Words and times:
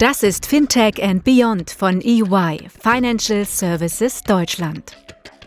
Das 0.00 0.22
ist 0.22 0.46
Fintech 0.46 1.02
and 1.02 1.24
Beyond 1.24 1.72
von 1.72 2.00
EY, 2.00 2.68
Financial 2.70 3.44
Services 3.44 4.22
Deutschland. 4.22 4.96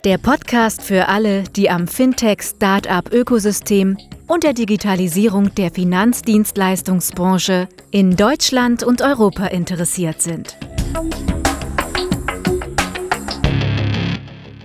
Der 0.05 0.19
Podcast 0.19 0.83
für 0.83 1.07
alle, 1.07 1.41
die 1.55 1.71
am 1.71 1.87
Fintech-Startup-Ökosystem 1.87 3.97
und 4.27 4.43
der 4.43 4.53
Digitalisierung 4.53 5.55
der 5.55 5.71
Finanzdienstleistungsbranche 5.71 7.67
in 7.89 8.15
Deutschland 8.15 8.83
und 8.83 9.01
Europa 9.01 9.47
interessiert 9.47 10.21
sind. 10.21 10.55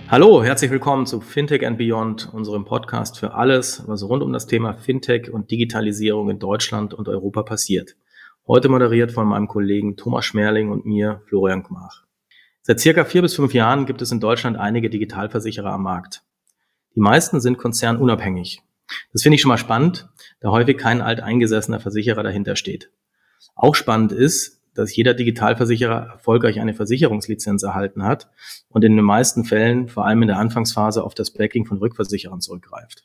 Hallo, 0.07 0.43
herzlich 0.43 0.69
willkommen 0.69 1.07
zu 1.07 1.19
Fintech 1.19 1.65
and 1.65 1.79
Beyond, 1.79 2.31
unserem 2.31 2.63
Podcast 2.63 3.17
für 3.17 3.33
alles, 3.33 3.81
was 3.87 4.07
rund 4.07 4.21
um 4.21 4.33
das 4.33 4.45
Thema 4.45 4.75
Fintech 4.75 5.33
und 5.33 5.49
Digitalisierung 5.49 6.29
in 6.29 6.37
Deutschland 6.37 6.93
und 6.93 7.07
Europa 7.07 7.41
passiert. 7.41 7.95
Heute 8.51 8.67
moderiert 8.67 9.11
von 9.11 9.27
meinem 9.27 9.47
Kollegen 9.47 9.95
Thomas 9.95 10.25
Schmerling 10.25 10.71
und 10.71 10.83
mir, 10.83 11.21
Florian 11.27 11.61
Gmach. 11.61 12.05
Seit 12.63 12.79
circa 12.79 13.05
vier 13.05 13.21
bis 13.21 13.35
fünf 13.35 13.53
Jahren 13.53 13.85
gibt 13.85 14.01
es 14.01 14.11
in 14.11 14.19
Deutschland 14.19 14.57
einige 14.57 14.89
Digitalversicherer 14.89 15.71
am 15.71 15.83
Markt. 15.83 16.23
Die 16.95 16.99
meisten 16.99 17.41
sind 17.41 17.59
konzernunabhängig. 17.59 18.63
Das 19.13 19.21
finde 19.21 19.35
ich 19.35 19.41
schon 19.41 19.49
mal 19.49 19.59
spannend, 19.59 20.09
da 20.39 20.49
häufig 20.49 20.79
kein 20.79 20.99
alteingesessener 20.99 21.79
Versicherer 21.79 22.23
dahinter 22.23 22.55
steht. 22.55 22.89
Auch 23.53 23.75
spannend 23.75 24.13
ist, 24.13 24.63
dass 24.73 24.95
jeder 24.95 25.13
Digitalversicherer 25.13 26.13
erfolgreich 26.13 26.59
eine 26.59 26.73
Versicherungslizenz 26.73 27.61
erhalten 27.61 28.01
hat 28.03 28.31
und 28.69 28.83
in 28.83 28.95
den 28.95 29.05
meisten 29.05 29.45
Fällen, 29.45 29.89
vor 29.89 30.07
allem 30.07 30.23
in 30.23 30.27
der 30.27 30.39
Anfangsphase, 30.39 31.03
auf 31.03 31.13
das 31.13 31.29
Backing 31.29 31.67
von 31.67 31.77
Rückversicherern 31.77 32.41
zurückgreift. 32.41 33.03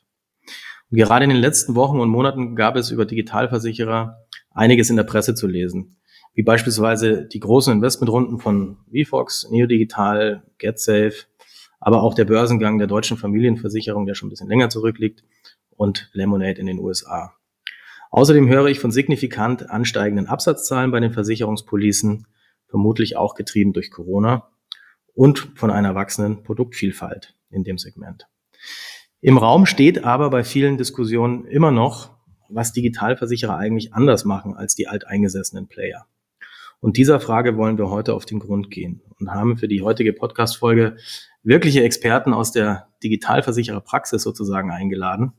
Und 0.89 0.97
gerade 0.97 1.25
in 1.25 1.29
den 1.29 1.39
letzten 1.39 1.75
Wochen 1.75 1.99
und 1.99 2.09
Monaten 2.09 2.55
gab 2.55 2.75
es 2.75 2.89
über 2.89 3.05
Digitalversicherer 3.05 4.25
einiges 4.55 4.89
in 4.89 4.95
der 4.95 5.03
Presse 5.03 5.35
zu 5.35 5.45
lesen, 5.45 5.97
wie 6.33 6.43
beispielsweise 6.43 7.25
die 7.25 7.39
großen 7.39 7.71
Investmentrunden 7.71 8.39
von 8.39 8.77
VFox, 8.91 9.49
Neodigital, 9.51 10.43
GetSafe, 10.57 11.25
aber 11.79 12.01
auch 12.01 12.15
der 12.15 12.25
Börsengang 12.25 12.79
der 12.79 12.87
deutschen 12.87 13.17
Familienversicherung, 13.17 14.07
der 14.07 14.15
schon 14.15 14.27
ein 14.27 14.31
bisschen 14.31 14.49
länger 14.49 14.69
zurückliegt, 14.69 15.23
und 15.77 16.09
Lemonade 16.13 16.59
in 16.59 16.67
den 16.67 16.79
USA. 16.79 17.33
Außerdem 18.11 18.47
höre 18.47 18.67
ich 18.67 18.79
von 18.79 18.91
signifikant 18.91 19.69
ansteigenden 19.69 20.27
Absatzzahlen 20.27 20.91
bei 20.91 21.01
den 21.01 21.11
Versicherungspolicen, 21.11 22.27
vermutlich 22.67 23.17
auch 23.17 23.35
getrieben 23.35 23.73
durch 23.73 23.91
Corona 23.91 24.49
und 25.13 25.51
von 25.55 25.69
einer 25.69 25.95
wachsenden 25.95 26.43
Produktvielfalt 26.43 27.35
in 27.49 27.63
dem 27.63 27.77
Segment. 27.77 28.27
Im 29.19 29.37
Raum 29.37 29.65
steht 29.65 30.03
aber 30.03 30.29
bei 30.29 30.43
vielen 30.43 30.77
Diskussionen 30.77 31.45
immer 31.45 31.71
noch, 31.71 32.14
was 32.49 32.73
Digitalversicherer 32.73 33.57
eigentlich 33.57 33.93
anders 33.93 34.25
machen 34.25 34.55
als 34.55 34.75
die 34.75 34.87
alteingesessenen 34.87 35.67
Player. 35.67 36.05
Und 36.79 36.97
dieser 36.97 37.19
Frage 37.19 37.57
wollen 37.57 37.77
wir 37.77 37.89
heute 37.89 38.13
auf 38.13 38.25
den 38.25 38.39
Grund 38.39 38.69
gehen 38.69 39.01
und 39.19 39.31
haben 39.31 39.57
für 39.57 39.67
die 39.67 39.81
heutige 39.81 40.13
Podcast-Folge 40.13 40.97
wirkliche 41.43 41.83
Experten 41.83 42.33
aus 42.33 42.51
der 42.51 42.89
Digitalversichererpraxis 43.03 44.21
sozusagen 44.21 44.71
eingeladen. 44.71 45.33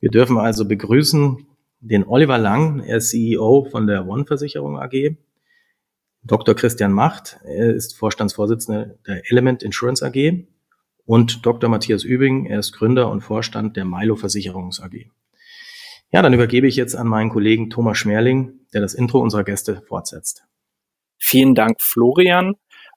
Wir 0.00 0.10
dürfen 0.10 0.38
also 0.38 0.66
begrüßen 0.66 1.46
den 1.80 2.04
Oliver 2.04 2.38
Lang, 2.38 2.80
er 2.80 2.96
ist 2.96 3.10
CEO 3.10 3.68
von 3.70 3.86
der 3.86 4.06
One-Versicherung 4.06 4.78
AG, 4.78 5.16
Dr. 6.24 6.54
Christian 6.54 6.92
Macht, 6.92 7.38
er 7.44 7.74
ist 7.74 7.96
Vorstandsvorsitzender 7.96 8.96
der 9.06 9.30
Element 9.30 9.62
Insurance 9.62 10.04
AG 10.04 10.44
und 11.04 11.46
Dr. 11.46 11.70
Matthias 11.70 12.04
Übing, 12.04 12.46
er 12.46 12.58
ist 12.58 12.72
Gründer 12.72 13.10
und 13.10 13.20
Vorstand 13.20 13.76
der 13.76 13.84
Milo 13.84 14.16
Versicherungs 14.16 14.80
AG. 14.80 15.08
Ja, 16.10 16.22
dann 16.22 16.32
übergebe 16.32 16.66
ich 16.66 16.76
jetzt 16.76 16.94
an 16.94 17.06
meinen 17.06 17.28
Kollegen 17.28 17.68
Thomas 17.68 17.98
Schmerling, 17.98 18.60
der 18.72 18.80
das 18.80 18.94
Intro 18.94 19.20
unserer 19.20 19.44
Gäste 19.44 19.82
fortsetzt. 19.86 20.44
Vielen 21.18 21.54
Dank, 21.54 21.82
Florian. 21.82 22.54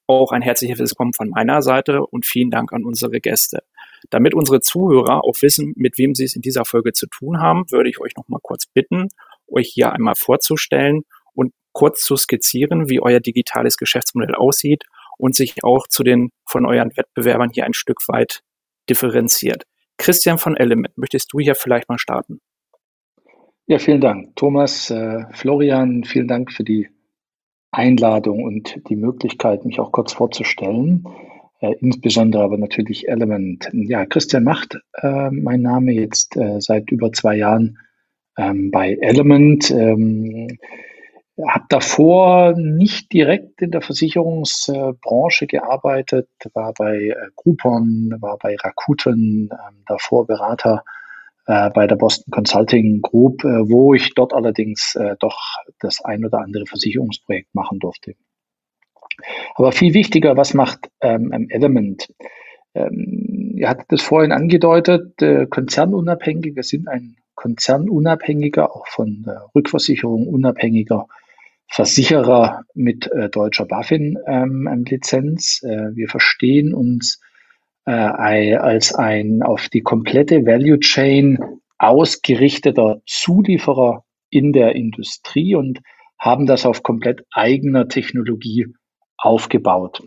Auch 0.08 0.32
ein 0.32 0.42
herzliches 0.42 0.80
Willkommen 0.80 1.14
von 1.14 1.30
meiner 1.30 1.62
Seite 1.62 2.06
und 2.06 2.26
vielen 2.26 2.52
Dank 2.52 2.72
an 2.72 2.86
unsere 2.86 3.20
Gäste. 3.20 3.64
Damit 4.10 4.34
unsere 4.34 4.62
Zuhörer 4.62 5.26
auch 5.26 5.42
wissen, 5.42 5.74
mit 5.76 5.98
wem 5.98 6.16
sie 6.16 6.24
es 6.24 6.38
in 6.38 6.42
dieser 6.42 6.64
Folge 6.64 6.94
zu 6.94 7.06
tun 7.08 7.42
haben, 7.42 7.70
würde 7.70 7.90
ich 7.90 8.00
euch 8.00 8.16
noch 8.16 8.30
mal 8.30 8.40
kurz 8.42 8.66
bitten, 8.66 9.10
euch 9.48 9.70
hier 9.74 9.92
einmal 9.92 10.16
vorzustellen 10.16 11.02
und 11.34 11.54
kurz 11.74 12.06
zu 12.06 12.16
skizzieren, 12.16 12.90
wie 12.90 13.02
euer 13.02 13.20
digitales 13.20 13.76
Geschäftsmodell 13.76 14.36
aussieht 14.36 14.86
und 15.18 15.36
sich 15.36 15.66
auch 15.66 15.88
zu 15.88 16.04
den 16.04 16.30
von 16.46 16.66
euren 16.66 16.96
Wettbewerbern 16.96 17.50
hier 17.54 17.66
ein 17.66 17.74
Stück 17.74 18.08
weit 18.08 18.42
differenziert. 18.90 19.64
Christian 19.98 20.38
von 20.38 20.56
Element, 20.56 20.98
möchtest 20.98 21.34
du 21.34 21.40
hier 21.40 21.56
vielleicht 21.56 21.90
mal 21.90 22.00
starten? 22.00 22.40
Ja, 23.68 23.80
vielen 23.80 24.02
Dank. 24.02 24.36
Thomas, 24.36 24.90
äh, 24.90 25.26
Florian, 25.32 26.04
vielen 26.04 26.28
Dank 26.28 26.52
für 26.52 26.64
die 26.64 26.90
Einladung 27.72 28.44
und 28.44 28.82
die 28.90 28.96
Möglichkeit, 28.96 29.66
mich 29.66 29.80
auch 29.80 29.92
kurz 29.92 30.14
vorzustellen 30.14 31.06
äh, 31.62 31.76
insbesondere 31.80 32.44
aber 32.44 32.58
natürlich 32.58 33.08
Element. 33.08 33.70
Ja, 33.72 34.06
Christian 34.06 34.44
Macht, 34.44 34.78
äh, 35.02 35.30
mein 35.30 35.62
Name 35.62 35.94
jetzt 35.94 36.36
äh, 36.36 36.60
seit 36.60 36.92
über 36.92 37.14
zwei 37.14 37.36
Jahren 37.38 37.78
ähm, 38.38 38.72
bei 38.72 38.98
Element. 39.00 39.72
Ähm, 39.72 40.48
habe 41.48 41.66
davor 41.70 42.54
nicht 42.58 43.14
direkt 43.14 43.62
in 43.62 43.72
der 43.72 43.82
Versicherungsbranche 43.82 45.48
gearbeitet, 45.48 46.28
war 46.54 46.74
bei 46.74 46.98
äh, 46.98 47.16
Groupon, 47.36 48.16
war 48.20 48.38
bei 48.38 48.56
Rakuten, 48.56 49.50
ähm, 49.52 49.84
davor 49.88 50.28
Berater 50.28 50.84
bei 51.46 51.88
der 51.88 51.96
Boston 51.96 52.32
Consulting 52.32 53.02
Group, 53.02 53.44
äh, 53.44 53.70
wo 53.70 53.94
ich 53.94 54.14
dort 54.14 54.34
allerdings 54.34 54.96
äh, 54.96 55.16
doch 55.20 55.40
das 55.80 56.04
ein 56.04 56.26
oder 56.26 56.40
andere 56.40 56.66
Versicherungsprojekt 56.66 57.54
machen 57.54 57.80
durfte. 57.80 58.16
Aber 59.56 59.72
viel 59.72 59.94
wichtiger, 59.94 60.38
was 60.38 60.54
macht 60.54 60.90
ähm, 61.02 61.48
Element? 61.50 62.14
Ähm, 62.74 63.54
ihr 63.56 63.70
hattet 63.70 63.92
das 63.92 64.02
vorhin 64.02 64.32
angedeutet, 64.32 65.22
äh, 65.22 65.46
konzernunabhängig. 65.48 66.56
Wir 66.56 66.64
sind 66.64 66.88
ein 66.88 67.18
konzernunabhängiger, 67.36 68.76
auch 68.76 68.88
von 68.88 69.24
der 69.26 69.50
Rückversicherung 69.56 70.28
unabhängiger 70.28 71.08
Versicherer 71.68 72.64
mit 72.74 73.12
äh, 73.12 73.30
deutscher 73.30 73.66
BaFin-Lizenz. 73.66 75.62
Ähm, 75.64 75.70
äh, 75.70 75.96
wir 75.96 76.08
verstehen 76.10 76.74
uns 76.74 77.22
äh, 77.86 78.56
als 78.56 78.94
ein 78.94 79.42
auf 79.44 79.70
die 79.70 79.82
komplette 79.82 80.46
Value 80.46 80.80
Chain 80.80 81.40
ausgerichteter 81.78 83.02
Zulieferer 83.06 84.04
in 84.30 84.54
der 84.54 84.76
Industrie 84.76 85.56
und 85.56 85.80
haben 86.20 86.46
das 86.46 86.66
auf 86.66 86.84
komplett 86.84 87.26
eigener 87.32 87.88
Technologie 87.88 88.68
aufgebaut. 89.18 90.02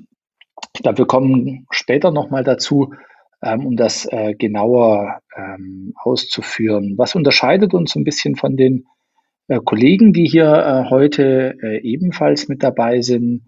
Ich 0.75 0.83
glaube, 0.83 0.99
wir 0.99 1.07
kommen 1.07 1.67
später 1.71 2.13
nochmal 2.13 2.45
dazu, 2.45 2.95
ähm, 3.43 3.67
um 3.67 3.77
das 3.77 4.07
äh, 4.07 4.35
genauer 4.35 5.21
ähm, 5.37 5.93
auszuführen. 5.97 6.95
Was 6.97 7.15
unterscheidet 7.15 7.75
uns 7.75 7.97
ein 7.97 8.05
bisschen 8.05 8.37
von 8.37 8.57
den 8.57 8.87
äh, 9.49 9.59
Kollegen, 9.63 10.13
die 10.13 10.27
hier 10.27 10.47
äh, 10.47 10.91
heute 10.91 11.57
äh, 11.63 11.81
ebenfalls 11.83 12.49
mit 12.49 12.63
dabei 12.63 13.01
sind? 13.01 13.43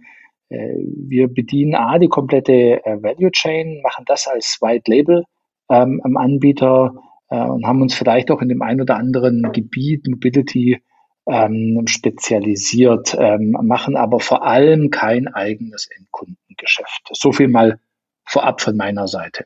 Äh, 0.48 0.74
wir 1.08 1.28
bedienen 1.28 1.74
A, 1.74 1.98
die 1.98 2.08
komplette 2.08 2.84
äh, 2.84 3.02
Value 3.02 3.30
Chain, 3.30 3.80
machen 3.82 4.04
das 4.06 4.26
als 4.26 4.58
White 4.60 4.90
Label 4.90 5.24
ähm, 5.70 6.00
am 6.04 6.16
Anbieter 6.16 6.94
und 7.28 7.66
haben 7.66 7.82
uns 7.82 7.92
vielleicht 7.92 8.30
auch 8.30 8.40
in 8.40 8.48
dem 8.48 8.62
ein 8.62 8.80
oder 8.80 8.94
anderen 8.94 9.50
Gebiet 9.50 10.06
Mobility 10.06 10.80
ähm, 11.26 11.82
spezialisiert, 11.86 13.16
ähm, 13.18 13.56
machen 13.62 13.96
aber 13.96 14.20
vor 14.20 14.46
allem 14.46 14.90
kein 14.90 15.26
eigenes 15.26 15.88
Endkundengeschäft. 15.88 17.08
So 17.12 17.32
viel 17.32 17.48
mal 17.48 17.80
vorab 18.24 18.60
von 18.60 18.76
meiner 18.76 19.08
Seite. 19.08 19.44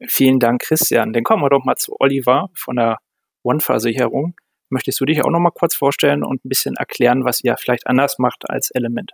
Vielen 0.00 0.40
Dank, 0.40 0.62
Christian. 0.62 1.12
Dann 1.12 1.24
kommen 1.24 1.42
wir 1.42 1.50
doch 1.50 1.64
mal 1.64 1.76
zu 1.76 1.94
Oliver 1.98 2.48
von 2.54 2.76
der 2.76 2.98
One-Versicherung. 3.42 4.34
Möchtest 4.70 5.00
du 5.00 5.04
dich 5.04 5.22
auch 5.22 5.30
noch 5.30 5.40
mal 5.40 5.50
kurz 5.50 5.74
vorstellen 5.74 6.24
und 6.24 6.44
ein 6.44 6.48
bisschen 6.48 6.76
erklären, 6.76 7.24
was 7.24 7.44
ihr 7.44 7.56
vielleicht 7.58 7.86
anders 7.86 8.18
macht 8.18 8.48
als 8.48 8.70
Element? 8.70 9.12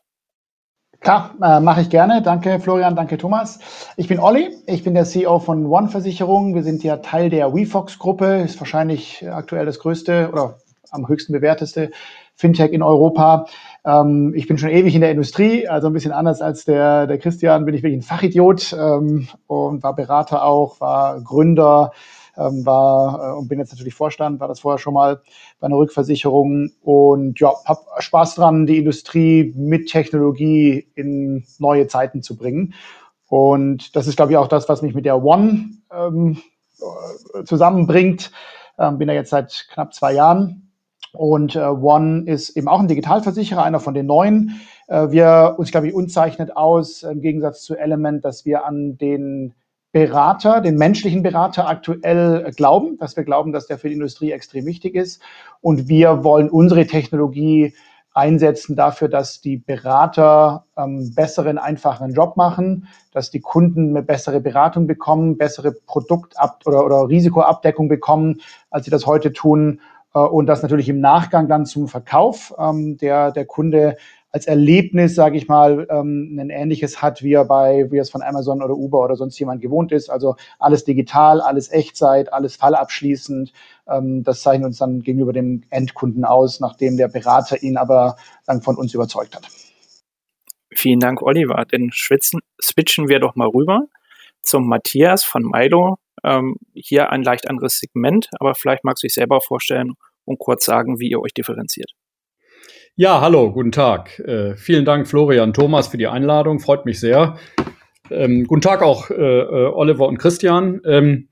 Klar, 1.01 1.31
äh, 1.43 1.61
mache 1.61 1.81
ich 1.81 1.89
gerne. 1.89 2.21
Danke, 2.21 2.61
Florian, 2.61 2.95
danke, 2.95 3.17
Thomas. 3.17 3.59
Ich 3.97 4.07
bin 4.07 4.19
Olli, 4.19 4.55
ich 4.67 4.85
bin 4.85 4.93
der 4.93 5.07
CEO 5.07 5.39
von 5.39 5.65
One 5.65 5.89
Versicherung. 5.89 6.55
Wir 6.55 6.63
sind 6.63 6.85
ja 6.85 6.99
Teil 6.99 7.31
der 7.31 7.55
WeFox-Gruppe, 7.55 8.43
ist 8.45 8.61
wahrscheinlich 8.61 9.27
aktuell 9.27 9.65
das 9.65 9.79
größte 9.79 10.29
oder 10.31 10.59
am 10.91 11.09
höchsten 11.09 11.33
bewerteste 11.33 11.91
Fintech 12.35 12.73
in 12.73 12.83
Europa. 12.83 13.47
Ähm, 13.83 14.35
ich 14.37 14.47
bin 14.47 14.59
schon 14.59 14.69
ewig 14.69 14.95
in 14.95 15.01
der 15.01 15.11
Industrie, 15.11 15.67
also 15.67 15.87
ein 15.87 15.95
bisschen 15.95 16.13
anders 16.13 16.43
als 16.43 16.67
der, 16.67 17.07
der 17.07 17.17
Christian, 17.17 17.65
bin 17.65 17.75
ich 17.75 17.83
wirklich 17.83 18.01
ein 18.01 18.03
Fachidiot 18.03 18.77
ähm, 18.79 19.27
und 19.47 19.83
war 19.83 19.97
Berater 19.97 20.45
auch, 20.45 20.83
war 20.83 21.19
Gründer, 21.23 21.93
ähm, 22.41 22.65
war 22.65 23.35
äh, 23.35 23.39
und 23.39 23.49
bin 23.49 23.59
jetzt 23.59 23.73
natürlich 23.73 23.95
Vorstand, 23.95 24.41
war 24.41 24.49
das 24.49 24.61
vorher 24.61 24.79
schon 24.79 24.95
mal 24.95 25.21
bei 25.61 25.67
einer 25.67 25.77
Rückversicherung 25.77 26.71
und 26.83 27.39
ja, 27.39 27.53
habe 27.67 27.81
Spaß 27.99 28.35
dran, 28.37 28.67
die 28.67 28.79
Industrie 28.79 29.53
mit 29.57 29.89
Technologie 29.89 30.89
in 30.95 31.45
neue 31.59 31.87
Zeiten 31.87 32.23
zu 32.23 32.37
bringen. 32.37 32.75
Und 33.29 33.95
das 33.95 34.07
ist, 34.07 34.17
glaube 34.17 34.33
ich, 34.33 34.39
auch 34.39 34.49
das, 34.49 34.69
was 34.69 34.83
mich 34.83 34.95
mit 34.95 35.05
der 35.05 35.23
One 35.23 35.71
ähm, 35.93 36.39
zusammenbringt. 37.45 38.33
Ähm, 38.79 38.99
bin 38.99 39.09
da 39.09 39.15
jetzt 39.15 39.31
seit 39.31 39.67
knapp 39.73 39.95
zwei 39.95 40.15
Jahren 40.15 40.71
Und 41.13 41.57
äh, 41.57 41.61
One 41.61 42.25
ist 42.27 42.57
eben 42.57 42.69
auch 42.69 42.81
ein 42.81 42.89
Digitalversicherer, 42.89 43.63
einer 43.63 43.81
von 43.81 43.95
den 43.95 44.07
neuen. 44.07 44.61
Äh, 44.87 45.11
wir 45.11 45.57
uns, 45.59 45.71
glaube 45.71 45.89
ich, 45.89 45.95
unzeichnet 45.95 46.57
aus, 46.57 47.03
im 47.03 47.21
Gegensatz 47.21 47.63
zu 47.63 47.77
Element, 47.77 48.25
dass 48.25 48.45
wir 48.45 48.65
an 48.65 48.97
den 48.97 49.55
Berater, 49.93 50.61
den 50.61 50.77
menschlichen 50.77 51.23
Berater 51.23 51.69
aktuell 51.69 52.53
glauben, 52.57 52.97
dass 52.99 53.17
wir 53.17 53.25
glauben, 53.25 53.53
dass 53.53 53.67
der 53.67 53.79
für 53.79 53.89
die 53.89 53.95
Industrie 53.95 54.31
extrem 54.31 54.67
wichtig 54.67 54.95
ist. 54.95 55.21
Und 55.61 55.89
wir 55.89 56.23
wollen 56.23 56.49
unsere 56.49 56.87
Technologie 56.87 57.75
einsetzen 58.13 58.77
dafür, 58.77 59.09
dass 59.09 59.41
die 59.41 59.57
Berater 59.57 60.65
ähm, 60.77 61.13
besseren, 61.15 61.59
einfacheren 61.59 62.13
Job 62.13 62.37
machen, 62.37 62.89
dass 63.13 63.31
die 63.31 63.41
Kunden 63.41 63.91
eine 63.91 64.03
bessere 64.03 64.41
Beratung 64.41 64.87
bekommen, 64.87 65.37
bessere 65.37 65.73
Produktab- 65.73 66.67
oder, 66.67 66.85
oder 66.85 67.09
Risikoabdeckung 67.09 67.89
bekommen, 67.89 68.41
als 68.71 68.85
sie 68.85 68.91
das 68.91 69.07
heute 69.07 69.33
tun. 69.33 69.81
Äh, 70.15 70.19
und 70.19 70.47
das 70.47 70.63
natürlich 70.63 70.89
im 70.89 71.01
Nachgang 71.01 71.49
dann 71.49 71.67
zum 71.67 71.89
Verkauf 71.89 72.55
ähm, 72.59 72.97
der, 72.99 73.33
der 73.33 73.47
Kunde 73.47 73.97
als 74.33 74.47
Erlebnis, 74.47 75.15
sage 75.15 75.37
ich 75.37 75.49
mal, 75.49 75.87
ähm, 75.91 76.39
ein 76.39 76.51
ähnliches 76.51 77.03
hat, 77.03 77.23
wie 77.23 77.33
er 77.33 77.45
bei, 77.45 77.91
wie 77.91 77.99
es 77.99 78.11
von 78.11 78.23
Amazon 78.23 78.63
oder 78.63 78.75
Uber 78.75 79.01
oder 79.01 79.17
sonst 79.17 79.39
jemand 79.39 79.61
gewohnt 79.61 79.91
ist. 79.91 80.09
Also 80.09 80.37
alles 80.59 80.85
digital, 80.85 81.41
alles 81.41 81.71
Echtzeit, 81.71 82.33
alles 82.33 82.57
fallabschließend. 82.57 83.53
Ähm, 83.89 84.23
das 84.23 84.43
zeichnet 84.43 84.67
uns 84.67 84.79
dann 84.79 85.01
gegenüber 85.01 85.33
dem 85.33 85.63
Endkunden 85.71 86.25
aus, 86.25 86.61
nachdem 86.61 86.97
der 86.97 87.09
Berater 87.09 87.63
ihn 87.63 87.77
aber 87.77 88.17
dann 88.47 88.63
von 88.63 88.77
uns 88.77 88.95
überzeugt 88.95 89.35
hat. 89.35 89.49
Vielen 90.73 91.01
Dank, 91.01 91.23
Oliver. 91.23 91.65
Dann 91.69 91.91
schwitzen, 91.93 92.41
switchen 92.63 93.09
wir 93.09 93.19
doch 93.19 93.35
mal 93.35 93.49
rüber 93.49 93.81
zum 94.43 94.69
Matthias 94.69 95.25
von 95.25 95.43
Milo. 95.43 95.97
Ähm, 96.23 96.55
hier 96.75 97.11
ein 97.11 97.23
leicht 97.23 97.49
anderes 97.49 97.79
Segment, 97.79 98.29
aber 98.39 98.55
vielleicht 98.55 98.85
magst 98.85 99.03
du 99.03 99.07
dich 99.07 99.15
selber 99.15 99.41
vorstellen 99.41 99.95
und 100.25 100.39
kurz 100.39 100.65
sagen, 100.65 101.01
wie 101.01 101.11
ihr 101.11 101.21
euch 101.21 101.35
differenziert. 101.35 101.91
Ja, 103.01 103.23
hallo, 103.23 103.51
guten 103.51 103.73
Tag. 103.73 104.19
Äh, 104.19 104.57
vielen 104.57 104.85
Dank, 104.85 105.09
Florian 105.09 105.55
Thomas, 105.55 105.89
für 105.89 105.97
die 105.97 106.07
Einladung. 106.07 106.61
Freut 106.61 106.85
mich 106.85 107.01
sehr. 107.01 107.39
Ähm, 108.11 108.45
guten 108.45 108.61
Tag 108.61 108.83
auch, 108.83 109.09
äh, 109.09 109.15
äh, 109.15 109.73
Oliver 109.73 110.07
und 110.07 110.19
Christian. 110.19 110.83
Ähm, 110.85 111.29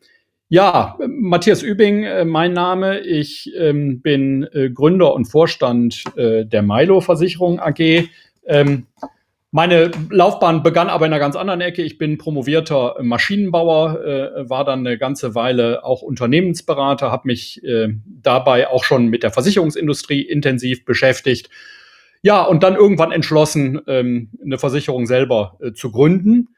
ja, 0.49 0.97
Matthias 1.07 1.63
Übing, 1.63 2.05
äh, 2.05 2.25
mein 2.25 2.55
Name. 2.55 3.01
Ich 3.01 3.53
ähm, 3.55 4.01
bin 4.01 4.49
äh, 4.55 4.71
Gründer 4.71 5.13
und 5.13 5.27
Vorstand 5.27 6.05
äh, 6.17 6.47
der 6.47 6.63
Milo 6.63 7.03
Versicherung 7.03 7.61
AG. 7.61 8.09
Meine 9.51 9.91
Laufbahn 10.11 10.63
begann 10.63 10.89
aber 10.89 11.07
in 11.07 11.13
einer 11.13 11.21
ganz 11.21 11.35
anderen 11.35 11.63
Ecke. 11.63 11.83
Ich 11.83 11.97
bin 11.97 12.19
promovierter 12.19 12.97
Maschinenbauer, 13.01 14.05
äh, 14.05 14.51
war 14.51 14.65
dann 14.65 14.81
eine 14.81 14.99
ganze 14.99 15.35
Weile 15.35 15.85
auch 15.85 16.03
Unternehmensberater, 16.03 17.11
habe 17.11 17.29
mich 17.29 17.65
äh, 17.65 17.89
dabei 18.05 18.69
auch 18.69 18.85
schon 18.85 19.07
mit 19.07 19.23
der 19.23 19.31
Versicherungsindustrie 19.31 20.21
intensiv 20.21 20.85
beschäftigt. 20.85 21.49
Ja, 22.21 22.43
und 22.43 22.63
dann 22.63 22.77
irgendwann 22.77 23.11
entschlossen, 23.11 23.81
ähm, 23.87 24.31
eine 24.45 24.59
Versicherung 24.59 25.07
selber 25.07 25.57
äh, 25.63 25.73
zu 25.73 25.93
gründen. 25.93 26.49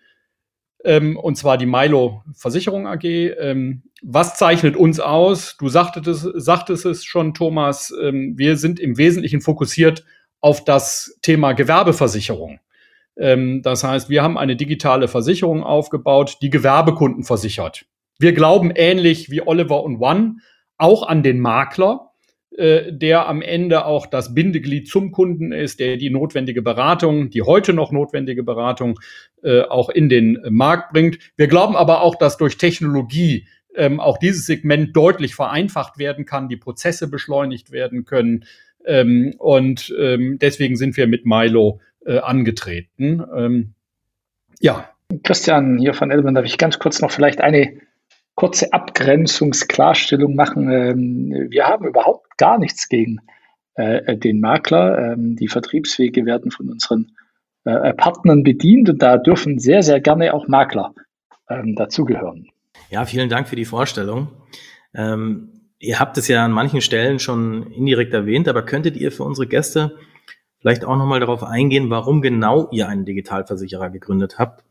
Ähm, 0.84 1.16
und 1.16 1.36
zwar 1.36 1.58
die 1.58 1.66
Milo 1.66 2.24
Versicherung 2.34 2.88
AG. 2.88 3.04
Ähm, 3.04 3.82
was 4.02 4.36
zeichnet 4.36 4.74
uns 4.74 4.98
aus? 4.98 5.56
Du 5.58 5.68
sagtest, 5.68 6.26
sagtest 6.34 6.86
es 6.86 7.04
schon, 7.04 7.34
Thomas. 7.34 7.94
Ähm, 8.02 8.36
wir 8.36 8.56
sind 8.56 8.80
im 8.80 8.98
Wesentlichen 8.98 9.42
fokussiert 9.42 10.04
auf 10.40 10.64
das 10.64 11.18
Thema 11.22 11.52
Gewerbeversicherung. 11.52 12.58
Ähm, 13.20 13.60
das 13.62 13.84
heißt, 13.84 14.08
wir 14.08 14.22
haben 14.22 14.38
eine 14.38 14.56
digitale 14.56 15.06
Versicherung 15.06 15.62
aufgebaut, 15.62 16.38
die 16.40 16.50
Gewerbekunden 16.50 17.22
versichert. 17.22 17.84
Wir 18.18 18.32
glauben 18.32 18.72
ähnlich 18.74 19.30
wie 19.30 19.46
Oliver 19.46 19.84
und 19.84 20.00
One 20.00 20.36
auch 20.78 21.06
an 21.06 21.22
den 21.22 21.38
Makler, 21.38 22.12
äh, 22.56 22.92
der 22.92 23.28
am 23.28 23.42
Ende 23.42 23.84
auch 23.84 24.06
das 24.06 24.34
Bindeglied 24.34 24.88
zum 24.88 25.12
Kunden 25.12 25.52
ist, 25.52 25.80
der 25.80 25.98
die 25.98 26.10
notwendige 26.10 26.62
Beratung, 26.62 27.28
die 27.28 27.42
heute 27.42 27.74
noch 27.74 27.92
notwendige 27.92 28.42
Beratung 28.42 28.98
äh, 29.42 29.62
auch 29.62 29.90
in 29.90 30.08
den 30.08 30.38
Markt 30.48 30.92
bringt. 30.94 31.18
Wir 31.36 31.46
glauben 31.46 31.76
aber 31.76 32.00
auch, 32.00 32.14
dass 32.14 32.38
durch 32.38 32.56
Technologie 32.56 33.46
ähm, 33.76 34.00
auch 34.00 34.16
dieses 34.16 34.46
Segment 34.46 34.96
deutlich 34.96 35.34
vereinfacht 35.34 35.98
werden 35.98 36.24
kann, 36.24 36.48
die 36.48 36.56
Prozesse 36.56 37.08
beschleunigt 37.08 37.70
werden 37.70 38.04
können. 38.04 38.44
Ähm, 38.86 39.34
und 39.36 39.94
deswegen 39.96 40.74
sind 40.76 40.96
wir 40.96 41.06
mit 41.06 41.26
Milo 41.26 41.80
äh, 42.04 42.18
angetreten. 42.18 43.24
Ähm, 43.34 43.74
ja. 44.60 44.88
Christian 45.24 45.78
hier 45.78 45.94
von 45.94 46.10
Elben, 46.10 46.34
darf 46.34 46.44
ich 46.44 46.58
ganz 46.58 46.78
kurz 46.78 47.00
noch 47.00 47.10
vielleicht 47.10 47.40
eine 47.40 47.80
kurze 48.34 48.72
Abgrenzungsklarstellung 48.72 50.34
machen. 50.34 50.70
Ähm, 50.70 51.48
wir 51.50 51.66
haben 51.66 51.86
überhaupt 51.86 52.38
gar 52.38 52.58
nichts 52.58 52.88
gegen 52.88 53.18
äh, 53.74 54.16
den 54.16 54.40
Makler. 54.40 55.12
Ähm, 55.12 55.36
die 55.36 55.48
Vertriebswege 55.48 56.24
werden 56.26 56.50
von 56.50 56.70
unseren 56.70 57.12
äh, 57.64 57.92
Partnern 57.94 58.42
bedient 58.42 58.88
und 58.88 59.02
da 59.02 59.18
dürfen 59.18 59.58
sehr, 59.58 59.82
sehr 59.82 60.00
gerne 60.00 60.32
auch 60.32 60.48
Makler 60.48 60.94
ähm, 61.48 61.74
dazugehören. 61.74 62.48
Ja, 62.88 63.04
vielen 63.04 63.28
Dank 63.28 63.48
für 63.48 63.56
die 63.56 63.64
Vorstellung. 63.64 64.28
Ähm, 64.94 65.70
ihr 65.78 66.00
habt 66.00 66.16
es 66.18 66.28
ja 66.28 66.44
an 66.44 66.52
manchen 66.52 66.80
Stellen 66.80 67.18
schon 67.18 67.70
indirekt 67.72 68.14
erwähnt, 68.14 68.48
aber 68.48 68.62
könntet 68.64 68.96
ihr 68.96 69.12
für 69.12 69.24
unsere 69.24 69.46
Gäste 69.46 69.96
vielleicht 70.60 70.84
auch 70.84 70.96
nochmal 70.96 71.20
darauf 71.20 71.42
eingehen, 71.42 71.90
warum 71.90 72.22
genau 72.22 72.68
ihr 72.70 72.88
einen 72.88 73.04
Digitalversicherer 73.04 73.90
gegründet 73.90 74.38
habt. 74.38 74.64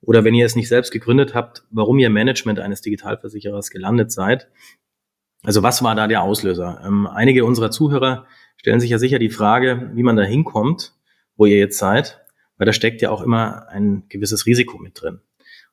Oder 0.00 0.24
wenn 0.24 0.34
ihr 0.34 0.44
es 0.44 0.56
nicht 0.56 0.68
selbst 0.68 0.90
gegründet 0.90 1.34
habt, 1.34 1.64
warum 1.70 1.98
ihr 1.98 2.10
Management 2.10 2.58
eines 2.58 2.80
Digitalversicherers 2.80 3.70
gelandet 3.70 4.12
seid. 4.12 4.48
Also 5.42 5.62
was 5.62 5.82
war 5.82 5.94
da 5.94 6.06
der 6.06 6.22
Auslöser? 6.22 6.82
Ähm, 6.84 7.06
einige 7.06 7.44
unserer 7.44 7.70
Zuhörer 7.70 8.26
stellen 8.56 8.80
sich 8.80 8.90
ja 8.90 8.98
sicher 8.98 9.18
die 9.18 9.30
Frage, 9.30 9.90
wie 9.94 10.02
man 10.02 10.16
da 10.16 10.22
hinkommt, 10.22 10.94
wo 11.36 11.46
ihr 11.46 11.58
jetzt 11.58 11.78
seid, 11.78 12.20
weil 12.56 12.66
da 12.66 12.72
steckt 12.72 13.02
ja 13.02 13.10
auch 13.10 13.22
immer 13.22 13.68
ein 13.68 14.04
gewisses 14.08 14.46
Risiko 14.46 14.78
mit 14.78 15.00
drin. 15.00 15.20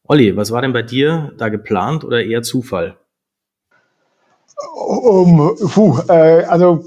Olli, 0.04 0.36
was 0.36 0.52
war 0.52 0.62
denn 0.62 0.74
bei 0.74 0.82
dir 0.82 1.34
da 1.38 1.50
geplant 1.50 2.04
oder 2.04 2.24
eher 2.24 2.42
Zufall? 2.42 2.98
Um, 4.76 5.56
puh, 5.58 6.00
äh, 6.10 6.44
also 6.44 6.86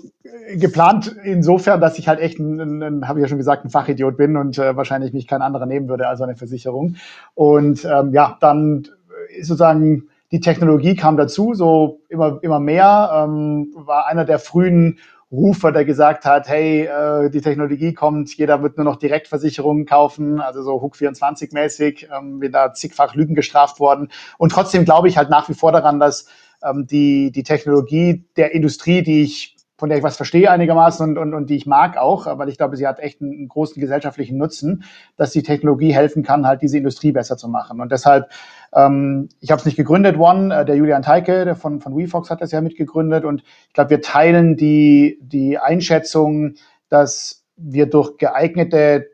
geplant 0.56 1.14
insofern, 1.24 1.80
dass 1.80 1.98
ich 1.98 2.08
halt 2.08 2.20
echt 2.20 2.38
ein, 2.38 2.60
ein, 2.60 2.82
ein 2.82 3.08
habe 3.08 3.18
ich 3.18 3.22
ja 3.22 3.28
schon 3.28 3.38
gesagt, 3.38 3.64
ein 3.64 3.70
Fachidiot 3.70 4.16
bin 4.16 4.36
und 4.36 4.58
äh, 4.58 4.76
wahrscheinlich 4.76 5.12
mich 5.12 5.26
kein 5.26 5.42
anderer 5.42 5.66
nehmen 5.66 5.88
würde 5.88 6.08
als 6.08 6.20
eine 6.20 6.36
Versicherung. 6.36 6.96
Und 7.34 7.84
ähm, 7.84 8.12
ja, 8.12 8.36
dann 8.40 8.88
ist 9.36 9.48
sozusagen 9.48 10.08
die 10.32 10.40
Technologie 10.40 10.96
kam 10.96 11.16
dazu, 11.16 11.54
so 11.54 12.00
immer, 12.08 12.38
immer 12.42 12.58
mehr, 12.58 13.10
ähm, 13.14 13.72
war 13.76 14.06
einer 14.06 14.24
der 14.24 14.38
frühen 14.38 14.98
Rufer, 15.30 15.72
der 15.72 15.84
gesagt 15.84 16.24
hat, 16.24 16.48
hey, 16.48 16.86
äh, 16.86 17.30
die 17.30 17.40
Technologie 17.40 17.92
kommt, 17.92 18.36
jeder 18.36 18.62
wird 18.62 18.76
nur 18.76 18.84
noch 18.84 18.96
Direktversicherungen 18.96 19.86
kaufen, 19.86 20.40
also 20.40 20.62
so 20.62 20.80
Hook 20.80 20.96
24 20.96 21.52
mäßig, 21.52 22.08
ähm, 22.16 22.40
bin 22.40 22.52
da 22.52 22.72
zigfach 22.72 23.14
Lügen 23.14 23.34
gestraft 23.34 23.80
worden. 23.80 24.08
Und 24.38 24.52
trotzdem 24.52 24.84
glaube 24.84 25.08
ich 25.08 25.16
halt 25.16 25.30
nach 25.30 25.48
wie 25.48 25.54
vor 25.54 25.72
daran, 25.72 26.00
dass 26.00 26.26
ähm, 26.64 26.86
die, 26.86 27.30
die 27.30 27.42
Technologie 27.42 28.24
der 28.36 28.54
Industrie, 28.54 29.02
die 29.02 29.22
ich 29.22 29.53
von 29.84 29.90
der 29.90 29.98
ich 29.98 30.04
was 30.04 30.16
verstehe 30.16 30.50
einigermaßen 30.50 31.10
und, 31.10 31.18
und, 31.18 31.34
und 31.34 31.50
die 31.50 31.56
ich 31.56 31.66
mag 31.66 31.98
auch, 31.98 32.26
weil 32.38 32.48
ich 32.48 32.56
glaube, 32.56 32.78
sie 32.78 32.86
hat 32.86 33.00
echt 33.00 33.20
einen, 33.20 33.48
großen 33.48 33.78
gesellschaftlichen 33.78 34.38
Nutzen, 34.38 34.84
dass 35.18 35.30
die 35.32 35.42
Technologie 35.42 35.92
helfen 35.92 36.22
kann, 36.22 36.46
halt 36.46 36.62
diese 36.62 36.78
Industrie 36.78 37.12
besser 37.12 37.36
zu 37.36 37.48
machen. 37.48 37.82
Und 37.82 37.92
deshalb, 37.92 38.30
ähm, 38.74 39.28
ich 39.40 39.50
habe 39.50 39.58
es 39.58 39.66
nicht 39.66 39.76
gegründet, 39.76 40.16
One, 40.16 40.56
äh, 40.56 40.64
der 40.64 40.76
Julian 40.76 41.02
Teike 41.02 41.44
der 41.44 41.54
von, 41.54 41.82
von 41.82 41.94
WeFox 41.94 42.30
hat 42.30 42.40
das 42.40 42.50
ja 42.50 42.62
mitgegründet 42.62 43.26
und 43.26 43.42
ich 43.68 43.74
glaube, 43.74 43.90
wir 43.90 44.00
teilen 44.00 44.56
die, 44.56 45.18
die 45.20 45.58
Einschätzung, 45.58 46.54
dass 46.88 47.44
wir 47.58 47.84
durch 47.84 48.16
geeignete 48.16 49.10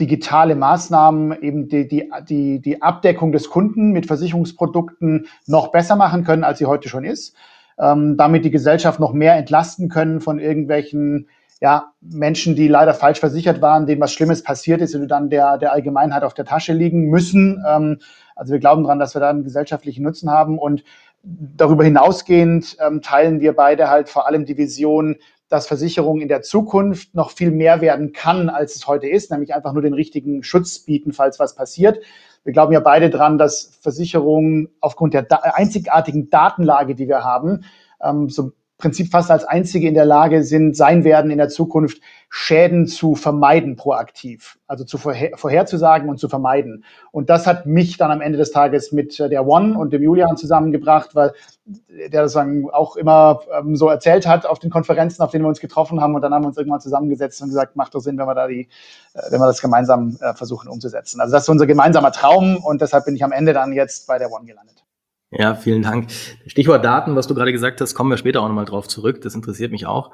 digitale 0.00 0.56
Maßnahmen 0.56 1.40
eben 1.40 1.68
die, 1.68 1.86
die, 1.86 2.10
die, 2.28 2.60
die 2.60 2.82
Abdeckung 2.82 3.30
des 3.30 3.48
Kunden 3.48 3.92
mit 3.92 4.06
Versicherungsprodukten 4.06 5.28
noch 5.46 5.70
besser 5.70 5.94
machen 5.94 6.24
können, 6.24 6.42
als 6.42 6.58
sie 6.58 6.66
heute 6.66 6.88
schon 6.88 7.04
ist 7.04 7.36
ähm, 7.80 8.16
damit 8.16 8.44
die 8.44 8.50
Gesellschaft 8.50 9.00
noch 9.00 9.12
mehr 9.12 9.36
entlasten 9.36 9.88
können 9.88 10.20
von 10.20 10.38
irgendwelchen 10.38 11.28
ja, 11.60 11.92
Menschen, 12.00 12.56
die 12.56 12.68
leider 12.68 12.94
falsch 12.94 13.20
versichert 13.20 13.60
waren, 13.60 13.86
denen 13.86 14.00
was 14.00 14.12
Schlimmes 14.12 14.42
passiert 14.42 14.80
ist 14.80 14.94
und 14.94 15.08
dann 15.08 15.28
der, 15.28 15.58
der 15.58 15.72
Allgemeinheit 15.72 16.22
auf 16.22 16.34
der 16.34 16.46
Tasche 16.46 16.72
liegen 16.72 17.10
müssen. 17.10 17.62
Ähm, 17.68 17.98
also 18.34 18.52
wir 18.52 18.60
glauben 18.60 18.84
daran, 18.84 18.98
dass 18.98 19.14
wir 19.14 19.20
da 19.20 19.30
einen 19.30 19.44
gesellschaftlichen 19.44 20.02
Nutzen 20.02 20.30
haben 20.30 20.58
und 20.58 20.84
darüber 21.22 21.84
hinausgehend 21.84 22.76
ähm, 22.84 23.02
teilen 23.02 23.40
wir 23.40 23.54
beide 23.54 23.90
halt 23.90 24.08
vor 24.08 24.26
allem 24.26 24.46
die 24.46 24.56
Vision, 24.56 25.16
dass 25.50 25.66
Versicherung 25.66 26.20
in 26.20 26.28
der 26.28 26.42
Zukunft 26.42 27.14
noch 27.14 27.32
viel 27.32 27.50
mehr 27.50 27.80
werden 27.80 28.12
kann, 28.12 28.48
als 28.48 28.76
es 28.76 28.86
heute 28.86 29.08
ist, 29.08 29.30
nämlich 29.30 29.54
einfach 29.54 29.72
nur 29.72 29.82
den 29.82 29.94
richtigen 29.94 30.42
Schutz 30.42 30.78
bieten, 30.78 31.12
falls 31.12 31.38
was 31.38 31.56
passiert. 31.56 31.98
Wir 32.44 32.52
glauben 32.52 32.72
ja 32.72 32.80
beide 32.80 33.10
dran, 33.10 33.38
dass 33.38 33.78
Versicherungen 33.82 34.68
aufgrund 34.80 35.14
der 35.14 35.26
einzigartigen 35.56 36.30
Datenlage, 36.30 36.94
die 36.94 37.08
wir 37.08 37.22
haben, 37.22 37.64
ähm, 38.02 38.28
so 38.28 38.52
Prinzip 38.80 39.10
fast 39.10 39.30
als 39.30 39.44
einzige 39.44 39.86
in 39.86 39.94
der 39.94 40.04
Lage 40.04 40.42
sind, 40.42 40.76
sein 40.76 41.04
werden 41.04 41.30
in 41.30 41.38
der 41.38 41.48
Zukunft 41.48 42.00
Schäden 42.32 42.86
zu 42.86 43.16
vermeiden 43.16 43.74
proaktiv, 43.74 44.56
also 44.68 44.84
zu 44.84 44.98
vorher, 44.98 45.36
vorherzusagen 45.36 46.08
und 46.08 46.18
zu 46.18 46.28
vermeiden. 46.28 46.84
Und 47.10 47.28
das 47.28 47.46
hat 47.46 47.66
mich 47.66 47.96
dann 47.96 48.10
am 48.10 48.20
Ende 48.20 48.38
des 48.38 48.52
Tages 48.52 48.92
mit 48.92 49.18
äh, 49.18 49.28
der 49.28 49.46
One 49.46 49.76
und 49.76 49.92
dem 49.92 50.02
Julian 50.02 50.36
zusammengebracht, 50.36 51.14
weil 51.14 51.32
der 51.64 52.28
sozusagen 52.28 52.70
auch 52.70 52.96
immer 52.96 53.40
ähm, 53.58 53.74
so 53.74 53.88
erzählt 53.88 54.26
hat 54.26 54.46
auf 54.46 54.60
den 54.60 54.70
Konferenzen, 54.70 55.22
auf 55.22 55.32
denen 55.32 55.44
wir 55.44 55.48
uns 55.48 55.60
getroffen 55.60 56.00
haben. 56.00 56.14
Und 56.14 56.22
dann 56.22 56.32
haben 56.32 56.44
wir 56.44 56.48
uns 56.48 56.56
irgendwann 56.56 56.80
zusammengesetzt 56.80 57.42
und 57.42 57.48
gesagt, 57.48 57.74
macht 57.74 57.94
doch 57.94 58.00
Sinn, 58.00 58.16
wenn 58.16 58.26
wir 58.26 58.34
da 58.34 58.46
die, 58.46 58.68
äh, 59.14 59.20
wenn 59.30 59.40
wir 59.40 59.46
das 59.46 59.60
gemeinsam 59.60 60.16
äh, 60.20 60.32
versuchen 60.34 60.68
umzusetzen. 60.68 61.20
Also 61.20 61.32
das 61.32 61.42
ist 61.42 61.48
unser 61.48 61.66
gemeinsamer 61.66 62.12
Traum 62.12 62.56
und 62.56 62.80
deshalb 62.80 63.06
bin 63.06 63.16
ich 63.16 63.24
am 63.24 63.32
Ende 63.32 63.52
dann 63.52 63.72
jetzt 63.72 64.06
bei 64.06 64.18
der 64.18 64.30
One 64.32 64.44
gelandet. 64.44 64.84
Ja, 65.32 65.54
vielen 65.54 65.82
Dank. 65.82 66.10
Stichwort 66.46 66.84
Daten, 66.84 67.14
was 67.14 67.28
du 67.28 67.34
gerade 67.34 67.52
gesagt 67.52 67.80
hast, 67.80 67.94
kommen 67.94 68.10
wir 68.10 68.16
später 68.16 68.42
auch 68.42 68.48
nochmal 68.48 68.64
drauf 68.64 68.88
zurück. 68.88 69.20
Das 69.20 69.36
interessiert 69.36 69.70
mich 69.70 69.86
auch. 69.86 70.10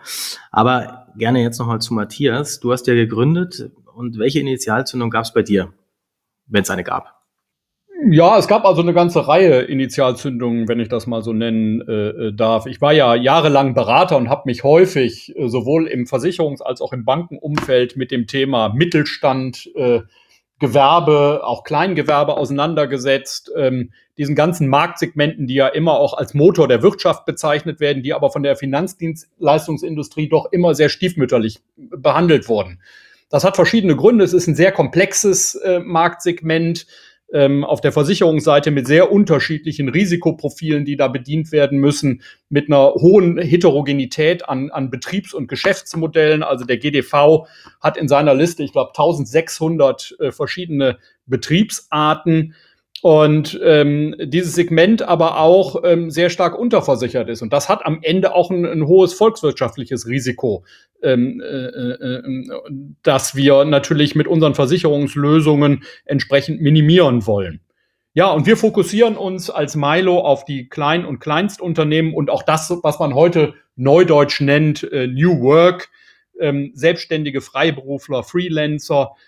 Aber 0.50 1.06
gerne 1.16 1.42
jetzt 1.42 1.58
nochmal 1.58 1.80
zu 1.80 1.94
Matthias. 1.94 2.60
Du 2.60 2.70
hast 2.70 2.86
ja 2.86 2.94
gegründet 2.94 3.70
und 3.94 4.18
welche 4.18 4.40
Initialzündung 4.40 5.08
gab 5.08 5.24
es 5.24 5.32
bei 5.32 5.42
dir, 5.42 5.72
wenn 6.46 6.62
es 6.62 6.70
eine 6.70 6.84
gab? 6.84 7.16
Ja, 8.10 8.36
es 8.36 8.46
gab 8.46 8.66
also 8.66 8.82
eine 8.82 8.92
ganze 8.92 9.26
Reihe 9.26 9.62
Initialzündungen, 9.62 10.68
wenn 10.68 10.80
ich 10.80 10.88
das 10.88 11.06
mal 11.06 11.22
so 11.22 11.32
nennen 11.32 11.80
äh, 11.88 12.08
äh 12.08 12.32
darf. 12.34 12.66
Ich 12.66 12.82
war 12.82 12.92
ja 12.92 13.14
jahrelang 13.14 13.72
Berater 13.72 14.18
und 14.18 14.28
habe 14.28 14.42
mich 14.44 14.64
häufig 14.64 15.34
äh, 15.34 15.48
sowohl 15.48 15.86
im 15.86 16.04
Versicherungs- 16.04 16.62
als 16.62 16.82
auch 16.82 16.92
im 16.92 17.06
Bankenumfeld 17.06 17.96
mit 17.96 18.10
dem 18.10 18.26
Thema 18.26 18.68
Mittelstand, 18.68 19.70
äh, 19.76 20.02
Gewerbe, 20.58 21.42
auch 21.44 21.64
Kleingewerbe 21.64 22.36
auseinandergesetzt, 22.36 23.52
ähm, 23.56 23.92
diesen 24.16 24.34
ganzen 24.34 24.68
Marktsegmenten, 24.68 25.46
die 25.46 25.54
ja 25.54 25.68
immer 25.68 25.98
auch 25.98 26.14
als 26.14 26.32
Motor 26.32 26.68
der 26.68 26.82
Wirtschaft 26.82 27.26
bezeichnet 27.26 27.80
werden, 27.80 28.02
die 28.02 28.14
aber 28.14 28.30
von 28.30 28.42
der 28.42 28.56
Finanzdienstleistungsindustrie 28.56 30.28
doch 30.28 30.50
immer 30.52 30.74
sehr 30.74 30.88
stiefmütterlich 30.88 31.60
behandelt 31.76 32.48
wurden. 32.48 32.80
Das 33.28 33.44
hat 33.44 33.56
verschiedene 33.56 33.96
Gründe. 33.96 34.24
Es 34.24 34.32
ist 34.32 34.46
ein 34.46 34.54
sehr 34.54 34.72
komplexes 34.72 35.56
äh, 35.56 35.80
Marktsegment 35.80 36.86
ähm, 37.32 37.64
auf 37.64 37.80
der 37.80 37.92
Versicherungsseite 37.92 38.70
mit 38.70 38.86
sehr 38.86 39.10
unterschiedlichen 39.10 39.88
Risikoprofilen, 39.88 40.84
die 40.84 40.96
da 40.96 41.08
bedient 41.08 41.52
werden 41.52 41.78
müssen, 41.78 42.22
mit 42.48 42.68
einer 42.68 42.94
hohen 42.94 43.38
Heterogenität 43.38 44.48
an, 44.48 44.70
an 44.70 44.90
Betriebs- 44.90 45.34
und 45.34 45.48
Geschäftsmodellen. 45.48 46.42
Also 46.42 46.64
der 46.64 46.78
GDV 46.78 47.46
hat 47.80 47.96
in 47.96 48.08
seiner 48.08 48.34
Liste, 48.34 48.62
ich 48.62 48.72
glaube, 48.72 48.90
1600 48.90 50.16
äh, 50.20 50.32
verschiedene 50.32 50.98
Betriebsarten 51.26 52.54
und 53.02 53.60
ähm, 53.62 54.14
dieses 54.18 54.54
Segment 54.54 55.02
aber 55.02 55.38
auch 55.38 55.82
ähm, 55.84 56.10
sehr 56.10 56.30
stark 56.30 56.58
unterversichert 56.58 57.28
ist. 57.28 57.42
Und 57.42 57.52
das 57.52 57.68
hat 57.68 57.84
am 57.84 57.98
Ende 58.02 58.34
auch 58.34 58.50
ein, 58.50 58.64
ein 58.64 58.86
hohes 58.86 59.12
volkswirtschaftliches 59.14 60.06
Risiko, 60.06 60.64
ähm, 61.02 61.40
äh, 61.40 61.46
äh, 61.46 62.22
das 63.02 63.36
wir 63.36 63.64
natürlich 63.64 64.14
mit 64.14 64.26
unseren 64.26 64.54
Versicherungslösungen 64.54 65.84
entsprechend 66.04 66.60
minimieren 66.60 67.26
wollen. 67.26 67.60
Ja, 68.14 68.30
und 68.30 68.46
wir 68.46 68.56
fokussieren 68.56 69.16
uns 69.16 69.50
als 69.50 69.76
Milo 69.76 70.20
auf 70.20 70.46
die 70.46 70.70
Klein- 70.70 71.04
und 71.04 71.18
Kleinstunternehmen 71.18 72.14
und 72.14 72.30
auch 72.30 72.42
das, 72.42 72.72
was 72.82 72.98
man 72.98 73.14
heute 73.14 73.52
neudeutsch 73.76 74.40
nennt, 74.40 74.90
äh, 74.90 75.06
New 75.06 75.42
Work, 75.42 75.90
ähm, 76.40 76.70
selbstständige 76.74 77.42
Freiberufler, 77.42 78.22
Freelancer, 78.22 79.12
äh, 79.12 79.26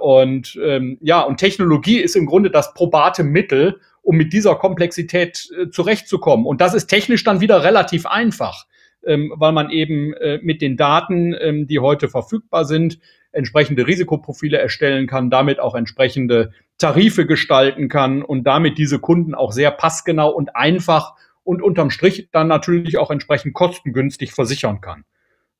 und 0.00 0.58
ähm, 0.62 0.98
ja, 1.00 1.20
und 1.20 1.36
Technologie 1.36 1.98
ist 1.98 2.16
im 2.16 2.26
Grunde 2.26 2.50
das 2.50 2.74
probate 2.74 3.22
Mittel, 3.22 3.80
um 4.02 4.16
mit 4.16 4.32
dieser 4.32 4.56
Komplexität 4.56 5.48
äh, 5.56 5.70
zurechtzukommen. 5.70 6.46
Und 6.46 6.60
das 6.60 6.74
ist 6.74 6.86
technisch 6.86 7.24
dann 7.24 7.40
wieder 7.40 7.62
relativ 7.62 8.06
einfach, 8.06 8.66
ähm, 9.06 9.32
weil 9.36 9.52
man 9.52 9.70
eben 9.70 10.12
äh, 10.14 10.38
mit 10.42 10.62
den 10.62 10.76
Daten, 10.76 11.34
ähm, 11.38 11.66
die 11.66 11.78
heute 11.78 12.08
verfügbar 12.08 12.64
sind, 12.64 12.98
entsprechende 13.32 13.86
Risikoprofile 13.86 14.58
erstellen 14.58 15.06
kann, 15.06 15.30
damit 15.30 15.60
auch 15.60 15.74
entsprechende 15.74 16.52
Tarife 16.78 17.26
gestalten 17.26 17.88
kann 17.88 18.22
und 18.22 18.44
damit 18.44 18.78
diese 18.78 18.98
Kunden 18.98 19.34
auch 19.34 19.52
sehr 19.52 19.70
passgenau 19.70 20.30
und 20.30 20.56
einfach 20.56 21.14
und 21.44 21.62
unterm 21.62 21.90
Strich 21.90 22.28
dann 22.32 22.48
natürlich 22.48 22.98
auch 22.98 23.10
entsprechend 23.10 23.54
kostengünstig 23.54 24.32
versichern 24.32 24.80
kann. 24.80 25.04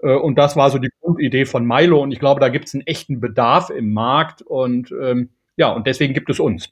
Äh, 0.02 0.14
und 0.14 0.36
das 0.36 0.56
war 0.56 0.70
so 0.70 0.78
die 0.78 0.90
Grundidee 1.00 1.46
von 1.46 1.66
Milo. 1.66 2.02
Und 2.02 2.12
ich 2.12 2.18
glaube, 2.18 2.40
da 2.40 2.48
gibt 2.48 2.66
es 2.66 2.74
einen 2.74 2.86
echten 2.86 3.20
Bedarf 3.20 3.70
im 3.70 3.92
Markt. 3.92 4.42
Und 4.42 4.92
ähm, 5.00 5.30
ja, 5.56 5.72
und 5.72 5.86
deswegen 5.86 6.14
gibt 6.14 6.30
es 6.30 6.40
uns. 6.40 6.70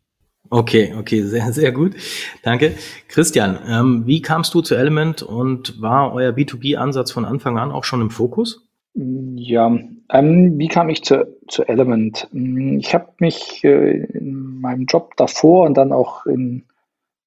Okay, 0.50 0.94
okay, 0.98 1.22
sehr, 1.22 1.52
sehr 1.52 1.72
gut. 1.72 1.94
Danke. 2.42 2.72
Christian, 3.08 3.58
ähm, 3.68 4.02
wie 4.06 4.22
kamst 4.22 4.54
du 4.54 4.62
zu 4.62 4.74
Element 4.74 5.22
und 5.22 5.80
war 5.80 6.14
euer 6.14 6.32
B2B-Ansatz 6.32 7.10
von 7.10 7.24
Anfang 7.24 7.58
an 7.58 7.70
auch 7.70 7.84
schon 7.84 8.00
im 8.00 8.10
Fokus? 8.10 8.66
Ja, 8.94 9.78
ähm, 10.10 10.58
wie 10.58 10.68
kam 10.68 10.88
ich 10.88 11.04
zu, 11.04 11.28
zu 11.48 11.68
Element? 11.68 12.28
Ich 12.32 12.94
habe 12.94 13.12
mich 13.18 13.62
äh, 13.62 14.04
in 14.04 14.60
meinem 14.60 14.86
Job 14.86 15.16
davor 15.16 15.66
und 15.66 15.76
dann 15.76 15.92
auch 15.92 16.24
in 16.26 16.64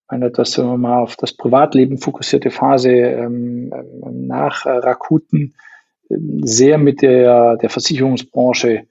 einer 0.07 0.25
etwas 0.25 0.51
sagen 0.51 0.69
wir 0.69 0.77
mal, 0.77 0.99
auf 0.99 1.15
das 1.15 1.33
Privatleben 1.33 1.97
fokussierte 1.97 2.51
Phase 2.51 2.91
ähm, 2.91 3.71
ähm 3.73 4.27
nach 4.27 4.65
äh, 4.65 4.71
Rakuten 4.71 5.53
sehr 6.43 6.77
mit 6.77 7.01
der, 7.01 7.57
der 7.57 7.69
Versicherungsbranche 7.69 8.87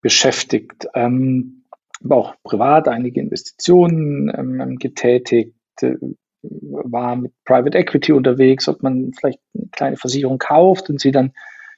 beschäftigt. 0.00 0.86
Ähm, 0.94 1.64
aber 2.04 2.16
auch 2.16 2.34
privat 2.42 2.88
einige 2.88 3.20
Investitionen 3.20 4.32
ähm, 4.36 4.76
getätigt, 4.78 5.54
äh, 5.80 5.96
war 6.42 7.16
mit 7.16 7.32
Private 7.44 7.78
Equity 7.78 8.12
unterwegs, 8.12 8.68
ob 8.68 8.82
man 8.82 9.12
vielleicht 9.12 9.38
eine 9.54 9.68
kleine 9.70 9.96
Versicherung 9.96 10.38
kauft 10.38 10.90
und 10.90 11.00
sie 11.00 11.12
dann 11.12 11.32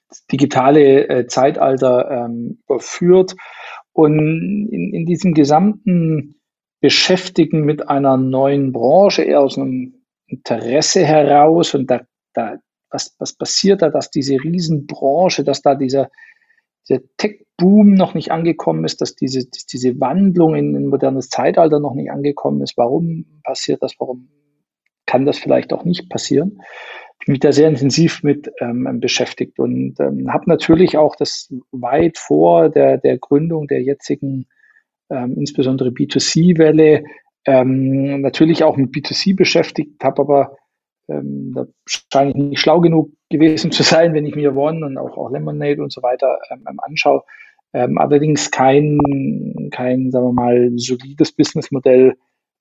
das 0.09 0.27
digitale 0.27 1.09
äh, 1.09 1.27
Zeitalter 1.27 2.11
ähm, 2.11 2.59
überführt. 2.67 3.35
Und 3.93 4.19
in, 4.19 4.95
in 4.95 5.07
diesem 5.07 5.35
gesamten 5.35 6.41
Beschäftigen 6.81 7.65
mit 7.65 7.89
einer 7.89 8.17
neuen 8.17 8.73
Branche, 8.73 9.23
eher 9.23 9.41
aus 9.41 9.59
einem 9.59 10.03
Interesse 10.27 11.05
heraus, 11.05 11.75
und 11.75 11.91
da, 11.91 12.01
da 12.33 12.59
was, 12.95 13.15
was 13.19 13.35
passiert 13.35 13.83
da, 13.83 13.91
dass 13.91 14.11
diese 14.11 14.37
Riesenbranche, 14.37 15.45
dass 15.45 15.61
da 15.61 15.75
dieser, 15.75 16.11
dieser 16.89 17.03
Tech-Boom 17.19 17.93
noch 17.95 18.15
nicht 18.15 18.31
angekommen 18.31 18.85
ist, 18.85 19.01
dass 19.01 19.17
diese, 19.17 19.47
diese 19.71 20.01
Wandlung 20.01 20.55
in 20.55 20.75
ein 20.75 20.87
modernes 20.87 21.29
Zeitalter 21.29 21.81
noch 21.81 21.95
nicht 21.95 22.11
angekommen 22.11 22.63
ist. 22.63 22.79
Warum 22.79 23.41
passiert 23.43 23.83
das? 23.83 23.95
Warum 23.99 24.29
kann 25.07 25.27
das 25.27 25.39
vielleicht 25.39 25.73
auch 25.73 25.85
nicht 25.85 26.09
passieren? 26.09 26.63
Ich 27.21 27.27
bin 27.27 27.33
mich 27.33 27.41
da 27.41 27.53
sehr 27.53 27.69
intensiv 27.69 28.23
mit 28.23 28.51
ähm, 28.61 29.01
beschäftigt 29.01 29.59
und 29.59 29.99
ähm, 30.01 30.33
habe 30.33 30.45
natürlich 30.49 30.97
auch 30.97 31.17
das 31.17 31.53
weit 31.73 32.19
vor 32.19 32.69
der, 32.69 32.99
der 32.99 33.19
Gründung 33.19 33.67
der 33.67 33.83
jetzigen, 33.83 34.47
ähm, 35.11 35.35
insbesondere 35.37 35.89
B2C-Welle, 35.89 37.05
ähm, 37.47 38.21
natürlich 38.21 38.63
auch 38.63 38.77
mit 38.77 38.91
B2C 38.91 39.37
beschäftigt, 39.37 40.03
habe 40.03 40.23
aber 40.23 40.57
ähm, 41.09 41.53
da 41.55 41.67
scheine 41.87 42.31
ich 42.31 42.37
nicht 42.37 42.61
schlau 42.61 42.81
genug 42.81 43.11
gewesen 43.31 43.71
zu 43.71 43.83
sein, 43.83 44.15
wenn 44.15 44.27
ich 44.27 44.35
mir 44.35 44.57
One 44.57 44.85
und 44.85 44.99
auch, 44.99 45.17
auch 45.17 45.31
Lemonade 45.31 45.83
und 45.83 45.93
so 45.93 46.03
weiter 46.03 46.39
ähm, 46.51 46.65
ähm, 46.69 46.81
anschaue. 46.81 47.23
Ähm, 47.73 47.99
allerdings 47.99 48.51
kein, 48.51 48.99
kein, 49.71 50.11
sagen 50.11 50.27
wir 50.27 50.33
mal, 50.33 50.73
solides 50.77 51.33
Businessmodell 51.33 52.17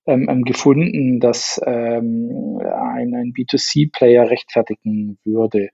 ähm, 0.08 0.28
ähm 0.30 0.44
gefunden, 0.44 1.20
das 1.20 1.62
ähm, 1.66 2.60
ein, 2.62 3.14
ein 3.14 3.34
B2C-Player 3.34 4.30
rechtfertigen 4.30 5.18
würde. 5.24 5.70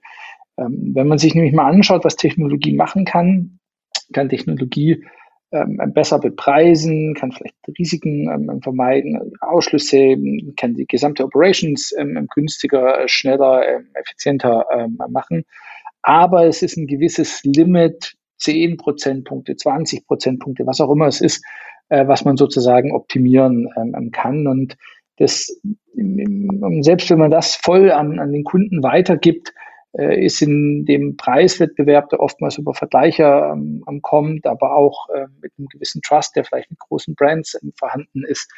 wenn 0.56 1.08
man 1.08 1.16
sich 1.16 1.34
nämlich 1.34 1.54
mal 1.54 1.70
anschaut, 1.70 2.04
was 2.04 2.16
Technologie 2.16 2.74
machen 2.74 3.06
kann, 3.06 3.60
kann 4.12 4.28
Technologie 4.28 5.04
ähm, 5.52 5.78
besser 5.92 6.18
bepreisen, 6.18 7.14
kann 7.14 7.32
vielleicht 7.32 7.56
Risiken 7.78 8.28
ähm, 8.30 8.62
vermeiden, 8.62 9.32
Ausschlüsse, 9.40 10.16
kann 10.56 10.74
die 10.74 10.86
gesamte 10.86 11.24
Operations 11.24 11.92
ähm, 11.98 12.28
günstiger, 12.34 13.02
schneller, 13.06 13.66
ähm, 13.66 13.88
effizienter 13.94 14.64
ähm, 14.72 14.98
machen. 15.08 15.44
Aber 16.02 16.46
es 16.46 16.62
ist 16.62 16.76
ein 16.76 16.86
gewisses 16.86 17.42
Limit, 17.44 18.14
10 18.38 18.76
Prozentpunkte, 18.76 19.56
20 19.56 20.06
Prozentpunkte, 20.06 20.66
was 20.66 20.80
auch 20.80 20.90
immer 20.90 21.06
es 21.06 21.20
ist, 21.20 21.44
äh, 21.88 22.06
was 22.06 22.24
man 22.24 22.36
sozusagen 22.36 22.92
optimieren 22.92 23.68
ähm, 23.76 24.10
kann. 24.12 24.46
Und 24.46 24.76
das, 25.18 25.60
selbst 26.80 27.10
wenn 27.10 27.18
man 27.18 27.30
das 27.30 27.56
voll 27.56 27.90
an, 27.90 28.18
an 28.18 28.32
den 28.32 28.44
Kunden 28.44 28.82
weitergibt, 28.82 29.52
äh, 29.92 30.24
ist 30.24 30.40
in 30.42 30.84
dem 30.84 31.16
Preiswettbewerb, 31.16 32.10
der 32.10 32.20
oftmals 32.20 32.58
über 32.58 32.74
Vergleicher 32.74 33.52
ähm, 33.52 34.02
kommt, 34.02 34.46
aber 34.46 34.76
auch 34.76 35.08
äh, 35.08 35.26
mit 35.40 35.52
einem 35.58 35.68
gewissen 35.68 36.02
Trust, 36.02 36.36
der 36.36 36.44
vielleicht 36.44 36.70
mit 36.70 36.78
großen 36.78 37.14
Brands 37.14 37.58
ähm, 37.62 37.72
vorhanden 37.76 38.24
ist, 38.24 38.50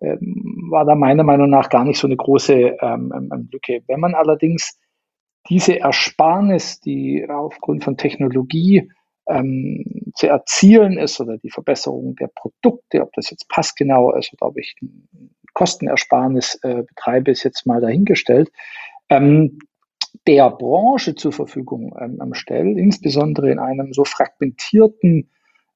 ähm, 0.00 0.68
war 0.70 0.84
da 0.84 0.94
meiner 0.94 1.24
Meinung 1.24 1.50
nach 1.50 1.68
gar 1.68 1.84
nicht 1.84 1.98
so 1.98 2.06
eine 2.06 2.16
große 2.16 2.54
ähm, 2.54 3.12
ähm, 3.14 3.30
ähm, 3.32 3.48
Lücke. 3.52 3.82
Wenn 3.86 4.00
man 4.00 4.14
allerdings 4.14 4.78
diese 5.48 5.78
Ersparnis, 5.78 6.80
die 6.80 7.26
aufgrund 7.28 7.84
von 7.84 7.96
Technologie 7.96 8.90
ähm, 9.28 9.84
zu 10.14 10.26
erzielen 10.26 10.98
ist 10.98 11.20
oder 11.20 11.36
die 11.38 11.50
Verbesserung 11.50 12.16
der 12.16 12.30
Produkte, 12.34 13.02
ob 13.02 13.12
das 13.12 13.30
jetzt 13.30 13.48
passgenau 13.48 14.14
ist 14.14 14.32
oder 14.32 14.48
ob 14.48 14.58
ich 14.58 14.74
ein 14.82 15.08
Kostenersparnis 15.54 16.58
äh, 16.62 16.82
betreibe, 16.82 17.30
ist 17.30 17.42
jetzt 17.42 17.66
mal 17.66 17.80
dahingestellt. 17.80 18.50
Ähm, 19.10 19.58
der 20.28 20.50
Branche 20.50 21.14
zur 21.14 21.32
Verfügung 21.32 21.96
ähm, 21.98 22.34
stellt, 22.34 22.76
insbesondere 22.76 23.50
in 23.50 23.58
einem 23.58 23.94
so 23.94 24.04
fragmentierten 24.04 25.30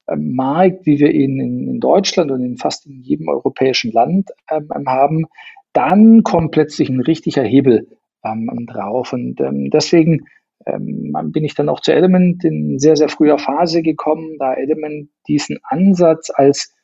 ähm, 0.07 0.35
Markt, 0.35 0.85
wie 0.85 0.99
wir 0.99 1.11
ihn 1.11 1.39
in, 1.39 1.67
in, 1.67 1.79
Deutschland 1.79 2.29
und 2.29 2.43
in 2.43 2.57
fast 2.57 2.85
in 2.85 3.01
jedem 3.01 3.29
europäischen 3.29 3.91
Land 3.91 4.29
ähm, 4.51 4.69
haben, 4.85 5.25
dann 5.73 6.21
kommt 6.21 6.51
plötzlich 6.51 6.87
ein 6.89 6.99
richtiger 6.99 7.41
Hebel 7.41 7.87
ähm, 8.23 8.67
drauf. 8.67 9.11
Und 9.11 9.41
ähm, 9.41 9.71
deswegen 9.71 10.27
ähm, 10.67 11.15
bin 11.31 11.43
ich 11.43 11.55
dann 11.55 11.67
auch 11.67 11.79
zu 11.79 11.91
Element 11.91 12.43
in 12.43 12.77
sehr, 12.77 12.95
sehr 12.95 13.09
früher 13.09 13.39
Phase 13.39 13.81
gekommen, 13.81 14.37
da 14.37 14.53
Element 14.53 15.09
diesen 15.27 15.57
Ansatz 15.63 16.29
als 16.31 16.75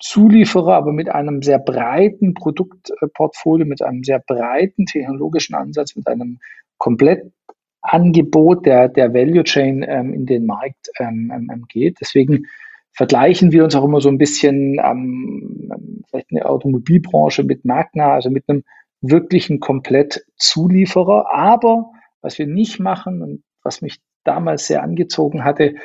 Zulieferer, 0.00 0.74
aber 0.74 0.92
mit 0.92 1.08
einem 1.08 1.40
sehr 1.42 1.60
breiten 1.60 2.34
Produktportfolio, 2.34 3.64
mit 3.64 3.80
einem 3.80 4.02
sehr 4.02 4.18
breiten 4.18 4.86
technologischen 4.86 5.54
Ansatz, 5.54 5.94
mit 5.94 6.08
einem 6.08 6.40
Komplettangebot 6.82 8.66
der, 8.66 8.88
der 8.88 9.14
Value 9.14 9.44
Chain 9.44 9.84
ähm, 9.86 10.12
in 10.12 10.26
den 10.26 10.46
Markt 10.46 10.90
ähm, 10.98 11.32
ähm, 11.32 11.64
geht. 11.68 11.98
Deswegen 12.00 12.46
vergleichen 12.90 13.52
wir 13.52 13.62
uns 13.62 13.76
auch 13.76 13.84
immer 13.84 14.00
so 14.00 14.08
ein 14.08 14.18
bisschen 14.18 14.80
ähm, 14.82 16.02
vielleicht 16.10 16.32
eine 16.32 16.44
Automobilbranche 16.44 17.44
mit 17.44 17.64
Magna, 17.64 18.14
also 18.14 18.30
mit 18.30 18.48
einem 18.48 18.64
wirklichen 19.00 19.60
Komplettzulieferer. 19.60 21.32
Aber 21.32 21.92
was 22.20 22.38
wir 22.40 22.48
nicht 22.48 22.80
machen 22.80 23.22
und 23.22 23.44
was 23.62 23.80
mich 23.80 24.00
damals 24.24 24.66
sehr 24.66 24.82
angezogen 24.82 25.44
hatte, 25.44 25.76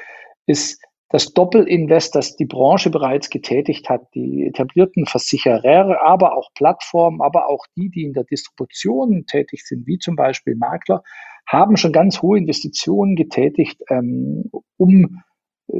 ist 0.48 0.84
das 1.10 1.34
Doppelinvest, 1.34 2.16
das 2.16 2.36
die 2.36 2.46
Branche 2.46 2.90
bereits 2.90 3.30
getätigt 3.30 3.90
hat, 3.90 4.02
die 4.14 4.46
etablierten 4.46 5.06
Versicherer, 5.06 6.02
aber 6.06 6.36
auch 6.36 6.50
Plattformen, 6.54 7.22
aber 7.22 7.48
auch 7.50 7.66
die, 7.78 7.90
die 7.90 8.04
in 8.04 8.14
der 8.14 8.26
Distribution 8.26 9.26
tätig 9.26 9.66
sind, 9.66 9.88
wie 9.88 10.00
zum 10.00 10.16
Beispiel 10.16 10.56
Makler, 10.56 11.04
haben 11.48 11.78
schon 11.78 11.94
ganz 11.94 12.22
hohe 12.22 12.38
Investitionen 12.38 13.16
getätigt, 13.16 13.82
ähm, 13.90 14.52
um 14.76 15.24
äh, 15.70 15.80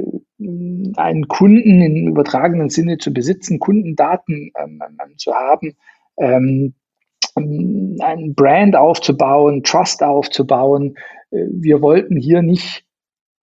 einen 0.96 1.28
Kunden 1.28 1.82
im 1.82 2.08
übertragenen 2.08 2.70
Sinne 2.70 2.96
zu 2.96 3.12
besitzen, 3.12 3.58
Kundendaten 3.58 4.50
ähm, 4.58 4.80
ähm 4.82 5.18
zu 5.18 5.34
haben, 5.34 5.76
ähm, 6.16 6.74
ein 7.34 8.34
Brand 8.34 8.76
aufzubauen, 8.76 9.62
Trust 9.62 10.02
aufzubauen. 10.02 10.96
Äh, 11.30 11.44
wir 11.50 11.82
wollten 11.82 12.16
hier 12.16 12.40
nicht 12.40 12.87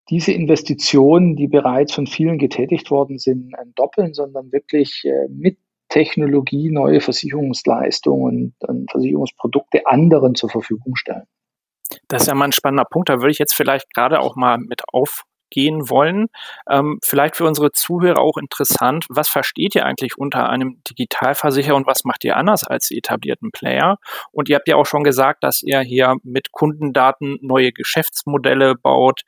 diese 0.10 0.32
Investitionen, 0.32 1.36
die 1.36 1.48
bereits 1.48 1.94
von 1.94 2.08
vielen 2.08 2.38
getätigt 2.38 2.92
worden 2.92 3.18
sind, 3.18 3.54
doppeln, 3.76 4.14
sondern 4.14 4.52
wirklich 4.52 5.04
äh, 5.06 5.28
mit 5.30 5.58
Technologie 5.90 6.72
neue 6.72 7.02
Versicherungsleistungen 7.02 8.56
und 8.60 8.92
Versicherungsprodukte 8.92 9.86
anderen 9.86 10.36
zur 10.36 10.50
Verfügung 10.50 10.96
stellen. 10.96 11.26
Das 12.08 12.24
ist 12.24 12.28
ja 12.28 12.36
mal 12.36 12.46
ein 12.46 12.52
spannender 12.52 12.86
Punkt. 12.86 13.10
Da 13.10 13.18
würde 13.18 13.32
ich 13.32 13.40
jetzt 13.40 13.54
vielleicht 13.54 13.94
gerade 13.94 14.20
auch 14.20 14.36
mal 14.36 14.58
mit 14.58 14.82
auf 14.92 15.24
gehen 15.50 15.90
wollen. 15.90 16.28
Ähm, 16.70 17.00
vielleicht 17.04 17.36
für 17.36 17.46
unsere 17.46 17.72
Zuhörer 17.72 18.20
auch 18.20 18.38
interessant, 18.38 19.06
was 19.10 19.30
versteht 19.30 19.76
ihr 19.76 19.86
eigentlich 19.86 20.18
unter 20.18 20.50
einem 20.50 20.82
Digitalversicherer 20.90 21.76
und 21.76 21.88
was 21.88 22.04
macht 22.04 22.24
ihr 22.24 22.38
anders 22.38 22.64
als 22.64 22.88
die 22.88 22.98
etablierten 22.98 23.52
Player? 23.52 23.98
Und 24.32 24.50
ihr 24.50 24.56
habt 24.56 24.68
ja 24.68 24.76
auch 24.76 24.86
schon 24.86 25.04
gesagt, 25.04 25.44
dass 25.44 25.64
ihr 25.64 25.80
hier 25.82 26.16
mit 26.24 26.52
Kundendaten 26.52 27.38
neue 27.42 27.72
Geschäftsmodelle 27.72 28.76
baut, 28.76 29.22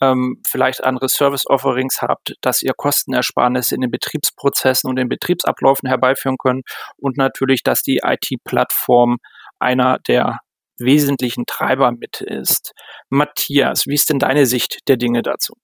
ähm, 0.00 0.40
vielleicht 0.46 0.84
andere 0.84 1.08
Service-Offerings 1.08 2.02
habt, 2.02 2.34
dass 2.40 2.62
ihr 2.62 2.72
Kostenersparnisse 2.76 3.74
in 3.74 3.80
den 3.80 3.90
Betriebsprozessen 3.90 4.88
und 4.88 4.96
den 4.96 5.08
Betriebsabläufen 5.08 5.88
herbeiführen 5.88 6.36
könnt 6.38 6.64
und 6.96 7.16
natürlich, 7.16 7.62
dass 7.62 7.82
die 7.82 8.00
IT-Plattform 8.04 9.18
einer 9.58 9.98
der 10.08 10.40
wesentlichen 10.78 11.46
Treiber 11.46 11.92
mit 11.92 12.20
ist. 12.20 12.72
Matthias, 13.08 13.86
wie 13.86 13.94
ist 13.94 14.10
denn 14.10 14.18
deine 14.18 14.46
Sicht 14.46 14.80
der 14.88 14.96
Dinge 14.96 15.22
dazu? 15.22 15.54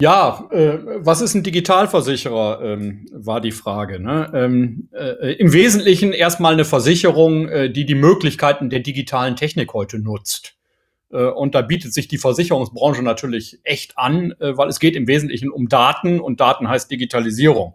Ja, 0.00 0.48
äh, 0.50 0.78
was 0.96 1.20
ist 1.20 1.34
ein 1.34 1.42
Digitalversicherer, 1.42 2.60
ähm, 2.62 3.06
war 3.12 3.40
die 3.40 3.52
Frage. 3.52 4.00
Ne? 4.00 4.30
Ähm, 4.34 4.88
äh, 4.92 5.34
Im 5.34 5.52
Wesentlichen 5.52 6.12
erstmal 6.12 6.54
eine 6.54 6.64
Versicherung, 6.64 7.48
äh, 7.48 7.70
die 7.70 7.84
die 7.84 7.94
Möglichkeiten 7.94 8.70
der 8.70 8.80
digitalen 8.80 9.36
Technik 9.36 9.74
heute 9.74 9.98
nutzt. 9.98 10.54
Äh, 11.12 11.24
und 11.24 11.54
da 11.54 11.60
bietet 11.60 11.92
sich 11.92 12.08
die 12.08 12.18
Versicherungsbranche 12.18 13.02
natürlich 13.02 13.58
echt 13.62 13.98
an, 13.98 14.32
äh, 14.40 14.56
weil 14.56 14.68
es 14.68 14.80
geht 14.80 14.96
im 14.96 15.06
Wesentlichen 15.06 15.50
um 15.50 15.68
Daten 15.68 16.18
und 16.18 16.40
Daten 16.40 16.68
heißt 16.68 16.90
Digitalisierung. 16.90 17.74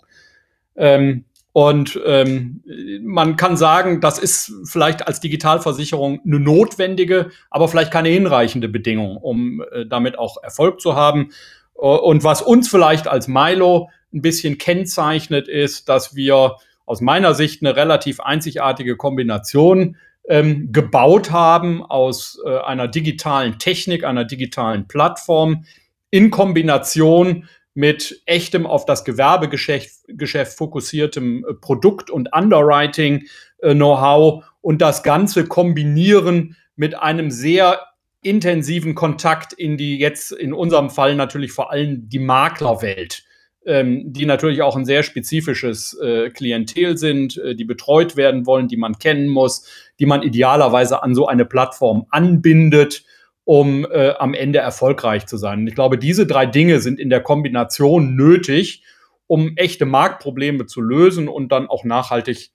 Ähm, 0.75 1.25
und 1.53 1.97
ähm, 2.05 2.63
man 3.01 3.38
kann 3.38 3.55
sagen, 3.55 4.01
das 4.01 4.19
ist 4.19 4.51
vielleicht 4.65 5.07
als 5.07 5.21
Digitalversicherung 5.21 6.19
eine 6.25 6.39
notwendige, 6.39 7.29
aber 7.49 7.69
vielleicht 7.69 7.91
keine 7.91 8.09
hinreichende 8.09 8.67
Bedingung, 8.67 9.15
um 9.15 9.63
äh, 9.71 9.85
damit 9.85 10.19
auch 10.19 10.43
Erfolg 10.43 10.81
zu 10.81 10.95
haben. 10.95 11.29
Und 11.75 12.23
was 12.23 12.41
uns 12.41 12.69
vielleicht 12.69 13.07
als 13.07 13.27
Milo 13.27 13.89
ein 14.13 14.21
bisschen 14.21 14.57
kennzeichnet, 14.57 15.47
ist, 15.47 15.89
dass 15.89 16.15
wir 16.15 16.55
aus 16.85 17.01
meiner 17.01 17.33
Sicht 17.33 17.61
eine 17.61 17.75
relativ 17.75 18.19
einzigartige 18.19 18.95
Kombination 18.95 19.97
ähm, 20.27 20.71
gebaut 20.71 21.31
haben 21.31 21.83
aus 21.83 22.39
äh, 22.45 22.57
einer 22.57 22.88
digitalen 22.88 23.59
Technik, 23.59 24.03
einer 24.03 24.25
digitalen 24.25 24.88
Plattform 24.88 25.65
in 26.09 26.31
Kombination 26.31 27.47
mit 27.73 28.21
echtem 28.25 28.65
auf 28.65 28.85
das 28.85 29.03
Gewerbegeschäft 29.03 30.05
Geschäft 30.07 30.57
fokussiertem 30.57 31.45
äh, 31.45 31.53
Produkt- 31.55 32.09
und 32.09 32.33
Underwriting-Know-how 32.33 34.43
äh, 34.43 34.47
und 34.61 34.81
das 34.81 35.03
Ganze 35.03 35.45
kombinieren 35.45 36.55
mit 36.75 36.97
einem 36.97 37.29
sehr 37.29 37.81
intensiven 38.25 38.95
Kontakt 38.95 39.53
in 39.53 39.77
die 39.77 39.97
jetzt 39.97 40.31
in 40.31 40.53
unserem 40.53 40.89
Fall 40.89 41.15
natürlich 41.15 41.51
vor 41.51 41.71
allem 41.71 42.09
die 42.09 42.19
Maklerwelt, 42.19 43.23
ähm, 43.65 44.11
die 44.11 44.25
natürlich 44.25 44.61
auch 44.61 44.75
ein 44.75 44.85
sehr 44.85 45.03
spezifisches 45.03 45.97
äh, 45.99 46.29
Klientel 46.31 46.97
sind, 46.97 47.38
äh, 47.38 47.55
die 47.55 47.65
betreut 47.65 48.17
werden 48.17 48.45
wollen, 48.45 48.67
die 48.67 48.77
man 48.77 48.97
kennen 48.97 49.27
muss, 49.27 49.67
die 49.99 50.05
man 50.05 50.23
idealerweise 50.23 51.03
an 51.03 51.13
so 51.13 51.27
eine 51.27 51.45
Plattform 51.45 52.07
anbindet 52.09 53.03
um 53.47 53.85
äh, 53.85 54.13
am 54.17 54.33
Ende 54.33 54.57
erfolgreich 54.57 55.27
zu 55.27 55.38
sein. 55.38 55.67
Ich 55.67 55.75
glaube, 55.75 55.99
diese 55.99 56.25
drei 56.25 56.47
Dinge 56.47 56.79
sind 56.79 56.99
in 56.99 57.11
der 57.11 57.21
Kombination 57.21 58.15
nötig, 58.15 58.83
um 59.27 59.55
echte 59.55 59.85
Marktprobleme 59.85 60.65
zu 60.65 60.81
lösen 60.81 61.27
und 61.27 61.51
dann 61.51 61.67
auch 61.67 61.83
nachhaltig 61.83 62.49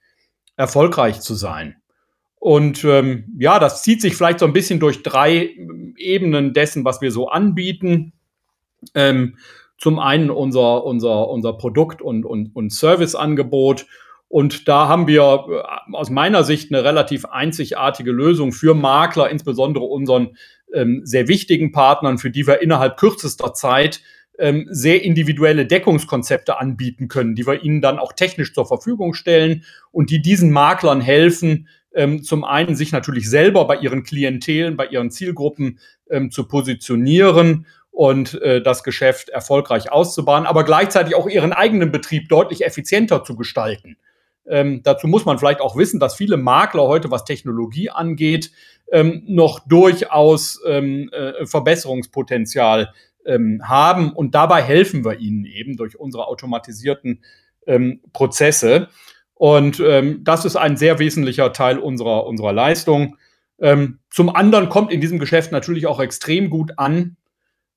erfolgreich 0.57 1.21
zu 1.21 1.33
sein. 1.33 1.80
Und 2.41 2.83
ähm, 2.85 3.25
ja, 3.37 3.59
das 3.59 3.83
zieht 3.83 4.01
sich 4.01 4.15
vielleicht 4.15 4.39
so 4.39 4.47
ein 4.47 4.53
bisschen 4.53 4.79
durch 4.79 5.03
drei 5.03 5.51
Ebenen 5.95 6.53
dessen, 6.53 6.83
was 6.83 6.99
wir 6.99 7.11
so 7.11 7.29
anbieten. 7.29 8.13
Ähm, 8.95 9.37
zum 9.77 9.99
einen 9.99 10.31
unser, 10.31 10.83
unser, 10.83 11.29
unser 11.29 11.53
Produkt- 11.53 12.01
und, 12.01 12.25
und, 12.25 12.55
und 12.55 12.73
Serviceangebot. 12.73 13.85
Und 14.27 14.67
da 14.67 14.87
haben 14.87 15.05
wir 15.05 15.21
äh, 15.21 15.95
aus 15.95 16.09
meiner 16.09 16.43
Sicht 16.43 16.73
eine 16.73 16.83
relativ 16.83 17.25
einzigartige 17.25 18.11
Lösung 18.11 18.53
für 18.53 18.73
Makler, 18.73 19.29
insbesondere 19.29 19.85
unseren 19.85 20.35
ähm, 20.73 21.01
sehr 21.03 21.27
wichtigen 21.27 21.71
Partnern, 21.71 22.17
für 22.17 22.31
die 22.31 22.47
wir 22.47 22.63
innerhalb 22.63 22.97
kürzester 22.97 23.53
Zeit 23.53 24.01
ähm, 24.39 24.65
sehr 24.71 25.03
individuelle 25.03 25.67
Deckungskonzepte 25.67 26.59
anbieten 26.59 27.07
können, 27.07 27.35
die 27.35 27.45
wir 27.45 27.61
ihnen 27.61 27.81
dann 27.81 27.99
auch 27.99 28.13
technisch 28.13 28.51
zur 28.55 28.65
Verfügung 28.65 29.13
stellen 29.13 29.63
und 29.91 30.09
die 30.09 30.23
diesen 30.23 30.49
Maklern 30.49 31.01
helfen, 31.01 31.67
ähm, 31.93 32.23
zum 32.23 32.43
einen 32.43 32.75
sich 32.75 32.91
natürlich 32.91 33.29
selber 33.29 33.65
bei 33.65 33.77
ihren 33.77 34.03
Klientelen, 34.03 34.77
bei 34.77 34.87
ihren 34.87 35.11
Zielgruppen 35.11 35.79
ähm, 36.09 36.31
zu 36.31 36.47
positionieren 36.47 37.65
und 37.91 38.41
äh, 38.41 38.61
das 38.61 38.83
Geschäft 38.83 39.29
erfolgreich 39.29 39.91
auszubauen, 39.91 40.45
aber 40.45 40.63
gleichzeitig 40.63 41.15
auch 41.15 41.27
ihren 41.27 41.53
eigenen 41.53 41.91
Betrieb 41.91 42.29
deutlich 42.29 42.65
effizienter 42.65 43.23
zu 43.23 43.35
gestalten. 43.35 43.97
Ähm, 44.47 44.81
dazu 44.83 45.07
muss 45.07 45.25
man 45.25 45.37
vielleicht 45.37 45.61
auch 45.61 45.75
wissen, 45.75 45.99
dass 45.99 46.15
viele 46.15 46.37
Makler 46.37 46.83
heute, 46.83 47.11
was 47.11 47.25
Technologie 47.25 47.89
angeht, 47.89 48.51
ähm, 48.91 49.23
noch 49.27 49.59
durchaus 49.59 50.59
ähm, 50.65 51.09
äh, 51.13 51.45
Verbesserungspotenzial 51.45 52.93
ähm, 53.25 53.61
haben. 53.63 54.11
Und 54.11 54.35
dabei 54.35 54.61
helfen 54.61 55.05
wir 55.05 55.19
ihnen 55.19 55.45
eben 55.45 55.77
durch 55.77 55.99
unsere 55.99 56.27
automatisierten 56.27 57.23
ähm, 57.67 58.01
Prozesse. 58.13 58.89
Und 59.41 59.79
ähm, 59.79 60.23
das 60.23 60.45
ist 60.45 60.55
ein 60.55 60.77
sehr 60.77 60.99
wesentlicher 60.99 61.51
Teil 61.51 61.79
unserer, 61.79 62.27
unserer 62.27 62.53
Leistung. 62.53 63.17
zum 64.11 64.35
anderen 64.35 64.69
kommt 64.69 64.91
in 64.91 65.01
diesem 65.01 65.17
Geschäft 65.17 65.51
natürlich 65.51 65.87
auch 65.87 65.99
extrem 65.99 66.51
gut 66.51 66.73
an, 66.77 67.17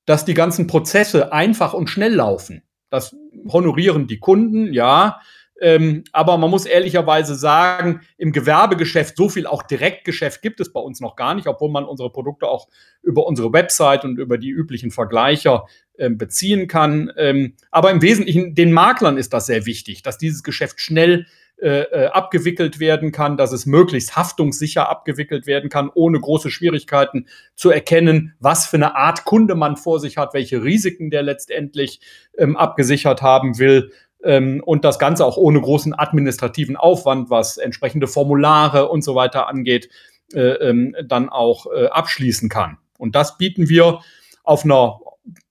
dass 0.05 0.25
die 0.25 0.35
ganzen 0.35 0.67
Prozesse 0.67 1.33
einfach 1.33 1.73
und 1.73 1.89
schnell 1.89 2.13
laufen. 2.13 2.61
Das 2.91 3.15
honorieren 3.47 4.05
die 4.05 4.19
Kunden, 4.19 4.73
ja. 4.73 5.19
Ähm, 5.59 6.03
aber 6.11 6.37
man 6.37 6.51
muss 6.51 6.67
ehrlicherweise 6.67 7.33
sagen, 7.33 8.01
im 8.17 8.31
Gewerbegeschäft, 8.31 9.17
so 9.17 9.29
viel 9.29 9.47
auch 9.47 9.63
Direktgeschäft 9.63 10.43
gibt 10.43 10.59
es 10.59 10.71
bei 10.71 10.79
uns 10.79 10.99
noch 10.99 11.15
gar 11.15 11.33
nicht, 11.33 11.47
obwohl 11.47 11.71
man 11.71 11.85
unsere 11.85 12.11
Produkte 12.11 12.47
auch 12.47 12.67
über 13.01 13.25
unsere 13.25 13.53
Website 13.53 14.03
und 14.03 14.19
über 14.19 14.37
die 14.37 14.49
üblichen 14.49 14.91
Vergleicher 14.91 15.65
ähm, 15.97 16.17
beziehen 16.17 16.67
kann. 16.67 17.11
Ähm, 17.17 17.55
aber 17.71 17.89
im 17.89 18.01
Wesentlichen 18.01 18.53
den 18.53 18.71
Maklern 18.71 19.17
ist 19.17 19.33
das 19.33 19.45
sehr 19.47 19.65
wichtig, 19.65 20.03
dass 20.03 20.17
dieses 20.17 20.43
Geschäft 20.43 20.79
schnell 20.81 21.25
äh, 21.57 21.83
äh, 21.83 22.07
abgewickelt 22.07 22.79
werden 22.81 23.13
kann, 23.13 23.37
dass 23.37 23.53
es 23.53 23.65
möglichst 23.65 24.17
haftungssicher 24.17 24.89
abgewickelt 24.89 25.47
werden 25.47 25.69
kann, 25.69 25.89
ohne 25.93 26.19
große 26.19 26.51
Schwierigkeiten 26.51 27.27
zu 27.55 27.69
erkennen, 27.69 28.33
was 28.39 28.65
für 28.65 28.75
eine 28.75 28.97
Art 28.97 29.23
Kunde 29.23 29.55
man 29.55 29.77
vor 29.77 30.01
sich 30.01 30.17
hat, 30.17 30.33
welche 30.33 30.63
Risiken 30.63 31.11
der 31.11 31.23
letztendlich 31.23 32.01
ähm, 32.37 32.57
abgesichert 32.57 33.21
haben 33.21 33.57
will 33.57 33.93
ähm, 34.21 34.61
und 34.65 34.83
das 34.83 34.99
Ganze 34.99 35.25
auch 35.25 35.37
ohne 35.37 35.61
großen 35.61 35.97
administrativen 35.97 36.75
Aufwand, 36.75 37.29
was 37.29 37.55
entsprechende 37.55 38.07
Formulare 38.07 38.89
und 38.89 39.01
so 39.01 39.15
weiter 39.15 39.47
angeht, 39.47 39.87
äh, 40.33 40.41
ähm, 40.41 40.93
dann 41.05 41.29
auch 41.29 41.67
äh, 41.73 41.85
abschließen 41.85 42.49
kann. 42.49 42.79
Und 42.97 43.15
das 43.15 43.37
bieten 43.37 43.69
wir 43.69 44.01
auf 44.43 44.65
einer 44.65 44.99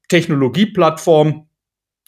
Technologieplattform, 0.08 1.48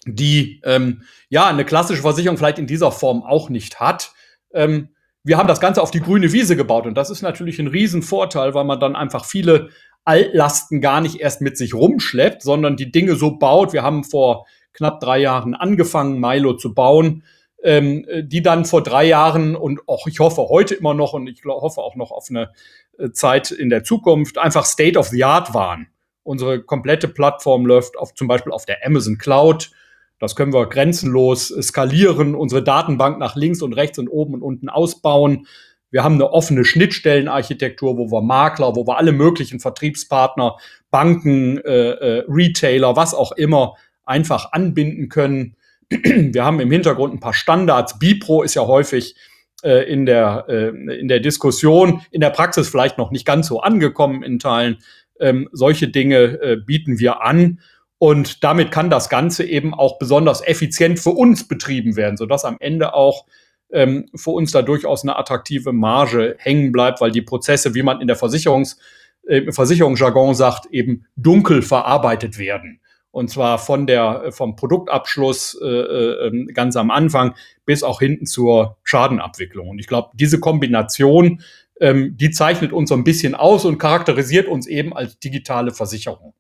die 0.07 0.61
ähm, 0.64 1.03
ja 1.29 1.47
eine 1.47 1.64
klassische 1.64 2.03
Versicherung 2.03 2.37
vielleicht 2.37 2.59
in 2.59 2.66
dieser 2.66 2.92
Form 2.92 3.23
auch 3.23 3.49
nicht 3.49 3.81
hat. 3.81 4.12
Ähm, 4.53 4.90
wir 5.25 5.38
haben 5.38 5.49
das 5.49 5.61
Ganze 5.61 5.83
auf 5.83 5.90
die 5.90 6.01
grüne 6.01 6.33
Wiese 6.33 6.57
gebaut 6.57 6.87
und 6.87 6.95
das 6.95 7.11
ist 7.11 7.23
natürlich 7.23 7.59
ein 7.59 7.66
Riesenvorteil, 7.66 8.55
weil 8.55 8.64
man 8.64 8.79
dann 8.79 8.95
einfach 8.95 9.25
viele 9.25 9.71
Altlasten 10.05 10.81
gar 10.81 11.01
nicht 11.01 11.21
erst 11.21 11.40
mit 11.40 11.59
sich 11.59 11.75
rumschleppt, 11.75 12.42
sondern 12.42 12.77
die 12.77 12.92
Dinge 12.92 13.16
so 13.16 13.33
baut. 13.33 13.73
Wir 13.73 13.83
haben 13.83 14.05
vor 14.05 14.47
knapp 14.73 15.01
drei 15.01 15.19
Jahren 15.19 15.55
angefangen, 15.55 16.21
Milo 16.21 16.55
zu 16.55 16.75
bauen, 16.75 17.25
ähm, 17.62 18.07
die 18.23 18.42
dann 18.42 18.64
vor 18.64 18.85
drei 18.85 19.05
Jahren 19.05 19.57
und 19.57 19.81
auch 19.88 20.07
ich 20.07 20.21
hoffe 20.21 20.42
heute 20.49 20.75
immer 20.75 20.95
noch 20.95 21.12
und 21.12 21.27
ich 21.27 21.45
hoffe 21.45 21.81
auch 21.81 21.97
noch 21.97 22.12
auf 22.12 22.27
eine 22.31 22.53
äh, 22.99 23.11
Zeit 23.11 23.51
in 23.51 23.69
der 23.69 23.83
Zukunft 23.83 24.38
einfach 24.38 24.64
State 24.64 24.97
of 24.97 25.09
the 25.09 25.25
Art 25.25 25.55
waren. 25.55 25.88
Unsere 26.23 26.62
komplette 26.62 27.09
Plattform 27.09 27.66
läuft 27.66 27.97
auf, 27.97 28.14
zum 28.14 28.29
Beispiel 28.29 28.53
auf 28.53 28.66
der 28.66 28.85
Amazon 28.85 29.19
Cloud. 29.19 29.71
Das 30.18 30.35
können 30.35 30.52
wir 30.52 30.66
grenzenlos 30.66 31.48
skalieren, 31.48 32.35
unsere 32.35 32.62
Datenbank 32.62 33.18
nach 33.18 33.37
links 33.37 33.62
und 33.62 33.74
rechts 33.74 33.98
und 33.98 34.09
oben 34.09 34.35
und 34.35 34.42
unten 34.42 34.68
ausbauen. 34.68 35.46
Wir 35.90 36.02
haben 36.02 36.14
eine 36.14 36.31
offene 36.31 36.64
Schnittstellenarchitektur, 36.64 37.96
wo 37.96 38.11
wir 38.11 38.22
Makler, 38.22 38.74
wo 38.76 38.87
wir 38.87 38.96
alle 38.98 39.12
möglichen 39.12 39.61
Vertriebspartner, 39.61 40.57
Banken, 40.90 41.59
äh, 41.59 41.90
äh, 41.90 42.24
Retailer, 42.29 42.96
was 42.96 43.14
auch 43.14 43.33
immer, 43.33 43.74
einfach 44.05 44.52
anbinden 44.52 45.09
können. 45.09 45.57
Wir 45.90 46.44
haben 46.44 46.61
im 46.61 46.70
Hintergrund 46.70 47.14
ein 47.14 47.20
paar 47.20 47.35
Standards. 47.35 47.98
Bipro 47.98 48.42
ist 48.42 48.55
ja 48.55 48.66
häufig 48.66 49.14
äh, 49.62 49.90
in, 49.90 50.07
der, 50.07 50.46
äh, 50.48 50.98
in 50.98 51.09
der 51.09 51.20
Diskussion, 51.20 52.02
in 52.11 52.20
der 52.20 52.31
Praxis 52.31 52.68
vielleicht 52.68 52.98
noch 52.98 53.11
nicht 53.11 53.26
ganz 53.26 53.46
so 53.46 53.61
angekommen 53.61 54.22
in 54.22 54.38
Teilen. 54.38 54.79
Ähm, 55.20 55.48
solche 55.52 55.88
Dinge 55.88 56.40
äh, 56.40 56.57
bieten 56.57 56.98
wir 56.98 57.22
an. 57.22 57.61
Und 57.99 58.45
damit 58.45 58.71
kann 58.71 58.91
das 58.91 59.09
Ganze 59.09 59.45
eben 59.45 59.73
auch 59.73 59.99
besonders 59.99 60.47
effizient 60.47 61.01
für 61.01 61.11
uns 61.11 61.49
betrieben 61.49 61.97
werden, 61.97 62.17
sodass 62.17 62.45
am 62.45 62.57
Ende 62.61 62.95
auch 62.95 63.27
ähm, 63.73 64.07
für 64.15 64.31
uns 64.31 64.53
da 64.53 64.63
durchaus 64.63 65.03
eine 65.03 65.17
attraktive 65.17 65.73
Marge 65.73 66.37
hängen 66.39 66.73
bleibt, 66.73 67.01
weil 67.01 67.11
die 67.11 67.23
Prozesse, 67.23 67.75
wie 67.75 67.83
man 67.83 68.01
in 68.01 68.07
der 68.07 68.17
Versicherungs, 68.17 68.79
äh, 69.27 69.51
Versicherungsjargon 69.51 70.35
sagt, 70.35 70.67
eben 70.67 71.07
dunkel 71.17 71.63
verarbeitet 71.63 72.39
werden. 72.39 72.81
Und 73.11 73.31
zwar 73.31 73.59
von 73.59 73.87
der, 73.87 74.31
vom 74.31 74.57
Produktabschluss 74.57 75.59
äh, 75.63 75.67
äh, 75.67 76.27
ähm, 76.27 76.49
ganz 76.53 76.77
am 76.77 76.91
Anfang 76.91 77.35
bis 77.65 77.83
auch 77.83 78.01
hinten 78.01 78.27
zur 78.27 78.77
Schadenabwicklung. 78.83 79.71
Und 79.71 79.79
ich 79.79 79.87
glaube, 79.87 80.11
diese 80.13 80.39
Kombination, 80.39 81.41
ähm, 81.81 82.15
die 82.19 82.31
zeichnet 82.31 82.75
uns 82.75 82.91
so 82.91 82.95
ein 82.95 83.05
bisschen 83.05 83.35
aus 83.35 83.65
und 83.65 83.79
charakterisiert 83.79 84.49
uns 84.49 84.67
eben 84.67 84.95
als 84.95 85.19
digitale 85.19 85.71
Versicherung. 85.71 86.35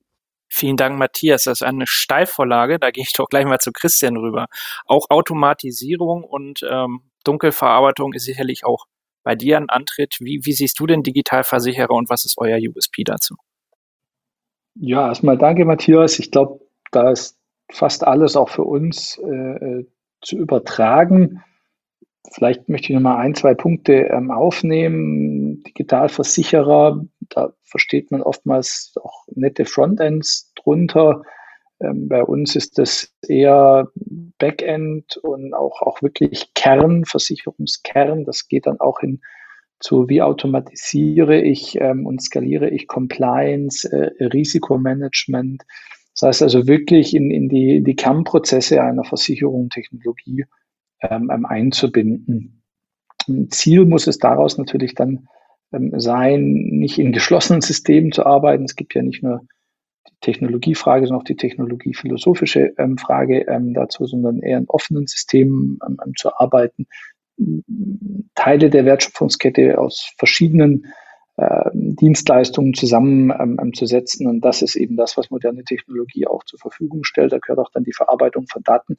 Vielen 0.48 0.76
Dank, 0.76 0.98
Matthias. 0.98 1.44
Das 1.44 1.60
ist 1.60 1.66
eine 1.66 1.86
Steilvorlage. 1.86 2.78
Da 2.78 2.90
gehe 2.90 3.04
ich 3.04 3.12
doch 3.12 3.28
gleich 3.28 3.44
mal 3.44 3.58
zu 3.58 3.72
Christian 3.72 4.16
rüber. 4.16 4.46
Auch 4.86 5.06
Automatisierung 5.10 6.24
und 6.24 6.60
ähm, 6.68 7.02
Dunkelverarbeitung 7.24 8.12
ist 8.14 8.24
sicherlich 8.24 8.64
auch 8.64 8.86
bei 9.22 9.34
dir 9.34 9.56
ein 9.56 9.68
Antritt. 9.68 10.16
Wie, 10.20 10.40
wie 10.44 10.52
siehst 10.52 10.78
du 10.78 10.86
den 10.86 11.02
Digitalversicherer 11.02 11.90
und 11.90 12.08
was 12.08 12.24
ist 12.24 12.38
euer 12.38 12.58
USP 12.58 13.02
dazu? 13.04 13.34
Ja, 14.76 15.08
erstmal 15.08 15.36
danke, 15.36 15.64
Matthias. 15.64 16.18
Ich 16.18 16.30
glaube, 16.30 16.60
da 16.92 17.10
ist 17.10 17.38
fast 17.70 18.04
alles 18.04 18.36
auch 18.36 18.48
für 18.48 18.62
uns 18.62 19.18
äh, 19.18 19.84
zu 20.20 20.36
übertragen. 20.36 21.42
Vielleicht 22.32 22.68
möchte 22.68 22.88
ich 22.88 22.94
noch 22.94 23.02
mal 23.02 23.18
ein, 23.18 23.34
zwei 23.34 23.54
Punkte 23.54 23.92
ähm, 23.92 24.30
aufnehmen. 24.30 25.62
Digitalversicherer, 25.64 27.04
da 27.28 27.52
versteht 27.62 28.10
man 28.10 28.22
oftmals 28.22 28.94
auch 29.02 29.26
nette 29.34 29.64
Frontends 29.64 30.52
drunter. 30.54 31.22
Ähm, 31.80 32.08
bei 32.08 32.22
uns 32.22 32.56
ist 32.56 32.78
das 32.78 33.12
eher 33.26 33.90
Backend 34.38 35.16
und 35.18 35.54
auch, 35.54 35.82
auch 35.82 36.02
wirklich 36.02 36.52
Kern, 36.54 37.04
Versicherungskern. 37.04 38.24
Das 38.24 38.48
geht 38.48 38.66
dann 38.66 38.80
auch 38.80 39.00
hin 39.00 39.20
zu, 39.78 40.08
wie 40.08 40.22
automatisiere 40.22 41.40
ich 41.40 41.78
ähm, 41.80 42.06
und 42.06 42.22
skaliere 42.22 42.70
ich 42.70 42.86
Compliance, 42.86 43.90
äh, 43.90 44.24
Risikomanagement. 44.24 45.64
Das 46.14 46.28
heißt 46.28 46.42
also 46.42 46.66
wirklich 46.66 47.14
in, 47.14 47.30
in, 47.30 47.48
die, 47.48 47.76
in 47.76 47.84
die 47.84 47.96
Kernprozesse 47.96 48.82
einer 48.82 49.04
Versicherung, 49.04 49.68
Technologie 49.68 50.46
ähm, 51.00 51.30
ähm, 51.32 51.46
einzubinden. 51.46 52.62
Ziel 53.50 53.84
muss 53.86 54.06
es 54.06 54.18
daraus 54.18 54.56
natürlich 54.56 54.94
dann 54.94 55.28
ähm, 55.72 55.92
sein, 55.98 56.42
nicht 56.44 56.98
in 56.98 57.12
geschlossenen 57.12 57.60
Systemen 57.60 58.12
zu 58.12 58.24
arbeiten. 58.24 58.64
Es 58.64 58.76
gibt 58.76 58.94
ja 58.94 59.02
nicht 59.02 59.22
nur 59.22 59.42
die 60.08 60.14
Technologiefrage, 60.20 61.06
sondern 61.06 61.22
auch 61.22 61.26
die 61.26 61.36
technologiephilosophische 61.36 62.74
ähm, 62.78 62.98
Frage 62.98 63.46
ähm, 63.48 63.74
dazu, 63.74 64.06
sondern 64.06 64.40
eher 64.40 64.58
in 64.58 64.68
offenen 64.68 65.06
Systemen 65.06 65.78
ähm, 65.86 66.12
zu 66.16 66.34
arbeiten. 66.36 66.86
Teile 68.34 68.70
der 68.70 68.86
Wertschöpfungskette 68.86 69.78
aus 69.78 70.14
verschiedenen 70.16 70.86
äh, 71.36 71.70
Dienstleistungen 71.74 72.72
zusammenzusetzen. 72.72 74.26
Und 74.26 74.40
das 74.40 74.62
ist 74.62 74.74
eben 74.74 74.96
das, 74.96 75.18
was 75.18 75.30
moderne 75.30 75.64
Technologie 75.64 76.26
auch 76.26 76.44
zur 76.44 76.58
Verfügung 76.58 77.04
stellt. 77.04 77.32
Da 77.32 77.38
gehört 77.38 77.58
auch 77.58 77.70
dann 77.70 77.84
die 77.84 77.92
Verarbeitung 77.92 78.46
von 78.46 78.62
Daten 78.62 78.96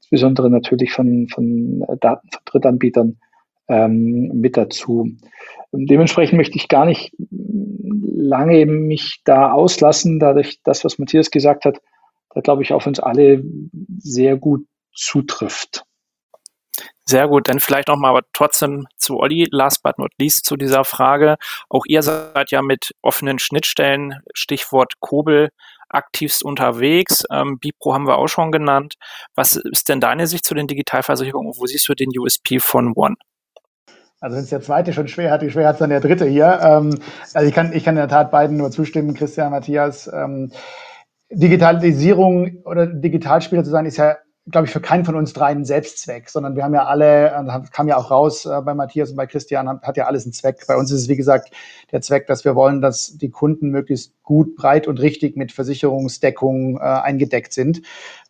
insbesondere 0.00 0.50
natürlich 0.50 0.92
von, 0.92 1.28
von 1.28 1.84
Daten 2.00 2.28
von 2.30 2.40
Drittanbietern 2.44 3.18
ähm, 3.68 4.30
mit 4.34 4.56
dazu. 4.56 5.10
Dementsprechend 5.72 6.38
möchte 6.38 6.56
ich 6.56 6.68
gar 6.68 6.86
nicht 6.86 7.14
lange 7.30 8.66
mich 8.66 9.20
da 9.24 9.52
auslassen, 9.52 10.18
dadurch 10.18 10.60
das, 10.64 10.84
was 10.84 10.98
Matthias 10.98 11.30
gesagt 11.30 11.64
hat, 11.64 11.80
da 12.34 12.40
glaube 12.40 12.62
ich 12.62 12.72
auf 12.72 12.86
uns 12.86 13.00
alle 13.00 13.44
sehr 13.98 14.36
gut 14.36 14.66
zutrifft. 14.94 15.84
Sehr 17.10 17.26
gut, 17.26 17.48
dann 17.48 17.58
vielleicht 17.58 17.88
nochmal 17.88 18.10
aber 18.10 18.20
trotzdem 18.34 18.86
zu 18.98 19.18
Olli, 19.18 19.48
last 19.50 19.82
but 19.82 19.98
not 19.98 20.12
least 20.18 20.44
zu 20.44 20.58
dieser 20.58 20.84
Frage. 20.84 21.36
Auch 21.70 21.86
ihr 21.86 22.02
seid 22.02 22.50
ja 22.50 22.60
mit 22.60 22.94
offenen 23.00 23.38
Schnittstellen, 23.38 24.20
Stichwort 24.34 24.92
Kobel, 25.00 25.48
aktivst 25.88 26.44
unterwegs. 26.44 27.24
Ähm, 27.32 27.58
Bipro 27.58 27.94
haben 27.94 28.06
wir 28.06 28.18
auch 28.18 28.28
schon 28.28 28.52
genannt. 28.52 28.96
Was 29.34 29.56
ist 29.56 29.88
denn 29.88 30.00
deine 30.00 30.26
Sicht 30.26 30.44
zu 30.44 30.54
den 30.54 30.66
Digitalversicherungen? 30.66 31.54
Wo 31.56 31.64
siehst 31.64 31.88
du 31.88 31.94
den 31.94 32.10
USP 32.14 32.60
von 32.60 32.92
One? 32.94 33.14
Also 34.20 34.36
wenn 34.36 34.44
es 34.44 34.50
der 34.50 34.60
zweite 34.60 34.92
schon 34.92 35.08
schwer 35.08 35.30
hat, 35.30 35.40
wie 35.40 35.50
schwer 35.50 35.66
hat 35.66 35.76
es 35.76 35.78
dann 35.78 35.88
der 35.88 36.00
dritte 36.00 36.26
hier? 36.26 36.60
Ähm, 36.62 36.98
also 37.32 37.48
ich 37.48 37.54
kann, 37.54 37.72
ich 37.72 37.84
kann 37.84 37.94
in 37.94 38.02
der 38.02 38.08
Tat 38.08 38.30
beiden 38.30 38.58
nur 38.58 38.70
zustimmen, 38.70 39.14
Christian, 39.14 39.50
Matthias. 39.50 40.08
Ähm, 40.12 40.52
Digitalisierung 41.30 42.62
oder 42.64 42.86
Digitalspieler 42.86 43.64
zu 43.64 43.70
sein, 43.70 43.86
ist 43.86 43.96
ja 43.96 44.16
glaube 44.50 44.66
ich, 44.66 44.72
für 44.72 44.80
keinen 44.80 45.04
von 45.04 45.14
uns 45.14 45.32
drei 45.32 45.46
einen 45.46 45.64
Selbstzweck, 45.64 46.28
sondern 46.28 46.56
wir 46.56 46.64
haben 46.64 46.74
ja 46.74 46.86
alle, 46.86 47.30
das 47.46 47.70
kam 47.70 47.88
ja 47.88 47.96
auch 47.96 48.10
raus 48.10 48.46
äh, 48.46 48.60
bei 48.62 48.74
Matthias 48.74 49.10
und 49.10 49.16
bei 49.16 49.26
Christian, 49.26 49.68
hat, 49.68 49.96
ja 49.96 50.06
alles 50.06 50.24
einen 50.24 50.32
Zweck. 50.32 50.64
Bei 50.66 50.76
uns 50.76 50.90
ist 50.90 51.02
es, 51.02 51.08
wie 51.08 51.16
gesagt, 51.16 51.50
der 51.92 52.00
Zweck, 52.00 52.26
dass 52.26 52.44
wir 52.44 52.54
wollen, 52.54 52.80
dass 52.80 53.16
die 53.16 53.30
Kunden 53.30 53.70
möglichst 53.70 54.14
gut, 54.22 54.56
breit 54.56 54.86
und 54.86 55.00
richtig 55.00 55.36
mit 55.36 55.52
Versicherungsdeckung 55.52 56.76
äh, 56.76 56.80
eingedeckt 56.80 57.52
sind. 57.52 57.82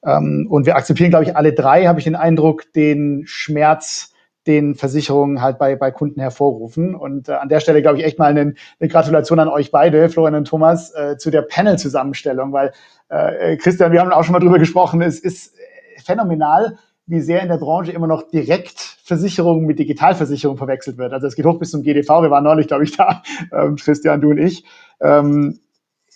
Ähm, 0.04 0.46
und 0.50 0.66
wir 0.66 0.76
akzeptieren, 0.76 1.10
glaube 1.10 1.24
ich, 1.24 1.36
alle 1.36 1.52
drei, 1.52 1.86
habe 1.86 2.00
ich 2.00 2.04
den 2.04 2.16
Eindruck, 2.16 2.72
den 2.72 3.24
Schmerz, 3.26 4.12
den 4.46 4.74
Versicherungen 4.74 5.42
halt 5.42 5.58
bei, 5.58 5.76
bei 5.76 5.90
Kunden 5.90 6.20
hervorrufen. 6.20 6.94
Und 6.94 7.28
äh, 7.28 7.32
an 7.32 7.48
der 7.48 7.60
Stelle, 7.60 7.82
glaube 7.82 7.98
ich, 7.98 8.04
echt 8.04 8.18
mal 8.18 8.30
eine, 8.30 8.54
eine 8.80 8.88
Gratulation 8.88 9.38
an 9.38 9.48
euch 9.48 9.70
beide, 9.70 10.08
Florian 10.08 10.36
und 10.36 10.48
Thomas, 10.48 10.92
äh, 10.94 11.16
zu 11.18 11.30
der 11.30 11.42
Panel-Zusammenstellung, 11.42 12.52
weil 12.52 12.72
äh, 13.08 13.56
Christian, 13.56 13.92
wir 13.92 14.00
haben 14.00 14.10
auch 14.10 14.24
schon 14.24 14.32
mal 14.32 14.40
drüber 14.40 14.58
gesprochen, 14.58 15.02
es 15.02 15.20
ist 15.20 15.54
phänomenal, 16.08 16.78
wie 17.06 17.20
sehr 17.20 17.42
in 17.42 17.48
der 17.48 17.58
Branche 17.58 17.92
immer 17.92 18.06
noch 18.06 18.28
Direktversicherung 18.30 19.64
mit 19.64 19.78
Digitalversicherung 19.78 20.56
verwechselt 20.56 20.98
wird. 20.98 21.12
Also 21.12 21.26
es 21.26 21.36
geht 21.36 21.46
hoch 21.46 21.58
bis 21.58 21.70
zum 21.70 21.82
GDV. 21.82 22.22
Wir 22.22 22.30
waren 22.30 22.44
neulich, 22.44 22.66
glaube 22.66 22.84
ich, 22.84 22.96
da, 22.96 23.22
ähm, 23.52 23.76
Christian, 23.76 24.20
du 24.20 24.30
und 24.30 24.38
ich. 24.38 24.64
Ähm, 25.00 25.60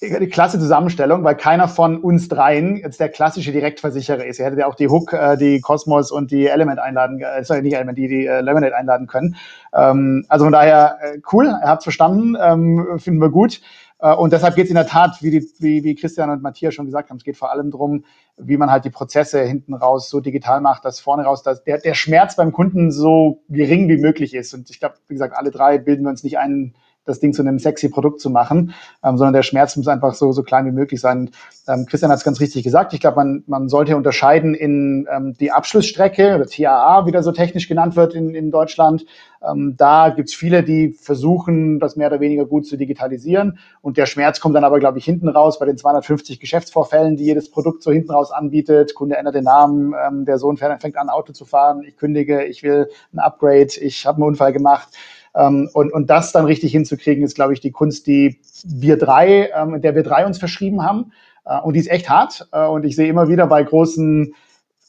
eine 0.03 0.29
klasse 0.29 0.59
Zusammenstellung, 0.59 1.23
weil 1.23 1.37
keiner 1.37 1.69
von 1.69 1.99
uns 1.99 2.29
dreien 2.29 2.77
jetzt 2.77 2.99
der 2.99 3.09
klassische 3.09 3.53
Direktversicherer 3.53 4.25
ist. 4.25 4.41
Ihr 4.41 4.47
hättet 4.47 4.59
ja 4.59 4.67
auch 4.67 4.75
die 4.75 4.89
Hook, 4.89 5.13
äh, 5.13 5.37
die 5.37 5.61
Cosmos 5.61 6.11
und 6.11 6.33
die 6.33 6.49
Element 6.49 6.81
einladen, 6.81 7.21
äh, 7.21 7.45
sorry, 7.45 7.63
nicht 7.63 7.75
Element, 7.75 7.99
die, 7.99 8.09
die 8.09 8.27
äh, 8.27 8.41
Lemonade 8.41 8.77
einladen 8.77 9.07
können. 9.07 9.37
Ähm, 9.73 10.25
also 10.29 10.47
von 10.47 10.53
daher 10.53 10.99
äh, 11.01 11.19
cool, 11.33 11.47
ihr 11.47 11.69
habt 11.69 11.85
verstanden, 11.85 12.37
ähm, 12.41 12.99
finden 12.99 13.21
wir 13.21 13.31
gut. 13.31 13.61
Äh, 14.03 14.15
und 14.15 14.33
deshalb 14.33 14.57
geht 14.57 14.65
es 14.65 14.71
in 14.71 14.75
der 14.75 14.87
Tat, 14.87 15.23
wie, 15.23 15.31
die, 15.31 15.49
wie, 15.61 15.85
wie 15.85 15.95
Christian 15.95 16.29
und 16.29 16.43
Matthias 16.43 16.75
schon 16.75 16.87
gesagt 16.87 17.09
haben, 17.09 17.17
es 17.17 17.25
geht 17.25 17.37
vor 17.37 17.51
allem 17.51 17.71
darum, 17.71 18.05
wie 18.37 18.57
man 18.57 18.71
halt 18.71 18.85
die 18.85 18.91
Prozesse 18.91 19.43
hinten 19.43 19.75
raus 19.75 20.11
so 20.11 20.21
digital 20.21 20.61
macht, 20.61 20.85
dass 20.85 21.01
vorne 21.01 21.23
raus 21.23 21.43
dass 21.43 21.63
der, 21.65 21.79
der 21.79 21.95
Schmerz 21.95 22.37
beim 22.37 22.53
Kunden 22.53 22.91
so 22.91 23.43
gering 23.49 23.89
wie 23.89 23.99
möglich 23.99 24.35
ist. 24.35 24.53
Und 24.53 24.69
ich 24.69 24.81
glaube, 24.81 24.97
wie 25.07 25.15
gesagt, 25.15 25.35
alle 25.37 25.51
drei 25.51 25.79
bilden 25.79 26.03
wir 26.03 26.11
uns 26.11 26.25
nicht 26.25 26.39
ein, 26.39 26.75
das 27.05 27.21
Ding 27.21 27.33
zu 27.33 27.43
einem 27.43 27.59
sexy 27.59 27.89
Produkt 27.89 28.21
zu 28.21 28.31
machen, 28.31 28.75
ähm, 29.05 29.17
sondern 29.19 29.35
der 29.35 29.43
Schmerz 29.43 29.77
muss 29.77 29.89
einfach 29.89 30.15
so, 30.15 30.33
so 30.33 30.43
klein 30.43 30.67
wie 30.67 30.73
möglich 30.73 31.01
sein. 31.01 31.31
Ähm, 31.69 31.87
Christian 31.87 32.11
hat 32.11 32.19
es 32.19 32.25
ganz 32.25 32.41
richtig 32.41 32.65
gesagt. 32.65 32.93
Ich 32.93 33.01
glaube, 33.01 33.17
man, 33.17 33.45
man 33.47 33.69
sollte 33.69 33.97
unterscheiden 33.97 34.55
in 34.55 35.07
ähm, 35.13 35.35
die 35.39 35.51
Abschlussstrecke 35.51 36.35
oder 36.35 36.47
TAA, 36.47 37.07
wie 37.07 37.13
das 37.13 37.25
so 37.25 37.33
technisch 37.33 37.69
genannt 37.69 37.97
wird 37.97 38.15
in, 38.15 38.35
in 38.35 38.51
Deutschland. 38.51 39.05
Ähm, 39.45 39.75
da 39.77 40.11
gibt's 40.11 40.35
viele, 40.35 40.63
die 40.63 40.93
versuchen, 40.93 41.81
das 41.81 41.97
mehr 41.97 42.09
oder 42.09 42.21
weniger 42.21 42.47
gut 42.47 42.67
zu 42.67 42.77
digitalisieren. 42.77 43.59
Und 43.81 43.97
der 43.97 44.07
Schmerz 44.07 44.41
kommt 44.41 44.55
dann 44.55 44.65
aber, 44.65 44.79
glaube 44.79 44.99
ich, 44.99 45.05
hinten 45.05 45.29
raus 45.29 45.59
bei 45.59 45.67
den 45.67 45.77
250 45.77 46.39
Geschäftsvorfällen, 46.39 47.17
die 47.17 47.25
jedes 47.25 47.51
Produkt 47.51 47.83
so 47.83 47.91
hinten 47.91 48.13
raus 48.13 48.31
anbietet. 48.31 48.95
Kunde 48.95 49.17
ändert 49.17 49.35
den 49.35 49.45
Namen, 49.45 49.95
ähm, 50.07 50.25
der 50.25 50.39
Sohn 50.39 50.57
fängt 50.57 50.97
an, 50.97 51.09
Auto 51.09 51.33
zu 51.33 51.45
fahren, 51.45 51.83
ich 51.83 51.97
kündige, 51.97 52.45
ich 52.45 52.63
will 52.63 52.89
ein 53.13 53.19
Upgrade, 53.19 53.69
ich 53.81 54.07
habe 54.07 54.17
einen 54.17 54.29
Unfall 54.29 54.53
gemacht. 54.53 54.89
Ähm, 55.35 55.71
und, 55.73 55.93
und 55.93 56.11
das 56.11 56.33
dann 56.33 56.45
richtig 56.45 56.73
hinzukriegen, 56.73 57.25
ist, 57.25 57.35
glaube 57.35 57.53
ich, 57.53 57.61
die 57.61 57.71
Kunst, 57.71 58.07
die 58.07 58.41
wir 58.65 58.99
drei, 58.99 59.51
ähm, 59.55 59.81
der 59.81 59.95
wir 59.95 60.03
drei 60.03 60.27
uns 60.27 60.39
verschrieben 60.39 60.83
haben. 60.83 61.13
Äh, 61.45 61.61
und 61.61 61.75
die 61.75 61.81
ist 61.81 61.91
echt 61.91 62.09
hart. 62.09 62.49
Äh, 62.53 62.67
und 62.67 62.85
ich 62.85 62.97
sehe 62.97 63.09
immer 63.09 63.29
wieder 63.29 63.47
bei 63.47 63.63
großen 63.63 64.35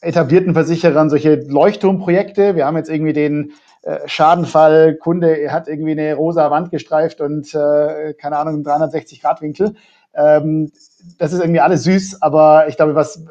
etabliertenVersicherern 0.00 1.08
solche 1.10 1.36
Leuchtturmprojekte. 1.36 2.56
Wir 2.56 2.66
haben 2.66 2.76
jetzt 2.76 2.90
irgendwie 2.90 3.14
den 3.14 3.52
äh, 3.82 4.06
Schadenfall, 4.06 4.96
Kunde 4.96 5.50
hat 5.50 5.68
irgendwie 5.68 5.92
eine 5.92 6.14
rosa 6.14 6.50
Wand 6.50 6.70
gestreift 6.70 7.20
und 7.20 7.54
äh, 7.54 8.14
keine 8.14 8.38
Ahnung, 8.38 8.62
360 8.62 9.22
Grad 9.22 9.40
Winkel. 9.40 9.74
Ähm, 10.14 10.72
das 11.18 11.32
ist 11.32 11.40
irgendwie 11.40 11.60
alles 11.60 11.84
süß, 11.84 12.22
aber 12.22 12.68
ich 12.68 12.76
glaube, 12.76 12.94
was, 12.94 13.24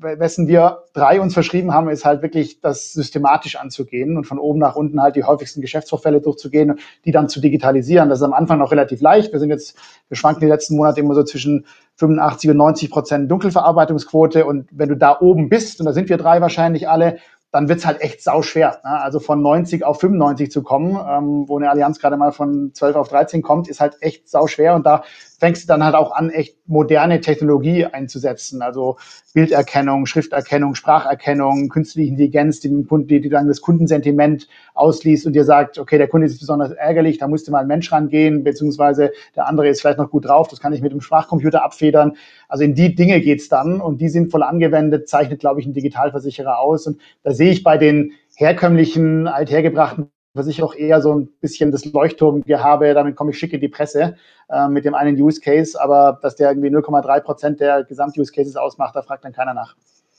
wessen 0.00 0.46
wir 0.48 0.84
drei 0.92 1.20
uns 1.20 1.34
verschrieben 1.34 1.74
haben, 1.74 1.88
ist 1.88 2.04
halt 2.04 2.22
wirklich 2.22 2.60
das 2.60 2.92
systematisch 2.92 3.56
anzugehen 3.56 4.16
und 4.16 4.24
von 4.24 4.38
oben 4.38 4.58
nach 4.58 4.76
unten 4.76 5.02
halt 5.02 5.16
die 5.16 5.24
häufigsten 5.24 5.60
Geschäftsvorfälle 5.60 6.20
durchzugehen, 6.20 6.78
die 7.04 7.12
dann 7.12 7.28
zu 7.28 7.40
digitalisieren. 7.40 8.08
Das 8.08 8.20
ist 8.20 8.24
am 8.24 8.32
Anfang 8.32 8.58
noch 8.58 8.70
relativ 8.70 9.00
leicht. 9.00 9.32
Wir 9.32 9.40
sind 9.40 9.50
jetzt, 9.50 9.76
wir 10.08 10.16
schwanken 10.16 10.40
die 10.40 10.46
letzten 10.46 10.76
Monate 10.76 11.00
immer 11.00 11.14
so 11.14 11.24
zwischen 11.24 11.66
85 11.96 12.50
und 12.50 12.56
90 12.56 12.90
Prozent 12.90 13.30
Dunkelverarbeitungsquote 13.30 14.46
und 14.46 14.68
wenn 14.70 14.88
du 14.88 14.96
da 14.96 15.18
oben 15.20 15.48
bist, 15.48 15.80
und 15.80 15.86
da 15.86 15.92
sind 15.92 16.08
wir 16.08 16.16
drei 16.16 16.40
wahrscheinlich 16.40 16.88
alle, 16.88 17.18
dann 17.50 17.68
wird's 17.68 17.86
halt 17.86 18.00
echt 18.02 18.22
sau 18.22 18.42
schwer. 18.42 18.80
Ne? 18.84 19.00
Also 19.00 19.20
von 19.20 19.40
90 19.40 19.84
auf 19.84 20.00
95 20.00 20.50
zu 20.50 20.62
kommen, 20.62 20.98
ähm, 21.08 21.48
wo 21.48 21.56
eine 21.56 21.70
Allianz 21.70 21.98
gerade 21.98 22.16
mal 22.16 22.32
von 22.32 22.72
12 22.74 22.96
auf 22.96 23.08
13 23.08 23.42
kommt, 23.42 23.68
ist 23.68 23.80
halt 23.80 23.96
echt 24.00 24.28
sau 24.28 24.46
schwer. 24.46 24.74
Und 24.74 24.84
da 24.84 25.02
fängst 25.38 25.64
du 25.64 25.68
dann 25.68 25.84
halt 25.84 25.94
auch 25.94 26.12
an, 26.12 26.30
echt 26.30 26.56
moderne 26.66 27.20
Technologie 27.20 27.86
einzusetzen. 27.86 28.60
Also 28.60 28.96
Bilderkennung, 29.34 30.06
Schrifterkennung, 30.06 30.74
Spracherkennung, 30.74 31.68
künstliche 31.68 32.10
Intelligenz, 32.10 32.60
die, 32.60 32.68
die, 32.68 33.20
die 33.20 33.28
dann 33.28 33.46
das 33.46 33.60
Kundensentiment 33.60 34.48
ausliest 34.74 35.26
und 35.26 35.34
dir 35.34 35.44
sagt, 35.44 35.78
okay, 35.78 35.96
der 35.96 36.08
Kunde 36.08 36.26
ist 36.26 36.40
besonders 36.40 36.72
ärgerlich, 36.72 37.18
da 37.18 37.28
musste 37.28 37.50
mal 37.52 37.60
ein 37.60 37.68
Mensch 37.68 37.90
rangehen, 37.92 38.42
beziehungsweise 38.44 39.12
der 39.36 39.46
andere 39.46 39.68
ist 39.68 39.80
vielleicht 39.80 39.98
noch 39.98 40.10
gut 40.10 40.26
drauf, 40.26 40.48
das 40.48 40.60
kann 40.60 40.72
ich 40.72 40.82
mit 40.82 40.92
dem 40.92 41.00
Sprachcomputer 41.00 41.64
abfedern. 41.64 42.16
Also 42.48 42.64
in 42.64 42.74
die 42.74 42.94
Dinge 42.94 43.20
geht's 43.20 43.48
dann 43.48 43.80
und 43.80 44.00
die 44.00 44.08
sinnvoll 44.08 44.42
angewendet, 44.42 45.08
zeichnet, 45.08 45.40
glaube 45.40 45.60
ich, 45.60 45.66
ein 45.66 45.72
Digitalversicherer 45.72 46.58
aus. 46.58 46.86
Und 46.86 47.00
da 47.22 47.32
sehe 47.32 47.52
ich 47.52 47.62
bei 47.62 47.78
den 47.78 48.12
herkömmlichen, 48.36 49.28
althergebrachten 49.28 50.10
Versicherung 50.38 50.70
auch 50.70 50.74
eher 50.74 51.00
so 51.00 51.14
ein 51.14 51.28
bisschen 51.40 51.70
das 51.70 51.84
Leuchtturmgehabe, 51.84 52.94
damit 52.94 53.16
komme 53.16 53.30
ich 53.30 53.38
schick 53.38 53.52
in 53.52 53.60
die 53.60 53.68
Presse 53.68 54.16
äh, 54.48 54.68
mit 54.68 54.84
dem 54.84 54.94
einen 54.94 55.20
Use 55.20 55.40
Case, 55.40 55.80
aber 55.80 56.18
dass 56.22 56.36
der 56.36 56.50
irgendwie 56.50 56.68
0,3 56.68 57.20
Prozent 57.20 57.60
der 57.60 57.84
Gesamt-Use 57.84 58.32
Cases 58.32 58.56
ausmacht, 58.56 58.96
da 58.96 59.02
fragt 59.02 59.24
dann 59.24 59.32
keiner 59.32 59.54
nach. 59.54 59.74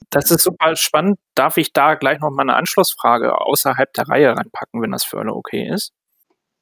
Das 0.10 0.32
ist 0.32 0.44
super 0.44 0.76
spannend. 0.76 1.20
Darf 1.36 1.58
ich 1.58 1.74
da 1.74 1.96
gleich 1.96 2.20
noch 2.20 2.32
mal 2.32 2.44
eine 2.44 2.56
Anschlussfrage 2.56 3.40
außerhalb 3.40 3.94
der 3.94 4.08
Reihe 4.08 4.30
reinpacken, 4.30 4.82
wenn 4.82 4.92
das 4.92 5.04
für 5.04 5.20
alle 5.20 5.34
okay 5.34 5.70
ist? 5.72 5.94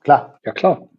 Klar, 0.03 0.39
ja 0.43 0.51
klar. 0.51 0.89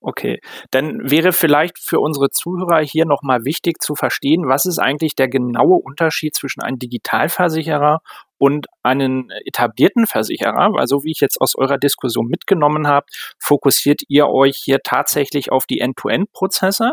Okay, 0.00 0.38
dann 0.70 1.10
wäre 1.10 1.32
vielleicht 1.32 1.76
für 1.80 1.98
unsere 1.98 2.30
Zuhörer 2.30 2.80
hier 2.80 3.04
nochmal 3.04 3.44
wichtig 3.44 3.82
zu 3.82 3.96
verstehen, 3.96 4.46
was 4.46 4.64
ist 4.64 4.78
eigentlich 4.78 5.16
der 5.16 5.26
genaue 5.28 5.76
Unterschied 5.82 6.36
zwischen 6.36 6.62
einem 6.62 6.78
Digitalversicherer 6.78 7.98
und 8.38 8.66
einen 8.84 9.30
etablierten 9.44 10.06
Versicherer, 10.06 10.72
weil 10.72 10.86
so 10.86 11.02
wie 11.02 11.10
ich 11.10 11.20
jetzt 11.20 11.40
aus 11.40 11.56
eurer 11.56 11.78
Diskussion 11.78 12.28
mitgenommen 12.28 12.86
habe, 12.86 13.06
fokussiert 13.40 14.02
ihr 14.06 14.28
euch 14.28 14.56
hier 14.56 14.78
tatsächlich 14.84 15.50
auf 15.50 15.66
die 15.66 15.80
End-to-End-Prozesse, 15.80 16.92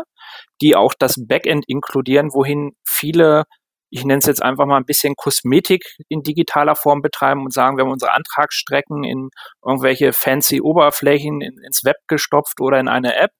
die 0.60 0.74
auch 0.74 0.92
das 0.98 1.14
Backend 1.28 1.64
inkludieren, 1.68 2.34
wohin 2.34 2.72
viele 2.84 3.44
ich 3.90 4.04
nenne 4.04 4.18
es 4.18 4.26
jetzt 4.26 4.42
einfach 4.42 4.66
mal 4.66 4.76
ein 4.76 4.84
bisschen 4.84 5.14
Kosmetik 5.16 5.96
in 6.08 6.22
digitaler 6.22 6.74
Form 6.74 7.02
betreiben 7.02 7.44
und 7.44 7.52
sagen, 7.52 7.76
wir 7.76 7.84
haben 7.84 7.92
unsere 7.92 8.12
Antragsstrecken 8.12 9.04
in 9.04 9.30
irgendwelche 9.64 10.12
fancy 10.12 10.60
Oberflächen 10.60 11.40
in, 11.40 11.58
ins 11.64 11.84
Web 11.84 11.96
gestopft 12.08 12.60
oder 12.60 12.80
in 12.80 12.88
eine 12.88 13.14
App. 13.14 13.30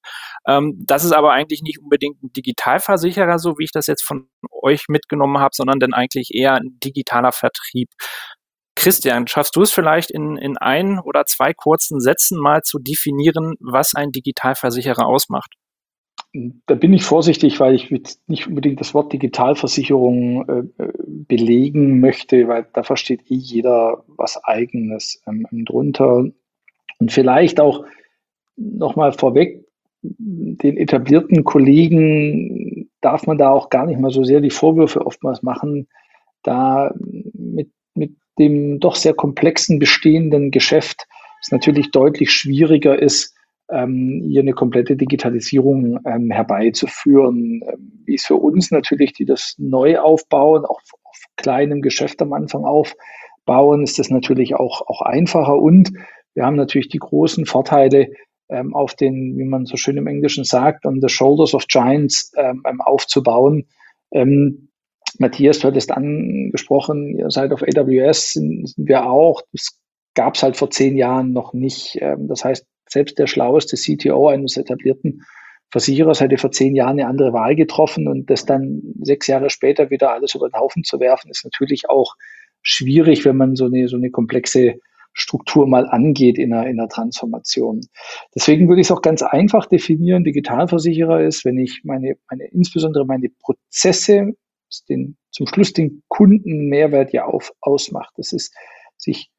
Ähm, 0.46 0.74
das 0.86 1.04
ist 1.04 1.12
aber 1.12 1.32
eigentlich 1.32 1.62
nicht 1.62 1.80
unbedingt 1.80 2.22
ein 2.22 2.32
Digitalversicherer, 2.32 3.38
so 3.38 3.58
wie 3.58 3.64
ich 3.64 3.72
das 3.72 3.86
jetzt 3.86 4.04
von 4.04 4.28
euch 4.50 4.84
mitgenommen 4.88 5.38
habe, 5.38 5.54
sondern 5.54 5.80
dann 5.80 5.94
eigentlich 5.94 6.34
eher 6.34 6.54
ein 6.54 6.78
digitaler 6.82 7.32
Vertrieb. 7.32 7.88
Christian, 8.76 9.26
schaffst 9.26 9.56
du 9.56 9.62
es 9.62 9.72
vielleicht 9.72 10.10
in, 10.10 10.36
in 10.36 10.58
ein 10.58 11.00
oder 11.00 11.24
zwei 11.24 11.54
kurzen 11.54 11.98
Sätzen 11.98 12.38
mal 12.38 12.62
zu 12.62 12.78
definieren, 12.78 13.54
was 13.58 13.94
ein 13.94 14.12
Digitalversicherer 14.12 15.06
ausmacht? 15.06 15.54
Da 16.66 16.74
bin 16.74 16.92
ich 16.92 17.04
vorsichtig, 17.04 17.60
weil 17.60 17.74
ich 17.74 17.90
nicht 18.26 18.46
unbedingt 18.46 18.80
das 18.80 18.94
Wort 18.94 19.12
Digitalversicherung 19.12 20.48
äh, 20.48 20.82
äh, 20.82 20.92
belegen 21.06 22.00
möchte, 22.00 22.48
weil 22.48 22.66
da 22.72 22.82
versteht 22.82 23.30
eh 23.30 23.34
jeder 23.34 24.04
was 24.06 24.42
Eigenes 24.44 25.22
ähm, 25.26 25.46
drunter. 25.64 26.24
Und 26.98 27.12
vielleicht 27.12 27.60
auch 27.60 27.84
nochmal 28.56 29.12
vorweg, 29.12 29.64
den 30.02 30.76
etablierten 30.76 31.44
Kollegen 31.44 32.90
darf 33.00 33.26
man 33.26 33.38
da 33.38 33.50
auch 33.50 33.70
gar 33.70 33.86
nicht 33.86 34.00
mal 34.00 34.10
so 34.10 34.24
sehr 34.24 34.40
die 34.40 34.50
Vorwürfe 34.50 35.06
oftmals 35.06 35.42
machen, 35.42 35.88
da 36.42 36.94
mit, 37.32 37.70
mit 37.94 38.16
dem 38.38 38.78
doch 38.80 38.94
sehr 38.94 39.14
komplexen 39.14 39.78
bestehenden 39.78 40.50
Geschäft 40.50 41.06
es 41.46 41.52
natürlich 41.52 41.90
deutlich 41.90 42.32
schwieriger 42.32 43.00
ist, 43.00 43.35
hier 43.68 44.42
eine 44.42 44.52
komplette 44.52 44.96
Digitalisierung 44.96 45.98
ähm, 46.06 46.30
herbeizuführen. 46.30 47.62
Ähm, 47.66 48.02
wie 48.04 48.14
es 48.14 48.24
für 48.24 48.36
uns 48.36 48.70
natürlich, 48.70 49.12
die 49.12 49.24
das 49.24 49.56
neu 49.58 49.98
aufbauen, 49.98 50.64
auch 50.64 50.80
auf 51.02 51.24
kleinem 51.36 51.82
Geschäft 51.82 52.22
am 52.22 52.32
Anfang 52.32 52.64
aufbauen, 52.64 53.82
ist 53.82 53.98
das 53.98 54.10
natürlich 54.10 54.54
auch, 54.54 54.82
auch 54.82 55.02
einfacher 55.02 55.58
und 55.58 55.92
wir 56.34 56.44
haben 56.44 56.56
natürlich 56.56 56.88
die 56.88 56.98
großen 56.98 57.46
Vorteile, 57.46 58.10
ähm, 58.48 58.74
auf 58.74 58.94
den, 58.94 59.36
wie 59.38 59.44
man 59.44 59.64
so 59.64 59.76
schön 59.76 59.96
im 59.96 60.06
Englischen 60.06 60.44
sagt, 60.44 60.86
on 60.86 61.00
the 61.00 61.08
shoulders 61.08 61.54
of 61.54 61.66
giants 61.66 62.32
ähm, 62.36 62.62
ähm 62.68 62.80
aufzubauen. 62.80 63.66
Ähm, 64.12 64.68
Matthias, 65.18 65.60
du 65.60 65.68
hattest 65.68 65.90
angesprochen, 65.90 67.18
ihr 67.18 67.30
seid 67.30 67.52
auf 67.52 67.62
AWS, 67.62 68.34
sind, 68.34 68.68
sind 68.68 68.88
wir 68.88 69.10
auch. 69.10 69.42
Das 69.52 69.80
gab 70.14 70.34
es 70.34 70.42
halt 70.42 70.56
vor 70.56 70.70
zehn 70.70 70.96
Jahren 70.96 71.32
noch 71.32 71.54
nicht. 71.54 71.98
Ähm, 72.00 72.28
das 72.28 72.44
heißt, 72.44 72.66
selbst 72.88 73.18
der 73.18 73.26
schlaueste 73.26 73.76
CTO 73.76 74.28
eines 74.28 74.56
etablierten 74.56 75.22
Versicherers 75.70 76.20
hätte 76.20 76.38
vor 76.38 76.52
zehn 76.52 76.76
Jahren 76.76 77.00
eine 77.00 77.08
andere 77.08 77.32
Wahl 77.32 77.56
getroffen 77.56 78.06
und 78.06 78.30
das 78.30 78.46
dann 78.46 78.82
sechs 79.00 79.26
Jahre 79.26 79.50
später 79.50 79.90
wieder 79.90 80.12
alles 80.12 80.34
über 80.34 80.48
den 80.48 80.58
Haufen 80.58 80.84
zu 80.84 81.00
werfen, 81.00 81.30
ist 81.30 81.44
natürlich 81.44 81.88
auch 81.88 82.14
schwierig, 82.62 83.24
wenn 83.24 83.36
man 83.36 83.56
so 83.56 83.66
eine, 83.66 83.88
so 83.88 83.96
eine 83.96 84.10
komplexe 84.10 84.80
Struktur 85.12 85.66
mal 85.66 85.86
angeht 85.88 86.38
in 86.38 86.52
einer, 86.52 86.68
in 86.68 86.78
einer 86.78 86.88
Transformation. 86.88 87.80
Deswegen 88.34 88.68
würde 88.68 88.80
ich 88.80 88.88
es 88.88 88.90
auch 88.92 89.02
ganz 89.02 89.22
einfach 89.22 89.66
definieren. 89.66 90.24
Digitalversicherer 90.24 91.22
ist, 91.22 91.44
wenn 91.44 91.58
ich 91.58 91.80
meine, 91.84 92.16
meine 92.30 92.44
insbesondere 92.52 93.06
meine 93.06 93.28
Prozesse, 93.40 94.34
den, 94.88 95.16
zum 95.30 95.46
Schluss 95.46 95.72
den 95.72 96.02
Kundenmehrwert 96.08 97.12
ja 97.12 97.24
auf, 97.24 97.52
ausmacht. 97.60 98.12
Das 98.16 98.32
ist, 98.32 98.54
sich 98.98 99.30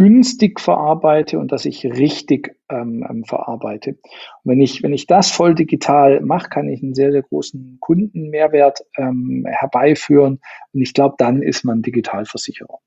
günstig 0.00 0.60
verarbeite 0.60 1.38
und 1.38 1.52
dass 1.52 1.66
ich 1.66 1.84
richtig 1.84 2.56
ähm, 2.70 3.06
ähm, 3.06 3.24
verarbeite. 3.24 3.90
Und 3.90 4.52
wenn 4.52 4.60
ich, 4.62 4.82
wenn 4.82 4.94
ich 4.94 5.06
das 5.06 5.30
voll 5.30 5.54
digital 5.54 6.22
mache, 6.22 6.48
kann 6.48 6.70
ich 6.70 6.82
einen 6.82 6.94
sehr, 6.94 7.12
sehr 7.12 7.20
großen 7.20 7.76
Kundenmehrwert 7.80 8.78
ähm, 8.96 9.44
herbeiführen. 9.46 10.40
Und 10.72 10.80
ich 10.80 10.94
glaube, 10.94 11.16
dann 11.18 11.42
ist 11.42 11.66
man 11.66 11.82
Digitalversicherer. 11.82 12.78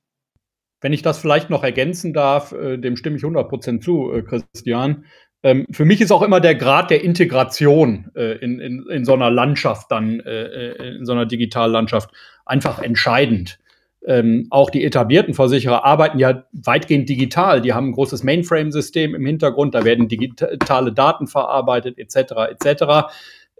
Wenn 0.81 0.91
ich 0.91 1.03
das 1.03 1.19
vielleicht 1.19 1.51
noch 1.51 1.63
ergänzen 1.63 2.13
darf, 2.13 2.51
äh, 2.51 2.77
dem 2.79 2.95
stimme 2.95 3.17
ich 3.17 3.23
100 3.23 3.47
Prozent 3.47 3.83
zu, 3.83 4.11
äh, 4.11 4.23
Christian. 4.23 5.05
Ähm, 5.43 5.67
für 5.69 5.85
mich 5.85 6.01
ist 6.01 6.11
auch 6.11 6.23
immer 6.23 6.41
der 6.41 6.55
Grad 6.55 6.89
der 6.89 7.03
Integration 7.03 8.09
äh, 8.15 8.39
in, 8.39 8.59
in, 8.59 8.87
in 8.89 9.05
so 9.05 9.13
einer 9.13 9.29
Landschaft 9.29 9.91
dann, 9.91 10.19
äh, 10.21 10.45
äh 10.45 10.95
in 10.97 11.05
so 11.05 11.11
einer 11.11 11.27
Digitallandschaft 11.27 12.09
einfach 12.43 12.81
entscheidend 12.81 13.59
ähm, 14.05 14.47
auch 14.49 14.69
die 14.69 14.83
etablierten 14.83 15.33
Versicherer 15.33 15.85
arbeiten 15.85 16.19
ja 16.19 16.43
weitgehend 16.51 17.07
digital. 17.07 17.61
Die 17.61 17.73
haben 17.73 17.89
ein 17.89 17.93
großes 17.93 18.23
Mainframe-System 18.23 19.15
im 19.15 19.25
Hintergrund, 19.25 19.75
da 19.75 19.85
werden 19.85 20.07
digitale 20.07 20.91
Daten 20.91 21.27
verarbeitet, 21.27 21.97
etc. 21.97 22.33
etc. 22.51 22.83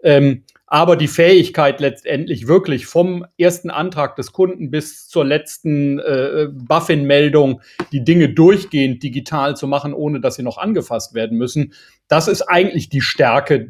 Ähm, 0.02 0.42
aber 0.66 0.96
die 0.96 1.08
Fähigkeit 1.08 1.80
letztendlich 1.80 2.48
wirklich 2.48 2.86
vom 2.86 3.24
ersten 3.38 3.70
Antrag 3.70 4.16
des 4.16 4.32
Kunden 4.32 4.70
bis 4.70 5.08
zur 5.08 5.24
letzten 5.24 5.98
äh, 5.98 6.48
Buffin-Meldung 6.50 7.60
die 7.92 8.02
Dinge 8.02 8.30
durchgehend 8.30 9.02
digital 9.02 9.56
zu 9.56 9.66
machen, 9.66 9.94
ohne 9.94 10.20
dass 10.20 10.36
sie 10.36 10.42
noch 10.42 10.58
angefasst 10.58 11.14
werden 11.14 11.38
müssen, 11.38 11.74
das 12.08 12.28
ist 12.28 12.42
eigentlich 12.42 12.88
die 12.88 13.02
Stärke 13.02 13.68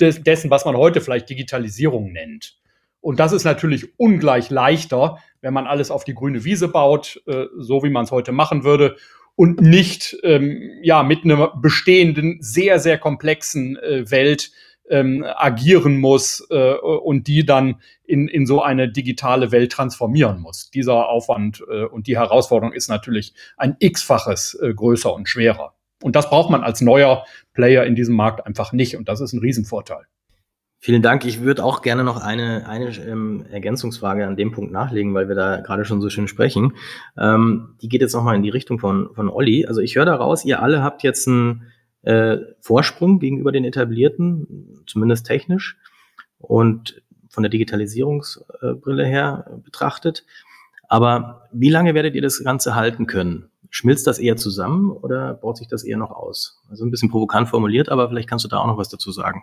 des, 0.00 0.22
dessen, 0.22 0.50
was 0.50 0.64
man 0.64 0.76
heute 0.76 1.00
vielleicht 1.00 1.30
Digitalisierung 1.30 2.12
nennt. 2.12 2.58
Und 3.00 3.20
das 3.20 3.32
ist 3.32 3.44
natürlich 3.44 3.98
ungleich 3.98 4.50
leichter, 4.50 5.18
wenn 5.40 5.54
man 5.54 5.66
alles 5.66 5.90
auf 5.90 6.04
die 6.04 6.14
grüne 6.14 6.44
Wiese 6.44 6.68
baut, 6.68 7.22
äh, 7.26 7.46
so 7.56 7.82
wie 7.82 7.90
man 7.90 8.04
es 8.04 8.10
heute 8.10 8.32
machen 8.32 8.64
würde 8.64 8.96
und 9.36 9.60
nicht 9.60 10.16
ähm, 10.24 10.70
ja 10.82 11.02
mit 11.02 11.24
einer 11.24 11.56
bestehenden 11.56 12.38
sehr 12.40 12.78
sehr 12.78 12.98
komplexen 12.98 13.76
äh, 13.76 14.10
Welt 14.10 14.50
ähm, 14.90 15.24
agieren 15.36 15.98
muss 15.98 16.46
äh, 16.50 16.72
und 16.74 17.28
die 17.28 17.44
dann 17.44 17.80
in, 18.04 18.28
in 18.28 18.46
so 18.46 18.62
eine 18.62 18.90
digitale 18.90 19.52
Welt 19.52 19.72
transformieren 19.72 20.40
muss. 20.40 20.70
Dieser 20.70 21.08
Aufwand 21.08 21.62
äh, 21.70 21.84
und 21.84 22.06
die 22.06 22.16
Herausforderung 22.16 22.72
ist 22.72 22.88
natürlich 22.88 23.34
ein 23.56 23.76
x-faches 23.78 24.58
äh, 24.60 24.72
größer 24.74 25.12
und 25.12 25.28
schwerer. 25.28 25.74
Und 26.02 26.16
das 26.16 26.30
braucht 26.30 26.50
man 26.50 26.62
als 26.62 26.80
neuer 26.80 27.24
Player 27.52 27.84
in 27.84 27.96
diesem 27.96 28.14
Markt 28.14 28.46
einfach 28.46 28.72
nicht. 28.72 28.96
Und 28.96 29.08
das 29.08 29.20
ist 29.20 29.32
ein 29.32 29.40
Riesenvorteil. 29.40 30.06
Vielen 30.80 31.02
Dank. 31.02 31.24
Ich 31.24 31.40
würde 31.40 31.64
auch 31.64 31.82
gerne 31.82 32.04
noch 32.04 32.22
eine, 32.22 32.68
eine 32.68 32.96
ähm, 32.98 33.44
Ergänzungsfrage 33.50 34.24
an 34.26 34.36
dem 34.36 34.52
Punkt 34.52 34.70
nachlegen, 34.70 35.12
weil 35.12 35.28
wir 35.28 35.34
da 35.34 35.60
gerade 35.60 35.84
schon 35.84 36.00
so 36.00 36.08
schön 36.08 36.28
sprechen. 36.28 36.74
Ähm, 37.16 37.74
die 37.82 37.88
geht 37.88 38.00
jetzt 38.00 38.14
nochmal 38.14 38.36
in 38.36 38.44
die 38.44 38.48
Richtung 38.48 38.78
von, 38.78 39.12
von 39.12 39.28
Olli. 39.28 39.66
Also 39.66 39.80
ich 39.80 39.96
höre 39.96 40.04
daraus, 40.04 40.44
ihr 40.44 40.62
alle 40.62 40.82
habt 40.82 41.02
jetzt 41.02 41.26
einen 41.26 41.64
äh, 42.02 42.38
Vorsprung 42.60 43.18
gegenüber 43.18 43.50
den 43.50 43.64
etablierten, 43.64 44.84
zumindest 44.86 45.26
technisch 45.26 45.76
und 46.38 47.02
von 47.28 47.42
der 47.42 47.50
Digitalisierungsbrille 47.50 49.04
her 49.04 49.60
betrachtet. 49.64 50.24
Aber 50.88 51.48
wie 51.52 51.70
lange 51.70 51.94
werdet 51.94 52.14
ihr 52.14 52.22
das 52.22 52.42
Ganze 52.42 52.76
halten 52.76 53.06
können? 53.08 53.50
Schmilzt 53.68 54.06
das 54.06 54.20
eher 54.20 54.36
zusammen 54.36 54.92
oder 54.92 55.34
baut 55.34 55.56
sich 55.58 55.66
das 55.66 55.82
eher 55.82 55.98
noch 55.98 56.12
aus? 56.12 56.62
Also 56.70 56.86
ein 56.86 56.90
bisschen 56.92 57.10
provokant 57.10 57.48
formuliert, 57.48 57.88
aber 57.88 58.08
vielleicht 58.08 58.28
kannst 58.28 58.44
du 58.44 58.48
da 58.48 58.58
auch 58.58 58.66
noch 58.68 58.78
was 58.78 58.88
dazu 58.88 59.10
sagen. 59.10 59.42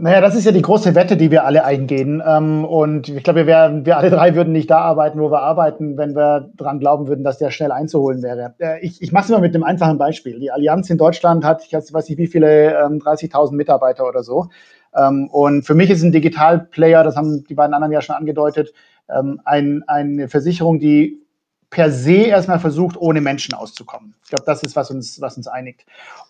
Naja, 0.00 0.20
das 0.20 0.36
ist 0.36 0.44
ja 0.44 0.52
die 0.52 0.62
große 0.62 0.94
Wette, 0.94 1.16
die 1.16 1.32
wir 1.32 1.44
alle 1.44 1.64
eingehen. 1.64 2.22
Ähm, 2.24 2.64
und 2.64 3.08
ich 3.08 3.24
glaube, 3.24 3.48
wir, 3.48 3.80
wir 3.82 3.96
alle 3.96 4.10
drei 4.10 4.36
würden 4.36 4.52
nicht 4.52 4.70
da 4.70 4.78
arbeiten, 4.78 5.18
wo 5.18 5.28
wir 5.32 5.40
arbeiten, 5.40 5.98
wenn 5.98 6.14
wir 6.14 6.52
daran 6.54 6.78
glauben 6.78 7.08
würden, 7.08 7.24
dass 7.24 7.38
der 7.38 7.50
schnell 7.50 7.72
einzuholen 7.72 8.22
wäre. 8.22 8.54
Äh, 8.60 8.78
ich 8.80 9.02
ich 9.02 9.10
mache 9.10 9.24
es 9.24 9.30
immer 9.30 9.40
mit 9.40 9.56
einem 9.56 9.64
einfachen 9.64 9.98
Beispiel. 9.98 10.38
Die 10.38 10.52
Allianz 10.52 10.88
in 10.88 10.98
Deutschland 10.98 11.44
hat, 11.44 11.64
ich 11.66 11.72
weiß 11.72 12.08
nicht 12.08 12.18
wie 12.18 12.28
viele, 12.28 12.86
30.000 12.86 13.50
ähm, 13.50 13.56
Mitarbeiter 13.56 14.06
oder 14.06 14.22
so. 14.22 14.46
Ähm, 14.94 15.28
und 15.32 15.64
für 15.64 15.74
mich 15.74 15.90
ist 15.90 16.04
ein 16.04 16.12
Digitalplayer, 16.12 17.02
das 17.02 17.16
haben 17.16 17.42
die 17.48 17.54
beiden 17.54 17.74
anderen 17.74 17.92
ja 17.92 18.00
schon 18.00 18.16
angedeutet, 18.16 18.72
ein, 19.10 19.84
eine 19.86 20.28
Versicherung, 20.28 20.80
die 20.80 21.22
per 21.70 21.90
se 21.90 22.24
erstmal 22.24 22.60
versucht, 22.60 22.96
ohne 22.96 23.20
Menschen 23.20 23.54
auszukommen. 23.54 24.14
Ich 24.24 24.30
glaube, 24.30 24.44
das 24.46 24.62
ist, 24.62 24.74
was 24.74 24.90
uns, 24.90 25.20
was 25.20 25.36
uns 25.36 25.48
einigt. 25.48 25.84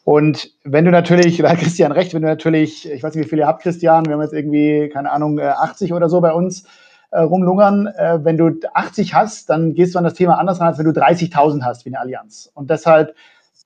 Und 0.04 0.52
wenn 0.64 0.84
du 0.84 0.90
natürlich, 0.90 1.36
da 1.38 1.50
hat 1.50 1.58
Christian 1.58 1.92
recht, 1.92 2.14
wenn 2.14 2.22
du 2.22 2.28
natürlich, 2.28 2.90
ich 2.90 3.02
weiß 3.02 3.14
nicht, 3.14 3.24
wie 3.24 3.28
viele 3.28 3.42
ihr 3.42 3.46
habt, 3.46 3.62
Christian, 3.62 4.06
wir 4.06 4.14
haben 4.14 4.22
jetzt 4.22 4.34
irgendwie, 4.34 4.88
keine 4.92 5.10
Ahnung, 5.12 5.38
80 5.38 5.90
äh, 5.90 5.94
oder 5.94 6.08
so 6.08 6.20
bei 6.20 6.32
uns 6.32 6.64
äh, 7.10 7.20
rumlungern. 7.20 7.86
Äh, 7.86 8.24
wenn 8.24 8.36
du 8.36 8.50
80 8.74 9.14
hast, 9.14 9.48
dann 9.50 9.74
gehst 9.74 9.94
du 9.94 9.98
an 9.98 10.04
das 10.04 10.14
Thema 10.14 10.38
anders 10.38 10.60
ran, 10.60 10.68
als 10.68 10.78
wenn 10.78 10.86
du 10.86 11.00
30.000 11.00 11.62
hast 11.62 11.84
wie 11.84 11.90
eine 11.90 12.00
Allianz. 12.00 12.50
Und 12.54 12.70
deshalb, 12.70 13.14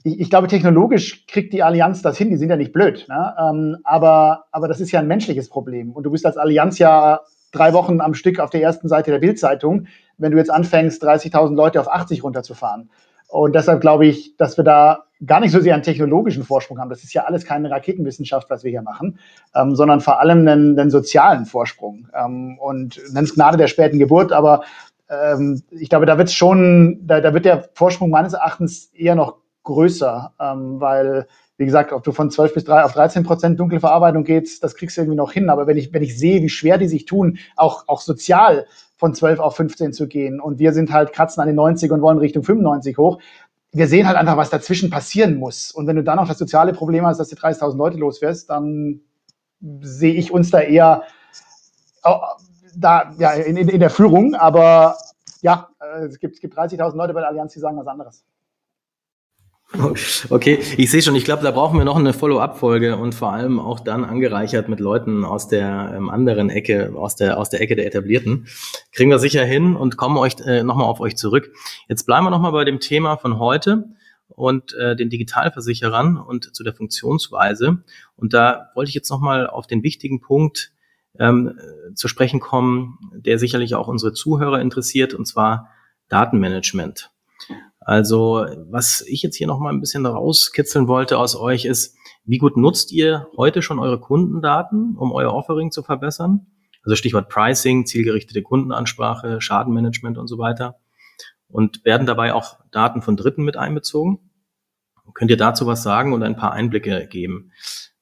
ich, 0.04 0.20
ich, 0.20 0.30
glaube, 0.30 0.48
technologisch 0.48 1.26
kriegt 1.26 1.54
die 1.54 1.62
Allianz 1.62 2.02
das 2.02 2.18
hin, 2.18 2.28
die 2.28 2.36
sind 2.36 2.50
ja 2.50 2.56
nicht 2.56 2.72
blöd, 2.72 3.06
ne? 3.08 3.34
ähm, 3.38 3.78
aber, 3.84 4.44
aber 4.50 4.68
das 4.68 4.80
ist 4.80 4.92
ja 4.92 5.00
ein 5.00 5.06
menschliches 5.06 5.48
Problem. 5.48 5.92
Und 5.92 6.02
du 6.02 6.10
bist 6.10 6.26
als 6.26 6.36
Allianz 6.36 6.78
ja 6.78 7.20
drei 7.52 7.72
Wochen 7.72 8.00
am 8.00 8.14
Stück 8.14 8.40
auf 8.40 8.50
der 8.50 8.62
ersten 8.62 8.88
Seite 8.88 9.10
der 9.10 9.18
Bildzeitung 9.18 9.86
wenn 10.22 10.32
du 10.32 10.38
jetzt 10.38 10.50
anfängst, 10.50 11.04
30.000 11.04 11.54
Leute 11.54 11.80
auf 11.80 11.90
80 11.90 12.24
runterzufahren. 12.24 12.90
Und 13.28 13.54
deshalb 13.54 13.80
glaube 13.80 14.06
ich, 14.06 14.36
dass 14.36 14.56
wir 14.56 14.64
da 14.64 15.04
gar 15.24 15.40
nicht 15.40 15.52
so 15.52 15.60
sehr 15.60 15.74
einen 15.74 15.82
technologischen 15.82 16.44
Vorsprung 16.44 16.78
haben. 16.78 16.90
Das 16.90 17.02
ist 17.02 17.14
ja 17.14 17.24
alles 17.24 17.44
keine 17.44 17.70
Raketenwissenschaft, 17.70 18.50
was 18.50 18.62
wir 18.62 18.70
hier 18.70 18.82
machen, 18.82 19.18
ähm, 19.54 19.74
sondern 19.74 20.00
vor 20.00 20.20
allem 20.20 20.40
einen, 20.40 20.78
einen 20.78 20.90
sozialen 20.90 21.46
Vorsprung. 21.46 22.08
Ähm, 22.14 22.58
und 22.58 22.98
es 22.98 23.34
Gnade 23.34 23.56
der 23.56 23.68
späten 23.68 23.98
Geburt, 23.98 24.32
aber 24.32 24.64
ähm, 25.08 25.62
ich 25.70 25.88
glaube, 25.88 26.06
da 26.06 26.18
wird 26.18 26.30
schon, 26.30 27.00
da, 27.06 27.20
da 27.20 27.32
wird 27.32 27.46
der 27.46 27.68
Vorsprung 27.74 28.10
meines 28.10 28.34
Erachtens 28.34 28.90
eher 28.92 29.14
noch 29.14 29.38
größer, 29.62 30.34
ähm, 30.38 30.80
weil 30.80 31.26
wie 31.58 31.64
gesagt, 31.64 31.92
ob 31.92 32.02
du 32.02 32.12
von 32.12 32.30
12 32.30 32.54
bis 32.54 32.64
3 32.64 32.84
auf 32.84 32.92
13 32.92 33.24
Prozent 33.24 33.60
dunkle 33.60 33.80
Verarbeitung 33.80 34.24
gehst, 34.24 34.64
das 34.64 34.74
kriegst 34.74 34.96
du 34.96 35.02
irgendwie 35.02 35.16
noch 35.16 35.32
hin. 35.32 35.50
Aber 35.50 35.66
wenn 35.66 35.76
ich, 35.76 35.92
wenn 35.92 36.02
ich 36.02 36.18
sehe, 36.18 36.42
wie 36.42 36.48
schwer 36.48 36.78
die 36.78 36.88
sich 36.88 37.04
tun, 37.04 37.38
auch, 37.56 37.84
auch 37.88 38.00
sozial 38.00 38.66
von 38.96 39.14
12 39.14 39.38
auf 39.38 39.56
15 39.56 39.92
zu 39.92 40.08
gehen 40.08 40.40
und 40.40 40.58
wir 40.58 40.72
sind 40.72 40.92
halt 40.92 41.12
kratzen 41.12 41.40
an 41.40 41.46
den 41.46 41.56
90 41.56 41.92
und 41.92 42.02
wollen 42.02 42.18
Richtung 42.18 42.42
95 42.42 42.96
hoch, 42.98 43.20
wir 43.72 43.88
sehen 43.88 44.06
halt 44.06 44.16
einfach, 44.16 44.36
was 44.36 44.50
dazwischen 44.50 44.90
passieren 44.90 45.36
muss. 45.36 45.72
Und 45.72 45.86
wenn 45.86 45.96
du 45.96 46.04
dann 46.04 46.16
noch 46.16 46.28
das 46.28 46.38
soziale 46.38 46.72
Problem 46.72 47.06
hast, 47.06 47.18
dass 47.18 47.28
du 47.28 47.36
30.000 47.36 47.76
Leute 47.76 47.96
loswirst, 47.96 48.50
dann 48.50 49.00
sehe 49.80 50.14
ich 50.14 50.30
uns 50.30 50.50
da 50.50 50.60
eher 50.60 51.04
oh, 52.04 52.18
da, 52.76 53.12
ja, 53.18 53.32
in, 53.32 53.56
in, 53.56 53.68
in 53.68 53.80
der 53.80 53.90
Führung. 53.90 54.34
Aber 54.34 54.96
ja, 55.40 55.68
äh, 55.80 56.04
es 56.04 56.18
gibt, 56.18 56.34
es 56.34 56.40
gibt 56.40 56.56
30.000 56.56 56.96
Leute 56.96 57.14
bei 57.14 57.20
der 57.20 57.30
Allianz, 57.30 57.54
die 57.54 57.60
sagen 57.60 57.78
was 57.78 57.86
anderes. 57.86 58.24
Okay, 60.28 60.58
ich 60.76 60.90
sehe 60.90 61.02
schon, 61.02 61.14
ich 61.14 61.24
glaube, 61.24 61.42
da 61.42 61.50
brauchen 61.50 61.78
wir 61.78 61.84
noch 61.84 61.96
eine 61.96 62.12
Follow-up-Folge 62.12 62.96
und 62.96 63.14
vor 63.14 63.32
allem 63.32 63.58
auch 63.58 63.80
dann 63.80 64.04
angereichert 64.04 64.68
mit 64.68 64.80
Leuten 64.80 65.24
aus 65.24 65.48
der 65.48 65.94
ähm, 65.96 66.10
anderen 66.10 66.50
Ecke, 66.50 66.92
aus 66.94 67.16
der, 67.16 67.38
aus 67.38 67.48
der 67.48 67.60
Ecke 67.60 67.74
der 67.76 67.86
Etablierten. 67.86 68.46
Kriegen 68.92 69.10
wir 69.10 69.18
sicher 69.18 69.44
hin 69.44 69.74
und 69.74 69.96
kommen 69.96 70.18
euch 70.18 70.34
äh, 70.44 70.62
nochmal 70.62 70.86
auf 70.86 71.00
euch 71.00 71.16
zurück. 71.16 71.52
Jetzt 71.88 72.04
bleiben 72.04 72.26
wir 72.26 72.30
nochmal 72.30 72.52
bei 72.52 72.64
dem 72.64 72.80
Thema 72.80 73.16
von 73.16 73.38
heute 73.38 73.84
und 74.28 74.74
äh, 74.74 74.94
den 74.94 75.10
Digitalversicherern 75.10 76.18
und 76.18 76.54
zu 76.54 76.64
der 76.64 76.74
Funktionsweise. 76.74 77.82
Und 78.16 78.34
da 78.34 78.70
wollte 78.74 78.90
ich 78.90 78.94
jetzt 78.94 79.10
nochmal 79.10 79.46
auf 79.46 79.66
den 79.66 79.82
wichtigen 79.82 80.20
Punkt 80.20 80.72
ähm, 81.18 81.58
zu 81.94 82.08
sprechen 82.08 82.40
kommen, 82.40 82.98
der 83.14 83.38
sicherlich 83.38 83.74
auch 83.74 83.88
unsere 83.88 84.12
Zuhörer 84.12 84.60
interessiert, 84.60 85.14
und 85.14 85.26
zwar 85.26 85.70
Datenmanagement. 86.08 87.10
Also, 87.84 88.46
was 88.70 89.04
ich 89.06 89.22
jetzt 89.22 89.36
hier 89.36 89.46
noch 89.46 89.58
mal 89.58 89.70
ein 89.70 89.80
bisschen 89.80 90.06
rauskitzeln 90.06 90.88
wollte 90.88 91.18
aus 91.18 91.36
euch 91.36 91.64
ist, 91.64 91.96
wie 92.24 92.38
gut 92.38 92.56
nutzt 92.56 92.92
ihr 92.92 93.26
heute 93.36 93.62
schon 93.62 93.78
eure 93.78 93.98
Kundendaten, 93.98 94.96
um 94.96 95.12
euer 95.12 95.32
Offering 95.32 95.70
zu 95.70 95.82
verbessern? 95.82 96.46
Also 96.84 96.96
Stichwort 96.96 97.28
Pricing, 97.28 97.86
zielgerichtete 97.86 98.42
Kundenansprache, 98.42 99.40
Schadenmanagement 99.40 100.18
und 100.18 100.28
so 100.28 100.38
weiter. 100.38 100.78
Und 101.48 101.84
werden 101.84 102.06
dabei 102.06 102.34
auch 102.34 102.58
Daten 102.70 103.02
von 103.02 103.16
Dritten 103.16 103.44
mit 103.44 103.56
einbezogen? 103.56 104.30
Könnt 105.14 105.30
ihr 105.30 105.36
dazu 105.36 105.66
was 105.66 105.82
sagen 105.82 106.12
und 106.12 106.22
ein 106.22 106.36
paar 106.36 106.52
Einblicke 106.52 107.06
geben? 107.08 107.52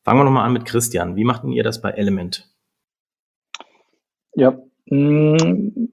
Fangen 0.03 0.21
wir 0.21 0.25
nochmal 0.25 0.47
an 0.47 0.53
mit 0.53 0.65
Christian. 0.65 1.17
Wie 1.17 1.25
macht 1.25 1.45
ihr 1.45 1.65
das 1.65 1.81
bei 1.81 1.91
Element? 1.91 2.49
Ja, 4.35 4.53
mm, 4.87 5.89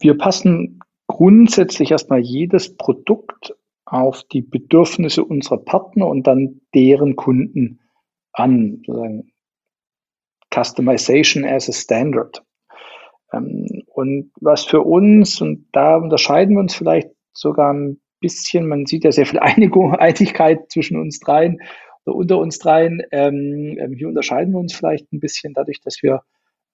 wir 0.00 0.18
passen 0.18 0.80
grundsätzlich 1.12 1.90
erstmal 1.90 2.20
jedes 2.20 2.74
Produkt 2.76 3.54
auf 3.84 4.22
die 4.24 4.40
Bedürfnisse 4.40 5.22
unserer 5.22 5.58
Partner 5.58 6.06
und 6.06 6.26
dann 6.26 6.62
deren 6.74 7.16
Kunden 7.16 7.80
an. 8.32 8.82
Sozusagen 8.86 9.32
Customization 10.52 11.44
as 11.44 11.68
a 11.68 11.72
Standard. 11.72 12.42
Ähm, 13.32 13.82
und 13.86 14.30
was 14.40 14.64
für 14.64 14.80
uns, 14.80 15.40
und 15.40 15.66
da 15.72 15.96
unterscheiden 15.96 16.56
wir 16.56 16.60
uns 16.60 16.74
vielleicht 16.74 17.10
sogar 17.34 17.72
ein 17.72 18.00
bisschen, 18.20 18.66
man 18.66 18.86
sieht 18.86 19.04
ja 19.04 19.12
sehr 19.12 19.26
viel 19.26 19.38
Einigung, 19.40 19.94
Einigkeit 19.94 20.70
zwischen 20.70 20.98
uns 20.98 21.20
dreien 21.20 21.60
oder 22.06 22.16
unter 22.16 22.38
uns 22.38 22.58
dreien. 22.58 23.02
Ähm, 23.10 23.76
ähm, 23.78 23.94
hier 23.94 24.08
unterscheiden 24.08 24.54
wir 24.54 24.60
uns 24.60 24.74
vielleicht 24.74 25.12
ein 25.12 25.20
bisschen 25.20 25.52
dadurch, 25.52 25.80
dass 25.80 26.02
wir 26.02 26.22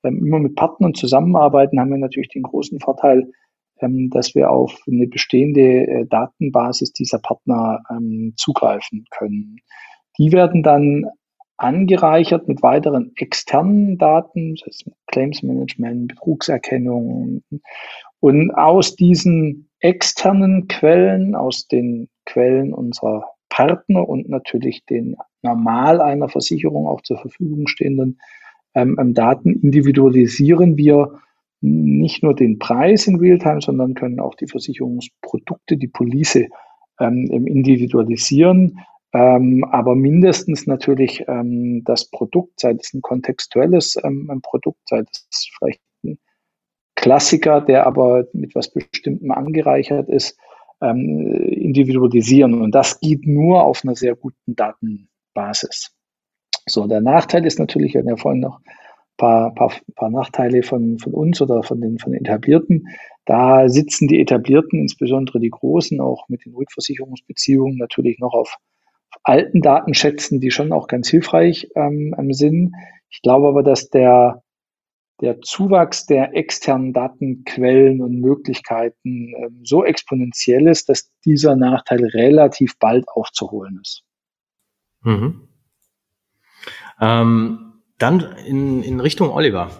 immer 0.04 0.38
mit 0.38 0.54
Partnern 0.54 0.94
zusammenarbeiten, 0.94 1.80
haben 1.80 1.90
wir 1.90 1.98
natürlich 1.98 2.28
den 2.28 2.44
großen 2.44 2.78
Vorteil, 2.78 3.32
dass 3.80 4.34
wir 4.34 4.50
auf 4.50 4.80
eine 4.86 5.06
bestehende 5.06 5.86
äh, 5.86 6.06
Datenbasis 6.06 6.92
dieser 6.92 7.18
Partner 7.18 7.82
ähm, 7.90 8.34
zugreifen 8.36 9.04
können. 9.10 9.56
Die 10.18 10.32
werden 10.32 10.62
dann 10.62 11.06
angereichert 11.56 12.48
mit 12.48 12.62
weiteren 12.62 13.12
externen 13.16 13.98
Daten, 13.98 14.54
das 14.54 14.66
heißt 14.66 14.90
Claims 15.08 15.42
Management, 15.42 16.08
Betrugserkennung. 16.08 17.42
Und 18.20 18.50
aus 18.52 18.96
diesen 18.96 19.68
externen 19.80 20.68
Quellen, 20.68 21.34
aus 21.34 21.66
den 21.66 22.08
Quellen 22.26 22.72
unserer 22.72 23.24
Partner 23.48 24.08
und 24.08 24.28
natürlich 24.28 24.84
den 24.86 25.16
normal 25.42 26.00
einer 26.00 26.28
Versicherung 26.28 26.86
auch 26.86 27.02
zur 27.02 27.18
Verfügung 27.18 27.66
stehenden 27.66 28.20
ähm, 28.74 28.96
ähm 29.00 29.14
Daten 29.14 29.60
individualisieren 29.60 30.76
wir 30.76 31.20
nicht 31.60 32.22
nur 32.22 32.34
den 32.34 32.58
Preis 32.58 33.06
in 33.06 33.16
Realtime, 33.16 33.60
sondern 33.60 33.94
können 33.94 34.20
auch 34.20 34.34
die 34.34 34.46
Versicherungsprodukte, 34.46 35.76
die 35.76 35.88
Police 35.88 36.46
ähm, 37.00 37.46
individualisieren 37.46 38.80
Ähm, 39.14 39.64
aber 39.64 39.94
mindestens 39.94 40.66
natürlich 40.66 41.24
ähm, 41.28 41.82
das 41.84 42.10
Produkt, 42.10 42.60
sei 42.60 42.72
es 42.78 42.92
ein 42.92 43.00
kontextuelles 43.00 43.96
ähm, 44.04 44.28
ein 44.30 44.42
Produkt, 44.42 44.80
sei 44.86 45.00
es 45.00 45.48
vielleicht 45.56 45.80
ein 46.04 46.18
Klassiker, 46.94 47.62
der 47.62 47.86
aber 47.86 48.26
mit 48.34 48.54
was 48.54 48.70
Bestimmtem 48.70 49.30
angereichert 49.30 50.10
ist, 50.10 50.38
ähm, 50.82 51.32
individualisieren. 51.46 52.60
Und 52.60 52.74
das 52.74 53.00
geht 53.00 53.26
nur 53.26 53.64
auf 53.64 53.82
einer 53.82 53.94
sehr 53.94 54.14
guten 54.14 54.54
Datenbasis. 54.56 55.90
So, 56.68 56.86
der 56.86 57.00
Nachteil 57.00 57.46
ist 57.46 57.58
natürlich, 57.58 57.94
wir 57.94 58.00
hatten 58.00 58.10
ja 58.10 58.16
vorhin 58.16 58.40
noch 58.40 58.60
paar, 59.18 59.54
paar, 59.54 59.72
paar 59.94 60.08
Nachteile 60.08 60.62
von, 60.62 60.98
von 60.98 61.12
uns 61.12 61.42
oder 61.42 61.62
von 61.62 61.80
den, 61.82 61.98
von 61.98 62.12
den 62.12 62.24
Etablierten. 62.24 62.88
Da 63.26 63.68
sitzen 63.68 64.08
die 64.08 64.20
Etablierten, 64.20 64.80
insbesondere 64.80 65.38
die 65.38 65.50
Großen, 65.50 66.00
auch 66.00 66.26
mit 66.30 66.46
den 66.46 66.54
Rückversicherungsbeziehungen 66.54 67.76
natürlich 67.76 68.18
noch 68.18 68.32
auf 68.32 68.56
alten 69.22 69.60
Datenschätzen, 69.60 70.40
die 70.40 70.50
schon 70.50 70.72
auch 70.72 70.86
ganz 70.86 71.08
hilfreich 71.08 71.68
ähm, 71.74 72.14
sind. 72.30 72.74
Ich 73.10 73.20
glaube 73.20 73.48
aber, 73.48 73.62
dass 73.62 73.90
der, 73.90 74.42
der 75.20 75.40
Zuwachs 75.40 76.06
der 76.06 76.34
externen 76.34 76.92
Datenquellen 76.92 78.00
und 78.00 78.20
Möglichkeiten 78.20 79.34
ähm, 79.34 79.60
so 79.64 79.84
exponentiell 79.84 80.66
ist, 80.68 80.88
dass 80.88 81.10
dieser 81.24 81.56
Nachteil 81.56 82.04
relativ 82.04 82.78
bald 82.78 83.06
aufzuholen 83.08 83.80
ist. 83.82 84.04
Mhm. 85.02 85.48
Ähm, 87.00 87.67
dann 87.98 88.20
in, 88.46 88.82
in 88.82 89.00
Richtung 89.00 89.30
Oliver. 89.30 89.70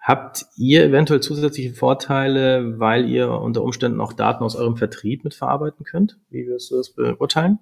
Habt 0.00 0.46
ihr 0.56 0.84
eventuell 0.84 1.20
zusätzliche 1.20 1.74
Vorteile, 1.74 2.78
weil 2.78 3.06
ihr 3.08 3.30
unter 3.30 3.62
Umständen 3.62 4.00
auch 4.00 4.12
Daten 4.12 4.42
aus 4.42 4.56
eurem 4.56 4.76
Vertrieb 4.76 5.24
mitverarbeiten 5.24 5.84
könnt? 5.84 6.18
Wie 6.30 6.46
wirst 6.46 6.70
du 6.70 6.76
das 6.76 6.90
beurteilen? 6.90 7.58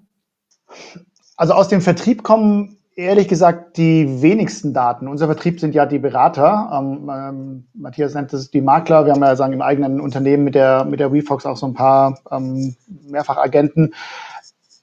Also 1.36 1.54
aus 1.54 1.68
dem 1.68 1.80
Vertrieb 1.80 2.22
kommen 2.22 2.78
ehrlich 2.98 3.28
gesagt 3.28 3.76
die 3.76 4.22
wenigsten 4.22 4.74
Daten. 4.74 5.06
Unser 5.06 5.26
Vertrieb 5.26 5.60
sind 5.60 5.74
ja 5.74 5.86
die 5.86 6.00
Berater. 6.00 6.70
Ähm, 6.72 7.10
ähm, 7.12 7.68
Matthias 7.74 8.14
nennt 8.14 8.32
es 8.32 8.50
die 8.50 8.60
Makler. 8.60 9.06
Wir 9.06 9.12
haben 9.12 9.22
ja 9.22 9.36
sagen 9.36 9.52
im 9.52 9.62
eigenen 9.62 10.00
Unternehmen 10.00 10.42
mit 10.42 10.56
der 10.56 10.84
mit 10.84 10.98
der 10.98 11.12
WeFox 11.12 11.46
auch 11.46 11.56
so 11.56 11.66
ein 11.66 11.74
paar 11.74 12.18
ähm, 12.30 12.74
Mehrfachagenten. 13.08 13.94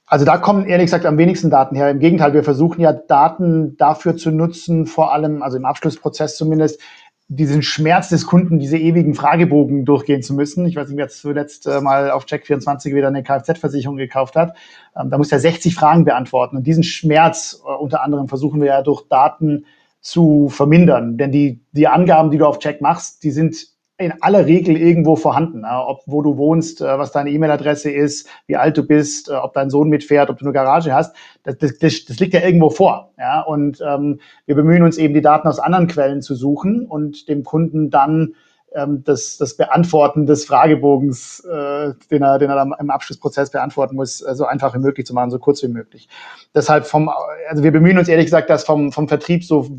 Also 0.06 0.24
da 0.24 0.38
kommen 0.38 0.66
ehrlich 0.66 0.86
gesagt 0.86 1.04
am 1.04 1.18
wenigsten 1.18 1.50
Daten 1.50 1.74
her. 1.74 1.90
Im 1.90 1.98
Gegenteil, 1.98 2.32
wir 2.32 2.44
versuchen 2.44 2.80
ja 2.80 2.92
Daten 2.92 3.76
dafür 3.76 4.16
zu 4.16 4.30
nutzen, 4.30 4.86
vor 4.86 5.12
allem, 5.12 5.42
also 5.42 5.56
im 5.56 5.64
Abschlussprozess 5.64 6.36
zumindest, 6.36 6.80
diesen 7.28 7.62
Schmerz 7.62 8.08
des 8.08 8.24
Kunden, 8.24 8.60
diese 8.60 8.78
ewigen 8.78 9.14
Fragebogen 9.14 9.84
durchgehen 9.84 10.22
zu 10.22 10.32
müssen. 10.32 10.64
Ich 10.66 10.76
weiß 10.76 10.88
nicht, 10.88 10.96
wer 10.96 11.08
zuletzt 11.08 11.66
äh, 11.66 11.80
mal 11.80 12.12
auf 12.12 12.24
Check24 12.24 12.94
wieder 12.94 13.08
eine 13.08 13.24
Kfz-Versicherung 13.24 13.96
gekauft 13.96 14.36
hat. 14.36 14.56
Ähm, 14.96 15.10
da 15.10 15.18
muss 15.18 15.32
er 15.32 15.40
60 15.40 15.74
Fragen 15.74 16.04
beantworten. 16.04 16.56
Und 16.56 16.68
diesen 16.68 16.84
Schmerz 16.84 17.60
äh, 17.66 17.72
unter 17.72 18.04
anderem 18.04 18.28
versuchen 18.28 18.60
wir 18.60 18.68
ja 18.68 18.82
durch 18.82 19.08
Daten 19.08 19.66
zu 20.00 20.48
vermindern. 20.50 21.18
Denn 21.18 21.32
die, 21.32 21.60
die 21.72 21.88
Angaben, 21.88 22.30
die 22.30 22.38
du 22.38 22.46
auf 22.46 22.60
Check 22.60 22.80
machst, 22.80 23.24
die 23.24 23.32
sind 23.32 23.75
in 23.98 24.12
aller 24.20 24.46
Regel 24.46 24.76
irgendwo 24.76 25.16
vorhanden. 25.16 25.64
Ob 25.64 26.02
wo 26.06 26.20
du 26.20 26.36
wohnst, 26.36 26.80
äh, 26.80 26.98
was 26.98 27.12
deine 27.12 27.30
E-Mail-Adresse 27.30 27.90
ist, 27.90 28.28
wie 28.46 28.56
alt 28.56 28.76
du 28.76 28.82
bist, 28.82 29.30
äh, 29.30 29.34
ob 29.34 29.54
dein 29.54 29.70
Sohn 29.70 29.88
mitfährt, 29.88 30.28
ob 30.28 30.38
du 30.38 30.44
eine 30.44 30.52
Garage 30.52 30.92
hast, 30.92 31.16
das, 31.44 31.56
das, 31.58 31.78
das, 31.78 32.04
das 32.04 32.18
liegt 32.18 32.34
ja 32.34 32.40
irgendwo 32.40 32.70
vor. 32.70 33.12
Ja? 33.18 33.40
Und 33.40 33.80
ähm, 33.86 34.20
wir 34.44 34.54
bemühen 34.54 34.82
uns 34.82 34.98
eben, 34.98 35.14
die 35.14 35.22
Daten 35.22 35.48
aus 35.48 35.58
anderen 35.58 35.86
Quellen 35.86 36.20
zu 36.20 36.34
suchen 36.34 36.84
und 36.84 37.28
dem 37.28 37.42
Kunden 37.42 37.90
dann 37.90 38.34
ähm, 38.74 39.02
das, 39.04 39.38
das 39.38 39.56
Beantworten 39.56 40.26
des 40.26 40.44
Fragebogens, 40.44 41.40
äh, 41.40 41.94
den, 42.10 42.22
er, 42.22 42.38
den 42.38 42.50
er 42.50 42.76
im 42.78 42.90
Abschlussprozess 42.90 43.50
beantworten 43.50 43.96
muss, 43.96 44.20
äh, 44.20 44.34
so 44.34 44.44
einfach 44.44 44.74
wie 44.74 44.78
möglich 44.78 45.06
zu 45.06 45.14
machen, 45.14 45.30
so 45.30 45.38
kurz 45.38 45.62
wie 45.62 45.68
möglich. 45.68 46.08
Deshalb 46.54 46.86
vom, 46.86 47.10
also 47.48 47.62
wir 47.62 47.72
bemühen 47.72 47.96
uns 47.96 48.08
ehrlich 48.08 48.26
gesagt, 48.26 48.50
dass 48.50 48.64
vom, 48.64 48.92
vom 48.92 49.08
Vertrieb 49.08 49.42
so 49.42 49.70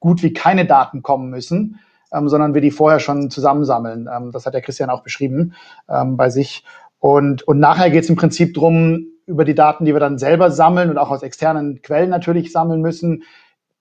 gut 0.00 0.22
wie 0.22 0.34
keine 0.34 0.66
Daten 0.66 1.00
kommen 1.00 1.30
müssen 1.30 1.80
ähm, 2.14 2.28
sondern 2.28 2.54
wir 2.54 2.60
die 2.60 2.70
vorher 2.70 3.00
schon 3.00 3.30
zusammensammeln. 3.30 4.08
Ähm, 4.14 4.30
das 4.32 4.46
hat 4.46 4.54
der 4.54 4.62
Christian 4.62 4.90
auch 4.90 5.02
beschrieben 5.02 5.54
ähm, 5.88 6.16
bei 6.16 6.30
sich. 6.30 6.64
Und, 6.98 7.42
und 7.42 7.58
nachher 7.58 7.90
geht 7.90 8.04
es 8.04 8.10
im 8.10 8.16
Prinzip 8.16 8.54
drum 8.54 9.08
über 9.26 9.44
die 9.44 9.54
Daten, 9.54 9.84
die 9.84 9.92
wir 9.94 10.00
dann 10.00 10.18
selber 10.18 10.50
sammeln 10.50 10.90
und 10.90 10.98
auch 10.98 11.10
aus 11.10 11.22
externen 11.22 11.82
Quellen 11.82 12.10
natürlich 12.10 12.52
sammeln 12.52 12.80
müssen, 12.80 13.24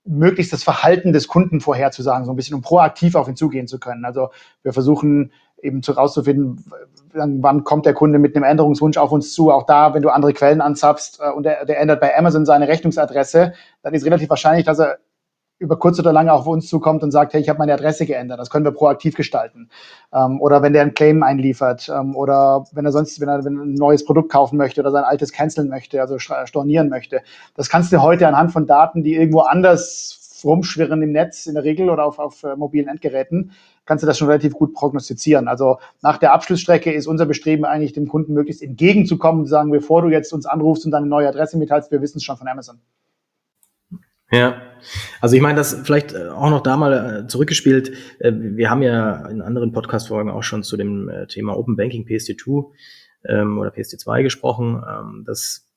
möglichst 0.06 0.52
das 0.52 0.64
Verhalten 0.64 1.14
des 1.14 1.28
Kunden 1.28 1.62
vorherzusagen, 1.62 2.26
so 2.26 2.34
ein 2.34 2.36
bisschen, 2.36 2.56
um 2.56 2.62
proaktiv 2.62 3.16
auf 3.16 3.28
ihn 3.28 3.36
zugehen 3.36 3.68
zu 3.68 3.80
können. 3.80 4.04
Also 4.04 4.30
wir 4.62 4.74
versuchen 4.74 5.32
eben 5.62 5.82
zu 5.82 5.94
rauszufinden, 5.94 6.66
wann 7.14 7.64
kommt 7.64 7.86
der 7.86 7.94
Kunde 7.94 8.20
mit 8.20 8.36
einem 8.36 8.44
Änderungswunsch 8.44 8.98
auf 8.98 9.12
uns 9.12 9.34
zu. 9.34 9.52
Auch 9.52 9.66
da, 9.66 9.94
wenn 9.94 10.02
du 10.02 10.10
andere 10.10 10.34
Quellen 10.34 10.60
anzapfst 10.60 11.20
äh, 11.22 11.32
und 11.32 11.44
der, 11.44 11.66
der 11.66 11.80
ändert 11.80 12.02
bei 12.02 12.18
Amazon 12.18 12.46
seine 12.46 12.68
Rechnungsadresse, 12.68 13.54
dann 13.82 13.94
ist 13.94 14.06
relativ 14.06 14.30
wahrscheinlich, 14.30 14.66
dass 14.66 14.80
er 14.80 14.98
über 15.64 15.78
kurz 15.78 15.98
oder 15.98 16.12
lang 16.12 16.28
auf 16.30 16.46
uns 16.46 16.68
zukommt 16.68 17.04
und 17.04 17.12
sagt, 17.12 17.34
hey, 17.34 17.42
ich 17.42 17.50
habe 17.50 17.60
meine 17.60 17.74
Adresse 17.74 18.06
geändert. 18.06 18.40
Das 18.40 18.50
können 18.50 18.66
wir 18.66 18.72
proaktiv 18.72 19.16
gestalten. 19.16 19.70
Ähm, 20.14 20.42
oder 20.42 20.62
wenn 20.62 20.74
der 20.74 20.84
ein 20.84 20.94
Claim 20.94 21.24
einliefert 21.24 21.90
ähm, 21.90 22.16
oder 22.16 22.66
wenn 22.74 22.86
er 22.86 22.92
sonst, 22.92 23.20
wenn 23.22 23.30
er, 23.30 23.46
wenn 23.46 23.58
er 23.58 23.64
ein 23.64 23.74
neues 23.74 24.04
Produkt 24.04 24.32
kaufen 24.32 24.58
möchte 24.58 24.82
oder 24.82 24.92
sein 24.92 25.06
altes 25.06 25.32
canceln 25.32 25.70
möchte, 25.70 26.02
also 26.02 26.20
stornieren 26.20 26.90
möchte. 26.90 27.22
Das 27.56 27.70
kannst 27.70 27.94
du 27.94 28.02
heute 28.02 28.28
anhand 28.28 28.52
von 28.52 28.68
Daten, 28.68 29.04
die 29.04 29.16
irgendwo 29.16 29.40
anders 29.40 30.20
rumschwirren 30.44 31.02
im 31.02 31.14
Netz 31.14 31.46
in 31.46 31.54
der 31.56 31.64
Regel 31.64 31.90
oder 31.90 32.06
auf, 32.06 32.20
auf 32.20 32.44
uh, 32.44 32.58
mobilen 32.58 32.90
Endgeräten, 32.90 33.52
kannst 33.86 34.04
du 34.04 34.08
das 34.08 34.18
schon 34.18 34.28
relativ 34.28 34.54
gut 34.54 34.74
prognostizieren. 34.74 35.48
Also 35.48 35.78
nach 36.02 36.18
der 36.18 36.34
Abschlussstrecke 36.34 36.92
ist 36.92 37.08
unser 37.08 37.26
Bestreben 37.26 37.64
eigentlich, 37.64 37.94
dem 37.94 38.10
Kunden 38.10 38.34
möglichst 38.34 38.62
entgegenzukommen 38.62 39.42
und 39.42 39.46
zu 39.46 39.52
sagen, 39.52 39.72
bevor 39.72 40.02
du 40.02 40.10
jetzt 40.10 40.34
uns 40.34 40.46
anrufst 40.46 40.84
und 40.84 40.92
deine 40.92 41.08
neue 41.08 41.30
Adresse 41.30 41.58
mitteilst, 41.58 41.92
wir 41.92 42.02
wissen 42.02 42.18
es 42.18 42.26
schon 42.26 42.36
von 42.36 42.50
Amazon. 42.50 42.80
Ja, 44.34 44.62
also 45.22 45.36
ich 45.36 45.42
meine, 45.42 45.58
das 45.58 45.80
vielleicht 45.84 46.14
äh, 46.14 46.30
auch 46.30 46.50
noch 46.50 46.62
da 46.62 46.76
mal 46.76 47.24
äh, 47.24 47.28
zurückgespielt. 47.28 47.94
Äh, 48.20 48.32
wir 48.34 48.70
haben 48.70 48.82
ja 48.82 49.28
in 49.28 49.42
anderen 49.42 49.72
Podcast-Folgen 49.72 50.32
auch 50.32 50.44
schon 50.44 50.64
zu 50.64 50.76
dem 50.76 51.10
Thema 51.28 51.56
Open 51.56 51.76
Banking 51.76 52.06
PSD2 52.06 52.72
ähm, 53.26 53.60
oder 53.60 53.70
PSD2 53.70 54.24
gesprochen. 54.24 54.84
Ähm, 54.88 55.24
das 55.26 55.70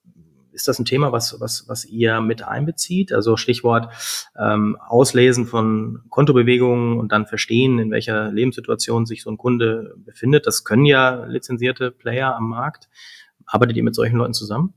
ist 0.52 0.68
das 0.68 0.78
ein 0.78 0.86
Thema, 0.86 1.12
was, 1.12 1.38
was, 1.38 1.68
was 1.68 1.84
ihr 1.84 2.22
mit 2.22 2.42
einbezieht? 2.42 3.12
Also 3.12 3.36
Stichwort 3.36 3.92
ähm, 4.38 4.78
Auslesen 4.80 5.44
von 5.44 6.00
Kontobewegungen 6.08 6.98
und 6.98 7.12
dann 7.12 7.26
verstehen, 7.26 7.78
in 7.78 7.90
welcher 7.90 8.32
Lebenssituation 8.32 9.04
sich 9.04 9.22
so 9.22 9.30
ein 9.30 9.36
Kunde 9.36 9.94
befindet. 9.98 10.46
Das 10.46 10.64
können 10.64 10.86
ja 10.86 11.26
lizenzierte 11.26 11.90
Player 11.90 12.34
am 12.34 12.48
Markt. 12.48 12.88
Arbeitet 13.44 13.76
ihr 13.76 13.84
mit 13.84 13.94
solchen 13.94 14.16
Leuten 14.16 14.32
zusammen? 14.32 14.72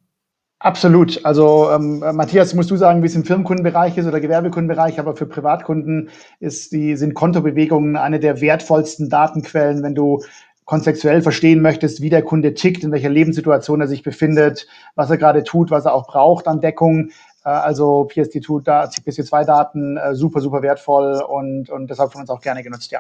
Absolut. 0.62 1.24
Also 1.24 1.72
ähm, 1.72 2.00
Matthias, 2.00 2.54
musst 2.54 2.70
du 2.70 2.76
sagen, 2.76 3.02
wie 3.02 3.08
es 3.08 3.16
im 3.16 3.24
Firmenkundenbereich 3.24 3.98
ist 3.98 4.06
oder 4.06 4.20
Gewerbekundenbereich, 4.20 5.00
aber 5.00 5.16
für 5.16 5.26
Privatkunden 5.26 6.10
ist 6.42 6.74
die, 6.74 6.98
sind 6.98 7.14
Kontobewegungen 7.14 7.96
eine 7.96 8.20
der 8.20 8.42
wertvollsten 8.42 9.10
Datenquellen, 9.10 9.84
wenn 9.84 9.96
du 9.96 10.22
kontextuell 10.66 11.22
verstehen 11.22 11.62
möchtest, 11.62 12.02
wie 12.02 12.10
der 12.10 12.24
Kunde 12.24 12.54
tickt, 12.54 12.84
in 12.84 12.92
welcher 12.92 13.10
Lebenssituation 13.10 13.80
er 13.80 13.88
sich 13.88 14.04
befindet, 14.04 14.68
was 14.96 15.10
er 15.10 15.18
gerade 15.18 15.44
tut, 15.44 15.72
was 15.72 15.86
er 15.86 15.94
auch 15.94 16.08
braucht 16.08 16.46
an 16.46 16.60
Deckung. 16.60 17.12
Äh, 17.46 17.50
also 17.50 18.08
PSD2, 18.12 18.62
PSD2-Daten 19.06 19.96
äh, 19.96 20.14
super, 20.14 20.42
super 20.42 20.62
wertvoll 20.62 21.24
und, 21.28 21.70
und 21.70 21.90
deshalb 21.90 22.12
von 22.12 22.22
uns 22.22 22.30
auch 22.30 22.42
gerne 22.42 22.64
genutzt, 22.64 22.92
ja. 22.92 23.00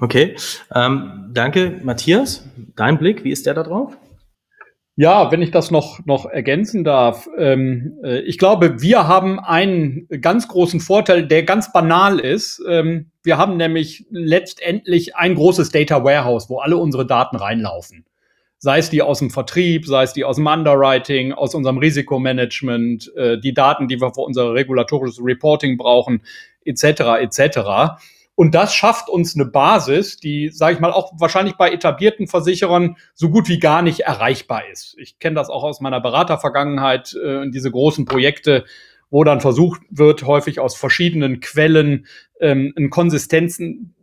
Okay, 0.00 0.36
ähm, 0.74 1.30
danke. 1.32 1.80
Matthias, 1.82 2.44
dein 2.76 2.96
Blick, 2.96 3.24
wie 3.24 3.30
ist 3.30 3.44
der 3.44 3.54
da 3.54 3.64
drauf? 3.64 3.96
Ja, 4.96 5.32
wenn 5.32 5.42
ich 5.42 5.50
das 5.50 5.72
noch, 5.72 6.06
noch 6.06 6.24
ergänzen 6.24 6.84
darf. 6.84 7.28
Ähm, 7.36 7.98
äh, 8.04 8.20
ich 8.20 8.38
glaube, 8.38 8.80
wir 8.80 9.08
haben 9.08 9.40
einen 9.40 10.06
ganz 10.20 10.46
großen 10.46 10.78
Vorteil, 10.78 11.26
der 11.26 11.42
ganz 11.42 11.72
banal 11.72 12.20
ist. 12.20 12.62
Ähm, 12.68 13.10
wir 13.24 13.36
haben 13.36 13.56
nämlich 13.56 14.06
letztendlich 14.10 15.16
ein 15.16 15.34
großes 15.34 15.70
Data 15.70 16.04
Warehouse, 16.04 16.48
wo 16.48 16.60
alle 16.60 16.76
unsere 16.76 17.06
Daten 17.06 17.34
reinlaufen. 17.34 18.04
Sei 18.58 18.78
es 18.78 18.88
die 18.88 19.02
aus 19.02 19.18
dem 19.18 19.30
Vertrieb, 19.30 19.84
sei 19.84 20.04
es 20.04 20.12
die 20.12 20.24
aus 20.24 20.36
dem 20.36 20.46
Underwriting, 20.46 21.32
aus 21.32 21.56
unserem 21.56 21.78
Risikomanagement, 21.78 23.12
äh, 23.16 23.38
die 23.38 23.52
Daten, 23.52 23.88
die 23.88 24.00
wir 24.00 24.14
für 24.14 24.20
unser 24.20 24.54
regulatorisches 24.54 25.20
Reporting 25.20 25.76
brauchen, 25.76 26.22
etc., 26.64 26.84
etc. 27.20 27.98
Und 28.36 28.54
das 28.54 28.74
schafft 28.74 29.08
uns 29.08 29.34
eine 29.36 29.44
Basis, 29.44 30.16
die, 30.16 30.48
sage 30.48 30.74
ich 30.74 30.80
mal, 30.80 30.92
auch 30.92 31.12
wahrscheinlich 31.18 31.54
bei 31.54 31.70
etablierten 31.70 32.26
Versicherern 32.26 32.96
so 33.14 33.30
gut 33.30 33.48
wie 33.48 33.60
gar 33.60 33.82
nicht 33.82 34.00
erreichbar 34.00 34.68
ist. 34.70 34.96
Ich 34.98 35.18
kenne 35.20 35.36
das 35.36 35.50
auch 35.50 35.62
aus 35.62 35.80
meiner 35.80 36.00
Beratervergangenheit, 36.00 37.14
äh, 37.14 37.48
diese 37.50 37.70
großen 37.70 38.04
Projekte, 38.06 38.64
wo 39.10 39.22
dann 39.22 39.40
versucht 39.40 39.82
wird, 39.90 40.24
häufig 40.24 40.58
aus 40.58 40.74
verschiedenen 40.74 41.38
Quellen 41.38 42.06
ähm, 42.40 42.72
einen 42.76 42.90
Konsistenzen 42.90 43.94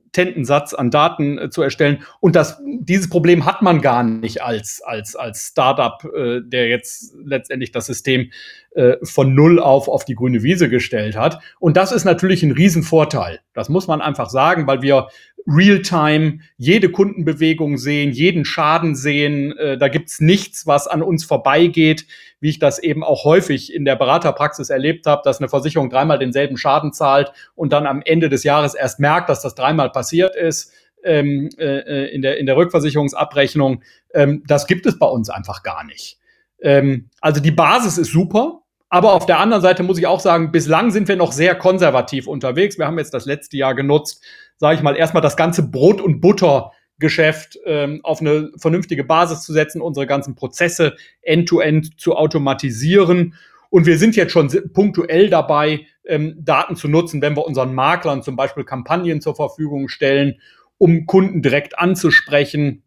Satz 0.45 0.74
an 0.74 0.91
Daten 0.91 1.38
äh, 1.38 1.49
zu 1.49 1.62
erstellen. 1.62 2.03
Und 2.20 2.36
das, 2.36 2.62
dieses 2.80 3.09
Problem 3.09 3.45
hat 3.45 3.62
man 3.62 3.82
gar 3.82 4.03
nicht 4.03 4.41
als, 4.41 4.82
als, 4.84 5.16
als 5.16 5.47
Startup, 5.47 6.03
äh, 6.14 6.41
der 6.43 6.68
jetzt 6.68 7.16
letztendlich 7.24 7.72
das 7.72 7.86
System 7.86 8.32
äh, 8.76 8.97
von 9.03 9.34
null 9.34 9.59
auf 9.59 9.88
auf 9.88 10.05
die 10.05 10.16
grüne 10.16 10.43
Wiese 10.43 10.70
gestellt 10.70 11.18
hat. 11.18 11.39
Und 11.59 11.78
das 11.78 11.91
ist 11.91 12.05
natürlich 12.05 12.43
ein 12.43 12.51
Riesenvorteil. 12.51 13.39
Das 13.53 13.70
muss 13.70 13.88
man 13.88 14.01
einfach 14.01 14.30
sagen, 14.30 14.68
weil 14.68 14.82
wir 14.82 15.07
real-time 15.48 16.39
jede 16.58 16.89
Kundenbewegung 16.89 17.78
sehen, 17.78 18.12
jeden 18.12 18.46
Schaden 18.46 18.96
sehen. 18.96 19.58
Äh, 19.58 19.78
da 19.78 19.88
gibt's 19.88 20.20
nichts, 20.20 20.68
was 20.68 20.88
an 20.88 21.02
uns 21.02 21.26
vorbeigeht, 21.26 22.06
wie 22.39 22.50
ich 22.50 22.60
das 22.60 22.80
eben 22.80 23.04
auch 23.04 23.24
häufig 23.24 23.74
in 23.74 23.86
der 23.86 23.96
Beraterpraxis 23.96 24.70
erlebt 24.70 25.06
habe, 25.06 25.22
dass 25.24 25.39
eine 25.39 25.50
Versicherung 25.50 25.89
dreimal 25.89 26.20
denselben 26.20 26.58
Schaden 26.58 26.94
zahlt 26.94 27.32
und 27.56 27.74
dann 27.74 27.86
am 27.86 28.02
Ende 28.04 28.30
des 28.30 28.44
Jahres 28.44 28.74
erst 28.74 29.00
merkt, 29.00 29.30
dass 29.30 29.42
das 29.42 29.56
dreimal 29.56 29.92
passiert 29.92 30.36
ist 30.36 30.74
ähm, 31.04 31.50
äh, 31.58 32.14
in, 32.14 32.22
der, 32.22 32.38
in 32.38 32.46
der 32.46 32.58
Rückversicherungsabrechnung. 32.58 33.84
Ähm, 34.14 34.44
das 34.48 34.68
gibt 34.68 34.86
es 34.86 35.00
bei 35.00 35.08
uns 35.08 35.30
einfach 35.30 35.64
gar 35.64 35.84
nicht. 35.84 36.18
Ähm, 36.62 37.10
also 37.20 37.42
die 37.42 37.52
Basis 37.52 37.98
ist 37.98 38.12
super. 38.12 38.62
Aber 38.94 39.14
auf 39.14 39.26
der 39.26 39.39
anderen 39.39 39.62
Seite 39.62 39.84
muss 39.84 39.98
ich 39.98 40.06
auch 40.06 40.20
sagen, 40.20 40.52
bislang 40.52 40.92
sind 40.92 41.08
wir 41.08 41.16
noch 41.16 41.32
sehr 41.32 41.56
konservativ 41.56 42.28
unterwegs. 42.28 42.78
Wir 42.78 42.88
haben 42.88 42.98
jetzt 42.98 43.14
das 43.14 43.26
letzte 43.26 43.56
Jahr 43.56 43.74
genutzt, 43.74 44.22
sage 44.62 44.76
ich 44.76 44.84
mal, 44.84 44.95
erstmal 44.95 45.24
das 45.24 45.36
ganze 45.36 45.64
Brot- 45.64 46.01
und 46.01 46.22
Buttergeschäft 46.22 47.57
ähm, 47.66 47.99
auf 48.03 48.22
eine 48.22 48.51
vernünftige 48.57 49.03
Basis 49.03 49.41
zu 49.41 49.53
setzen, 49.53 49.82
unsere 49.82 50.05
ganzen 50.05 50.36
Prozesse 50.36 50.95
end-to-end 51.24 51.86
-end 51.86 51.97
zu 51.97 52.16
automatisieren. 52.16 53.34
Und 53.72 53.88
wir 53.88 53.97
sind 53.97 54.16
jetzt 54.16 54.32
schon 54.32 54.51
punktuell 54.72 55.32
dabei, 55.32 55.88
ähm, 56.05 56.36
Daten 56.38 56.76
zu 56.76 56.88
nutzen, 56.88 57.24
wenn 57.24 57.36
wir 57.36 57.47
unseren 57.47 57.74
Maklern 57.74 58.22
zum 58.22 58.36
Beispiel 58.36 58.64
Kampagnen 58.64 59.20
zur 59.20 59.36
Verfügung 59.36 59.89
stellen, 59.89 60.39
um 60.78 61.07
Kunden 61.07 61.41
direkt 61.41 61.80
anzusprechen 61.80 62.84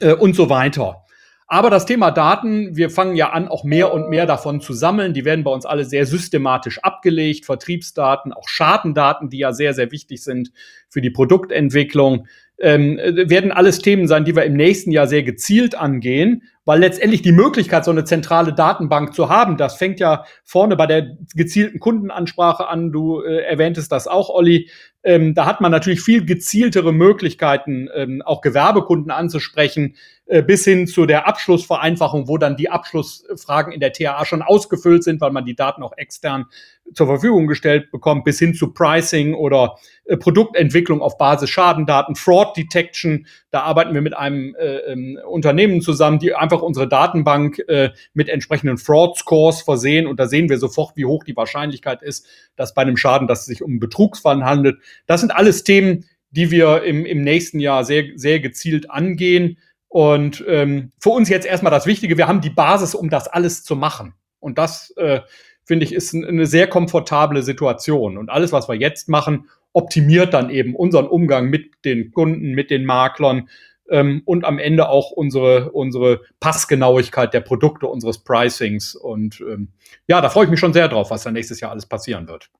äh, 0.00 0.12
und 0.12 0.34
so 0.34 0.50
weiter. 0.50 1.04
Aber 1.48 1.70
das 1.70 1.86
Thema 1.86 2.10
Daten, 2.10 2.76
wir 2.76 2.90
fangen 2.90 3.14
ja 3.14 3.30
an, 3.30 3.46
auch 3.46 3.62
mehr 3.62 3.94
und 3.94 4.10
mehr 4.10 4.26
davon 4.26 4.60
zu 4.60 4.72
sammeln. 4.72 5.14
Die 5.14 5.24
werden 5.24 5.44
bei 5.44 5.50
uns 5.52 5.64
alle 5.64 5.84
sehr 5.84 6.04
systematisch 6.04 6.80
abgelegt. 6.82 7.46
Vertriebsdaten, 7.46 8.32
auch 8.32 8.48
Schadendaten, 8.48 9.30
die 9.30 9.38
ja 9.38 9.52
sehr, 9.52 9.72
sehr 9.72 9.92
wichtig 9.92 10.24
sind 10.24 10.50
für 10.88 11.00
die 11.00 11.10
Produktentwicklung 11.10 12.26
ähm, 12.58 12.98
werden 12.98 13.52
alles 13.52 13.80
Themen 13.80 14.08
sein, 14.08 14.24
die 14.24 14.34
wir 14.34 14.44
im 14.44 14.54
nächsten 14.54 14.90
Jahr 14.90 15.06
sehr 15.06 15.22
gezielt 15.22 15.74
angehen, 15.74 16.42
weil 16.64 16.80
letztendlich 16.80 17.22
die 17.22 17.32
Möglichkeit, 17.32 17.84
so 17.84 17.90
eine 17.90 18.04
zentrale 18.04 18.52
Datenbank 18.52 19.14
zu 19.14 19.28
haben, 19.28 19.56
das 19.56 19.76
fängt 19.76 20.00
ja 20.00 20.24
vorne 20.42 20.74
bei 20.74 20.86
der 20.86 21.16
gezielten 21.34 21.78
Kundenansprache 21.80 22.66
an. 22.66 22.92
Du 22.92 23.20
äh, 23.20 23.42
erwähntest 23.42 23.92
das 23.92 24.08
auch, 24.08 24.30
Olli. 24.30 24.70
Ähm, 25.04 25.34
da 25.34 25.44
hat 25.44 25.60
man 25.60 25.70
natürlich 25.70 26.00
viel 26.00 26.24
gezieltere 26.24 26.92
Möglichkeiten, 26.92 27.88
ähm, 27.94 28.22
auch 28.22 28.40
Gewerbekunden 28.40 29.12
anzusprechen, 29.12 29.94
äh, 30.25 30.25
bis 30.46 30.64
hin 30.64 30.86
zu 30.86 31.06
der 31.06 31.28
Abschlussvereinfachung, 31.28 32.26
wo 32.26 32.36
dann 32.36 32.56
die 32.56 32.68
Abschlussfragen 32.68 33.72
in 33.72 33.78
der 33.78 33.92
TAA 33.92 34.24
schon 34.24 34.42
ausgefüllt 34.42 35.04
sind, 35.04 35.20
weil 35.20 35.30
man 35.30 35.44
die 35.44 35.54
Daten 35.54 35.82
auch 35.84 35.96
extern 35.96 36.46
zur 36.94 37.06
Verfügung 37.06 37.46
gestellt 37.46 37.90
bekommt, 37.90 38.24
bis 38.24 38.38
hin 38.38 38.54
zu 38.54 38.72
Pricing 38.72 39.34
oder 39.34 39.76
äh, 40.04 40.16
Produktentwicklung 40.16 41.00
auf 41.00 41.18
Basis 41.18 41.50
Schadendaten, 41.50 42.14
Fraud 42.14 42.56
Detection. 42.56 43.26
Da 43.50 43.62
arbeiten 43.62 43.94
wir 43.94 44.02
mit 44.02 44.16
einem 44.16 44.54
äh, 44.54 44.76
ähm, 44.92 45.18
Unternehmen 45.28 45.80
zusammen, 45.80 46.18
die 46.18 46.34
einfach 46.34 46.62
unsere 46.62 46.88
Datenbank 46.88 47.58
äh, 47.68 47.90
mit 48.14 48.28
entsprechenden 48.28 48.78
Fraud 48.78 49.16
Scores 49.18 49.62
versehen. 49.62 50.06
Und 50.06 50.20
da 50.20 50.28
sehen 50.28 50.48
wir 50.48 50.58
sofort, 50.58 50.96
wie 50.96 51.04
hoch 51.04 51.24
die 51.24 51.36
Wahrscheinlichkeit 51.36 52.02
ist, 52.02 52.26
dass 52.56 52.74
bei 52.74 52.82
einem 52.82 52.96
Schaden, 52.96 53.28
dass 53.28 53.40
es 53.40 53.46
sich 53.46 53.62
um 53.62 53.72
einen 53.72 53.80
Betrugsfall 53.80 54.44
handelt. 54.44 54.78
Das 55.06 55.20
sind 55.20 55.30
alles 55.30 55.64
Themen, 55.64 56.04
die 56.30 56.50
wir 56.50 56.82
im, 56.84 57.04
im 57.06 57.22
nächsten 57.22 57.60
Jahr 57.60 57.84
sehr, 57.84 58.04
sehr 58.16 58.40
gezielt 58.40 58.90
angehen. 58.90 59.58
Und 59.88 60.44
ähm, 60.48 60.92
für 60.98 61.10
uns 61.10 61.28
jetzt 61.28 61.46
erstmal 61.46 61.72
das 61.72 61.86
Wichtige, 61.86 62.16
wir 62.16 62.28
haben 62.28 62.40
die 62.40 62.50
Basis, 62.50 62.94
um 62.94 63.10
das 63.10 63.28
alles 63.28 63.64
zu 63.64 63.76
machen. 63.76 64.14
Und 64.40 64.58
das 64.58 64.92
äh, 64.96 65.20
finde 65.64 65.84
ich, 65.84 65.92
ist 65.92 66.14
eine 66.14 66.46
sehr 66.46 66.68
komfortable 66.68 67.42
Situation. 67.42 68.18
Und 68.18 68.30
alles, 68.30 68.52
was 68.52 68.68
wir 68.68 68.76
jetzt 68.76 69.08
machen, 69.08 69.48
optimiert 69.72 70.32
dann 70.32 70.50
eben 70.50 70.74
unseren 70.74 71.06
Umgang 71.06 71.50
mit 71.50 71.84
den 71.84 72.12
Kunden, 72.12 72.52
mit 72.52 72.70
den 72.70 72.84
Maklern 72.84 73.48
ähm, 73.90 74.22
und 74.24 74.44
am 74.44 74.58
Ende 74.58 74.88
auch 74.88 75.10
unsere, 75.10 75.70
unsere 75.72 76.22
Passgenauigkeit 76.40 77.34
der 77.34 77.40
Produkte, 77.40 77.86
unseres 77.86 78.18
Pricings. 78.18 78.94
Und 78.94 79.40
ähm, 79.40 79.68
ja, 80.06 80.20
da 80.20 80.28
freue 80.28 80.44
ich 80.44 80.50
mich 80.50 80.60
schon 80.60 80.72
sehr 80.72 80.88
drauf, 80.88 81.10
was 81.10 81.24
da 81.24 81.30
nächstes 81.30 81.60
Jahr 81.60 81.72
alles 81.72 81.86
passieren 81.86 82.28
wird. 82.28 82.50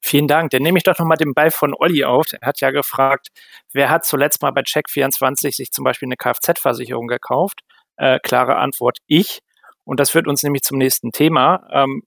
Vielen 0.00 0.28
Dank. 0.28 0.50
Dann 0.50 0.62
nehme 0.62 0.78
ich 0.78 0.84
doch 0.84 0.98
nochmal 0.98 1.16
den 1.16 1.34
Ball 1.34 1.50
von 1.50 1.74
Olli 1.74 2.04
auf. 2.04 2.26
Er 2.40 2.48
hat 2.48 2.60
ja 2.60 2.70
gefragt, 2.70 3.28
wer 3.72 3.90
hat 3.90 4.04
zuletzt 4.04 4.42
mal 4.42 4.52
bei 4.52 4.62
Check24 4.62 5.54
sich 5.54 5.70
zum 5.70 5.84
Beispiel 5.84 6.06
eine 6.08 6.16
Kfz-Versicherung 6.16 7.08
gekauft? 7.08 7.60
Äh, 7.96 8.18
klare 8.22 8.56
Antwort, 8.56 8.98
ich. 9.06 9.40
Und 9.84 10.00
das 10.00 10.10
führt 10.10 10.28
uns 10.28 10.42
nämlich 10.42 10.62
zum 10.62 10.78
nächsten 10.78 11.12
Thema. 11.12 11.66
Ähm, 11.72 12.02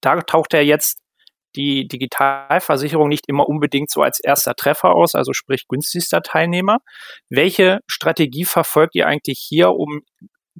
da 0.00 0.20
taucht 0.22 0.52
ja 0.52 0.60
jetzt 0.60 0.98
die 1.56 1.86
Digitalversicherung 1.86 3.08
nicht 3.08 3.28
immer 3.28 3.48
unbedingt 3.48 3.90
so 3.90 4.02
als 4.02 4.20
erster 4.20 4.54
Treffer 4.54 4.90
aus, 4.94 5.14
also 5.14 5.32
sprich 5.32 5.66
günstigster 5.68 6.22
Teilnehmer. 6.22 6.78
Welche 7.30 7.80
Strategie 7.86 8.44
verfolgt 8.44 8.94
ihr 8.96 9.06
eigentlich 9.06 9.38
hier, 9.38 9.70
um 9.70 10.02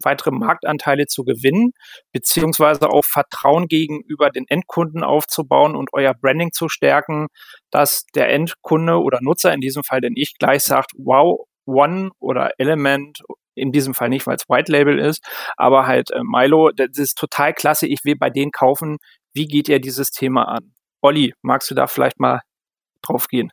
weitere 0.03 0.31
Marktanteile 0.31 1.07
zu 1.07 1.25
gewinnen, 1.25 1.73
beziehungsweise 2.13 2.91
auch 2.91 3.05
Vertrauen 3.05 3.69
gegenüber 3.69 4.31
den 4.31 4.45
Endkunden 4.49 5.03
aufzubauen 5.03 5.77
und 5.77 5.91
euer 5.93 6.15
Branding 6.15 6.53
zu 6.53 6.69
stärken, 6.69 7.29
dass 7.71 8.05
der 8.15 8.31
Endkunde 8.31 9.01
oder 9.01 9.19
Nutzer, 9.21 9.53
in 9.53 9.61
diesem 9.61 9.85
Fall 9.85 10.01
denn 10.01 10.15
ich, 10.17 10.35
gleich 10.39 10.63
sagt, 10.63 10.93
wow, 10.97 11.47
One 11.67 12.11
oder 12.19 12.53
Element 12.59 13.21
in 13.55 13.73
diesem 13.73 13.95
Fall 13.95 14.09
nicht, 14.09 14.27
weil 14.27 14.37
es 14.37 14.49
White 14.49 14.71
Label 14.71 14.99
ist, 14.99 15.25
aber 15.57 15.87
halt 15.87 16.11
äh, 16.11 16.21
Milo, 16.23 16.71
das 16.71 16.99
ist 16.99 17.17
total 17.17 17.55
klasse, 17.55 17.87
ich 17.87 18.05
will 18.05 18.17
bei 18.17 18.31
denen 18.31 18.51
kaufen. 18.51 18.99
Wie 19.33 19.47
geht 19.47 19.69
ihr 19.69 19.81
dieses 19.81 20.11
Thema 20.11 20.49
an? 20.49 20.75
Olli, 21.01 21.35
magst 21.43 21.71
du 21.71 21.75
da 21.75 21.87
vielleicht 21.87 22.19
mal 22.19 22.41
drauf 23.03 23.29
gehen? 23.29 23.51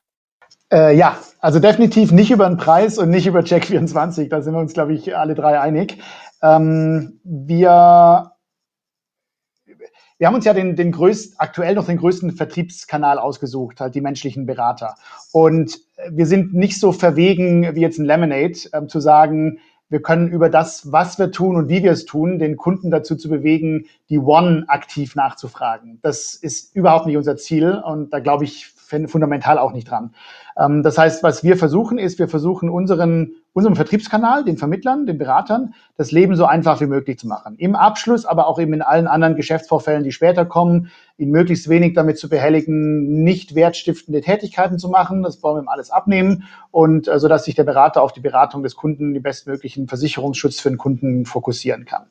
Äh, 0.72 0.96
ja, 0.96 1.18
also 1.40 1.60
definitiv 1.60 2.12
nicht 2.12 2.32
über 2.32 2.48
den 2.48 2.58
Preis 2.58 2.98
und 2.98 3.10
nicht 3.10 3.28
über 3.28 3.42
Check24, 3.42 4.30
da 4.30 4.42
sind 4.42 4.54
wir 4.54 4.60
uns, 4.60 4.74
glaube 4.74 4.94
ich, 4.94 5.16
alle 5.18 5.36
drei 5.36 5.60
einig. 5.60 5.98
Ähm, 6.42 7.20
wir, 7.24 8.32
wir 10.18 10.28
haben 10.28 10.36
uns 10.36 10.46
ja 10.46 10.54
den, 10.54 10.78
den 10.78 10.94
größten, 10.94 11.40
aktuell 11.40 11.76
noch 11.76 11.88
den 11.88 11.98
größten 11.98 12.32
Vertriebskanal 12.32 13.20
ausgesucht, 13.20 13.82
halt 13.82 13.96
die 13.96 14.02
menschlichen 14.02 14.46
Berater. 14.46 14.96
Und 15.34 15.78
wir 16.10 16.26
sind 16.26 16.54
nicht 16.54 16.80
so 16.80 16.94
verwegen 16.94 17.76
wie 17.76 17.82
jetzt 17.82 18.00
ein 18.00 18.06
Lemonade, 18.06 18.60
ähm, 18.72 18.88
zu 18.88 19.02
sagen, 19.02 19.60
wir 19.90 20.02
können 20.02 20.30
über 20.30 20.50
das, 20.50 20.94
was 20.94 21.20
wir 21.20 21.32
tun 21.32 21.58
und 21.58 21.68
wie 21.68 21.84
wir 21.84 21.92
es 21.92 22.06
tun, 22.06 22.40
den 22.40 22.56
Kunden 22.56 22.92
dazu 22.92 23.18
zu 23.18 23.28
bewegen, 23.28 23.88
die 24.10 24.20
One 24.20 24.64
aktiv 24.70 25.18
nachzufragen. 25.18 26.00
Das 26.02 26.34
ist 26.34 26.74
überhaupt 26.74 27.08
nicht 27.08 27.18
unser 27.18 27.36
Ziel 27.36 27.74
und 27.74 28.14
da 28.14 28.20
glaube 28.22 28.46
ich 28.46 28.74
fundamental 29.08 29.58
auch 29.58 29.74
nicht 29.74 29.90
dran. 29.90 30.14
Ähm, 30.58 30.84
das 30.84 30.98
heißt, 30.98 31.24
was 31.24 31.44
wir 31.44 31.58
versuchen, 31.58 31.98
ist, 31.98 32.20
wir 32.20 32.28
versuchen 32.28 32.70
unseren, 32.70 33.36
unserem 33.54 33.76
Vertriebskanal, 33.76 34.46
den 34.46 34.58
Vermittlern, 34.58 35.06
den 35.06 35.18
Beratern, 35.18 35.74
das 35.98 36.12
Leben 36.12 36.36
so 36.36 36.46
einfach 36.46 36.80
wie 36.80 36.86
möglich 36.86 37.20
zu 37.20 37.28
machen. 37.28 37.56
Im 37.58 37.76
Abschluss, 37.76 38.26
aber 38.26 38.48
auch 38.48 38.60
eben 38.60 38.74
in 38.74 38.82
allen 38.82 39.08
anderen 39.08 39.36
Geschäftsvorfällen, 39.36 40.04
die 40.04 40.12
später 40.12 40.46
kommen, 40.46 40.90
ihn 41.18 41.32
möglichst 41.32 41.68
wenig 41.68 41.94
damit 41.94 42.18
zu 42.18 42.30
behelligen, 42.30 43.24
nicht 43.24 43.54
wertstiftende 43.54 44.22
Tätigkeiten 44.22 44.80
zu 44.80 44.90
machen. 44.90 45.22
Das 45.22 45.44
wollen 45.44 45.58
wir 45.58 45.64
ihm 45.64 45.68
alles 45.68 45.92
abnehmen 45.92 46.46
und 46.72 47.08
äh, 47.08 47.20
so 47.20 47.28
dass 47.28 47.44
sich 47.46 47.56
der 47.56 47.64
Berater 47.64 48.02
auf 48.02 48.14
die 48.14 48.22
Beratung 48.22 48.64
des 48.64 48.76
Kunden, 48.76 49.14
die 49.14 49.20
bestmöglichen 49.20 49.88
Versicherungsschutz 49.88 50.60
für 50.60 50.70
den 50.70 50.78
Kunden 50.78 51.26
fokussieren 51.26 51.86
kann. 51.86 52.06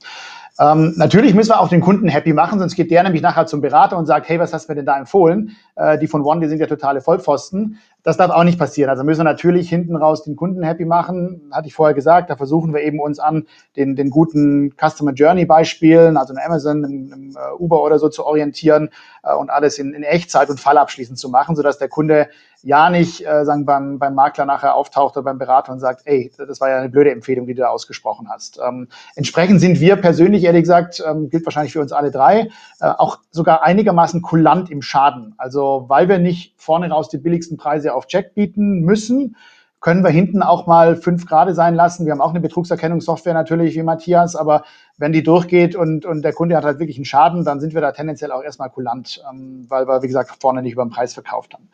Ähm, 0.59 0.93
natürlich 0.97 1.34
müssen 1.34 1.51
wir 1.51 1.61
auch 1.61 1.68
den 1.68 1.80
Kunden 1.80 2.09
happy 2.09 2.34
machen, 2.34 2.59
sonst 2.59 2.74
geht 2.74 2.91
der 2.91 3.03
nämlich 3.03 3.22
nachher 3.22 3.47
zum 3.47 3.62
Berater 3.62 3.97
und 3.97 4.05
sagt, 4.05 4.28
hey, 4.28 4.38
was 4.38 4.53
hast 4.53 4.68
du 4.68 4.72
mir 4.72 4.76
denn 4.76 4.86
da 4.86 4.99
empfohlen? 4.99 5.57
Äh, 5.76 5.99
die 5.99 6.07
von 6.07 6.22
One, 6.22 6.41
die 6.41 6.49
sind 6.49 6.59
ja 6.59 6.66
totale 6.66 7.01
Vollpfosten. 7.01 7.78
Das 8.03 8.16
darf 8.16 8.30
auch 8.30 8.44
nicht 8.44 8.59
passieren. 8.59 8.88
Also 8.88 9.05
müssen 9.05 9.20
wir 9.20 9.24
natürlich 9.24 9.68
hinten 9.68 9.94
raus 9.94 10.22
den 10.22 10.36
Kunden 10.36 10.62
happy 10.62 10.84
machen. 10.84 11.51
Hatte 11.53 11.68
ich 11.68 11.74
vorher 11.74 11.94
gesagt, 11.94 12.30
da 12.30 12.36
versuchen 12.36 12.72
wir 12.72 12.80
eben 12.82 12.98
uns 12.98 13.18
an 13.18 13.46
den, 13.76 13.94
den 13.94 14.11
guten 14.11 14.72
Customer 14.76 15.12
Journey 15.12 15.44
Beispielen, 15.44 16.16
also 16.16 16.32
in 16.32 16.38
Amazon, 16.38 16.84
in, 16.84 17.12
in 17.12 17.36
uh, 17.36 17.62
Uber 17.62 17.82
oder 17.82 17.98
so 17.98 18.09
zu 18.09 18.24
orientieren 18.24 18.90
uh, 19.22 19.38
und 19.38 19.51
alles 19.51 19.78
in, 19.78 19.92
in 19.92 20.03
Echtzeit 20.03 20.48
und 20.48 20.59
fallabschließend 20.59 21.18
zu 21.18 21.28
machen, 21.28 21.57
sodass 21.57 21.78
der 21.78 21.88
Kunde 21.88 22.28
ja 22.63 22.91
nicht 22.91 23.27
äh, 23.27 23.45
sagen 23.45 23.65
beim, 23.65 23.99
beim 23.99 24.15
Makler 24.15 24.47
nachher 24.47 24.75
auftaucht 24.75 25.17
oder 25.17 25.25
beim 25.25 25.39
Berater 25.39 25.73
und 25.73 25.81
sagt, 25.81 26.03
ey, 26.05 26.33
das 26.37 26.61
war 26.61 26.71
ja 26.71 26.79
eine 26.79 26.89
blöde 26.89 27.11
Empfehlung, 27.11 27.47
die 27.47 27.55
du 27.55 27.63
da 27.63 27.69
ausgesprochen 27.69 28.29
hast. 28.29 28.61
Ähm, 28.67 28.89
entsprechend 29.17 29.61
sind 29.61 29.81
wir 29.81 29.97
persönlich, 29.97 30.45
ehrlich 30.45 30.63
gesagt, 30.63 31.03
ähm, 31.07 31.31
gilt 31.31 31.47
wahrscheinlich 31.47 31.73
für 31.73 31.81
uns 31.81 31.93
alle 31.93 32.11
drei, 32.11 32.51
äh, 32.81 32.87
auch 32.87 33.19
sogar 33.31 33.63
einigermaßen 33.63 34.23
kulant 34.23 34.71
im 34.71 34.83
Schaden. 34.83 35.35
Also 35.39 35.87
weil 35.89 36.09
wir 36.09 36.19
nicht 36.19 36.55
vorne 36.57 36.91
raus 36.91 37.09
die 37.09 37.19
billigsten 37.19 37.57
Preise 37.57 37.95
auf 37.95 38.07
Check 38.07 38.35
bieten 38.35 38.81
müssen, 38.81 39.37
können 39.81 40.05
wir 40.05 40.11
hinten 40.11 40.43
auch 40.43 40.67
mal 40.67 40.95
fünf 40.95 41.27
Grade 41.27 41.55
sein 41.55 41.75
lassen. 41.75 42.05
Wir 42.05 42.13
haben 42.13 42.21
auch 42.21 42.31
eine 42.31 42.41
Betrugserkennungssoftware 42.41 43.33
natürlich 43.33 43.75
wie 43.75 43.83
Matthias, 43.83 44.37
aber 44.37 44.65
wenn 44.99 45.13
die 45.13 45.23
durchgeht 45.23 45.75
und, 45.75 46.05
und 46.05 46.23
der 46.23 46.35
Kunde 46.35 46.57
hat 46.57 46.65
halt 46.65 46.79
wirklich 46.79 46.99
einen 46.99 47.07
Schaden, 47.07 47.45
dann 47.45 47.61
sind 47.61 47.73
wir 47.73 47.81
da 47.81 47.93
tendenziell 47.93 48.31
auch 48.31 48.43
erstmal 48.43 48.69
kulant, 48.69 49.25
ähm, 49.31 49.65
weil 49.69 49.89
wir, 49.89 50.03
wie 50.03 50.07
gesagt, 50.07 50.37
vorne 50.39 50.61
nicht 50.61 50.75
über 50.75 50.85
den 50.85 50.91
Preis 50.91 51.15
verkauft 51.15 51.55
haben. 51.55 51.71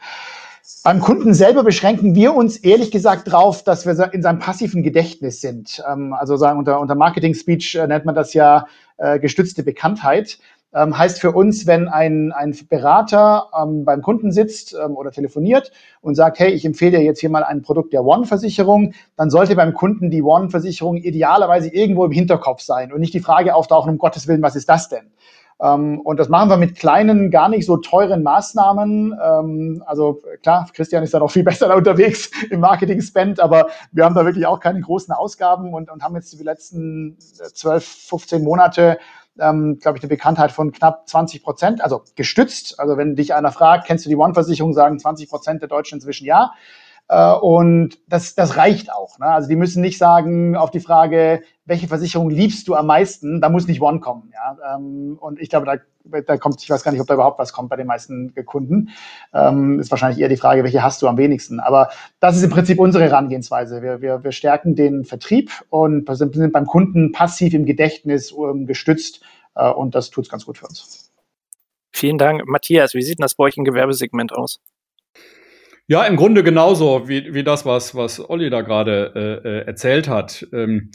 Beim 0.82 1.00
Kunden 1.00 1.32
selber 1.32 1.62
beschränken 1.62 2.16
wir 2.16 2.34
uns 2.34 2.56
ehrlich 2.56 2.90
gesagt 2.90 3.30
drauf, 3.30 3.62
dass 3.62 3.86
wir 3.86 4.12
in 4.12 4.22
seinem 4.22 4.40
passiven 4.40 4.82
Gedächtnis 4.82 5.40
sind. 5.40 5.82
Ähm, 5.88 6.12
also 6.12 6.36
sagen 6.36 6.58
unter, 6.58 6.80
unter 6.80 6.96
Marketing 6.96 7.34
Speech 7.34 7.76
äh, 7.76 7.86
nennt 7.86 8.04
man 8.04 8.16
das 8.16 8.34
ja 8.34 8.66
äh, 8.96 9.20
gestützte 9.20 9.62
Bekanntheit. 9.62 10.38
Ähm, 10.74 10.98
heißt 10.98 11.20
für 11.20 11.30
uns, 11.32 11.66
wenn 11.68 11.86
ein, 11.86 12.32
ein 12.32 12.54
Berater 12.68 13.48
ähm, 13.56 13.84
beim 13.84 14.02
Kunden 14.02 14.32
sitzt 14.32 14.74
ähm, 14.74 14.96
oder 14.96 15.12
telefoniert 15.12 15.70
und 16.00 16.16
sagt, 16.16 16.40
hey, 16.40 16.50
ich 16.50 16.64
empfehle 16.64 16.98
dir 16.98 17.04
jetzt 17.04 17.20
hier 17.20 17.30
mal 17.30 17.44
ein 17.44 17.62
Produkt 17.62 17.92
der 17.92 18.04
One-Versicherung, 18.04 18.92
dann 19.16 19.30
sollte 19.30 19.54
beim 19.54 19.72
Kunden 19.72 20.10
die 20.10 20.22
One-Versicherung 20.22 20.96
idealerweise 20.96 21.68
irgendwo 21.68 22.04
im 22.04 22.12
Hinterkopf 22.12 22.60
sein 22.60 22.92
und 22.92 23.00
nicht 23.00 23.14
die 23.14 23.20
Frage 23.20 23.54
auftauchen, 23.54 23.92
um 23.92 23.98
Gottes 23.98 24.26
Willen, 24.26 24.42
was 24.42 24.56
ist 24.56 24.68
das 24.68 24.88
denn? 24.88 25.12
Ähm, 25.60 26.00
und 26.00 26.20
das 26.20 26.28
machen 26.28 26.50
wir 26.50 26.56
mit 26.56 26.76
kleinen, 26.76 27.30
gar 27.30 27.48
nicht 27.48 27.66
so 27.66 27.78
teuren 27.78 28.22
Maßnahmen. 28.22 29.18
Ähm, 29.22 29.82
also 29.86 30.20
klar, 30.42 30.68
Christian 30.72 31.02
ist 31.02 31.14
da 31.14 31.18
noch 31.18 31.30
viel 31.30 31.42
besser 31.44 31.68
da 31.68 31.74
unterwegs 31.74 32.30
im 32.50 32.60
Marketing-Spend, 32.60 33.40
aber 33.40 33.68
wir 33.92 34.04
haben 34.04 34.14
da 34.14 34.24
wirklich 34.24 34.46
auch 34.46 34.60
keine 34.60 34.80
großen 34.80 35.14
Ausgaben 35.14 35.72
und, 35.72 35.90
und 35.90 36.02
haben 36.02 36.14
jetzt 36.14 36.32
die 36.38 36.42
letzten 36.42 37.16
12, 37.18 37.84
15 37.84 38.44
Monate 38.44 38.98
ähm, 39.38 39.78
glaube 39.80 39.98
ich, 39.98 40.04
eine 40.04 40.08
Bekanntheit 40.08 40.52
von 40.52 40.72
knapp 40.72 41.08
20 41.08 41.42
Prozent, 41.42 41.82
also 41.82 42.02
gestützt. 42.14 42.80
Also 42.80 42.96
wenn 42.96 43.16
dich 43.16 43.34
einer 43.34 43.52
fragt, 43.52 43.86
kennst 43.86 44.04
du 44.04 44.08
die 44.08 44.16
One-Versicherung, 44.16 44.72
sagen 44.72 44.98
20 44.98 45.28
Prozent 45.28 45.62
der 45.62 45.68
Deutschen 45.68 45.96
inzwischen 45.96 46.26
ja. 46.26 46.52
Äh, 47.08 47.32
und 47.34 47.98
das, 48.08 48.34
das 48.34 48.56
reicht 48.56 48.92
auch. 48.92 49.18
Ne? 49.18 49.26
Also 49.26 49.48
die 49.48 49.56
müssen 49.56 49.80
nicht 49.80 49.98
sagen 49.98 50.56
auf 50.56 50.70
die 50.70 50.80
Frage, 50.80 51.42
welche 51.64 51.88
Versicherung 51.88 52.30
liebst 52.30 52.66
du 52.68 52.74
am 52.74 52.86
meisten, 52.86 53.40
da 53.40 53.48
muss 53.48 53.66
nicht 53.66 53.80
One 53.80 54.00
kommen. 54.00 54.32
Ja? 54.32 54.76
Ähm, 54.76 55.16
und 55.20 55.40
ich 55.40 55.48
glaube, 55.48 55.66
da, 55.66 56.20
da 56.20 56.36
kommt, 56.36 56.62
ich 56.62 56.70
weiß 56.70 56.82
gar 56.82 56.92
nicht, 56.92 57.00
ob 57.00 57.06
da 57.06 57.14
überhaupt 57.14 57.38
was 57.38 57.52
kommt 57.52 57.68
bei 57.68 57.76
den 57.76 57.86
meisten 57.86 58.34
Kunden. 58.44 58.90
Ähm, 59.32 59.78
ist 59.80 59.90
wahrscheinlich 59.90 60.20
eher 60.20 60.28
die 60.28 60.36
Frage, 60.36 60.64
welche 60.64 60.82
hast 60.82 61.02
du 61.02 61.08
am 61.08 61.16
wenigsten. 61.16 61.60
Aber 61.60 61.90
das 62.20 62.36
ist 62.36 62.42
im 62.42 62.50
Prinzip 62.50 62.78
unsere 62.78 63.04
Herangehensweise. 63.04 63.82
Wir, 63.82 64.00
wir, 64.00 64.24
wir 64.24 64.32
stärken 64.32 64.74
den 64.74 65.04
Vertrieb 65.04 65.50
und 65.70 66.08
sind 66.16 66.52
beim 66.52 66.66
Kunden 66.66 67.12
passiv 67.12 67.54
im 67.54 67.66
Gedächtnis 67.66 68.32
um, 68.32 68.66
gestützt. 68.66 69.20
Äh, 69.54 69.70
und 69.70 69.94
das 69.94 70.10
tut 70.10 70.24
es 70.24 70.30
ganz 70.30 70.44
gut 70.44 70.58
für 70.58 70.66
uns. 70.66 71.12
Vielen 71.92 72.18
Dank. 72.18 72.42
Matthias, 72.46 72.94
wie 72.94 73.02
sieht 73.02 73.22
das 73.22 73.36
bei 73.36 73.44
euch 73.44 73.56
im 73.56 73.64
Gewerbesegment 73.64 74.32
aus? 74.32 74.60
Ja, 75.88 76.04
im 76.04 76.16
Grunde 76.16 76.42
genauso 76.42 77.08
wie, 77.08 77.32
wie 77.32 77.44
das, 77.44 77.64
was, 77.64 77.94
was 77.94 78.28
Olli 78.28 78.50
da 78.50 78.62
gerade 78.62 79.12
äh, 79.14 79.48
äh, 79.48 79.66
erzählt 79.66 80.08
hat. 80.08 80.46
Ähm, 80.52 80.90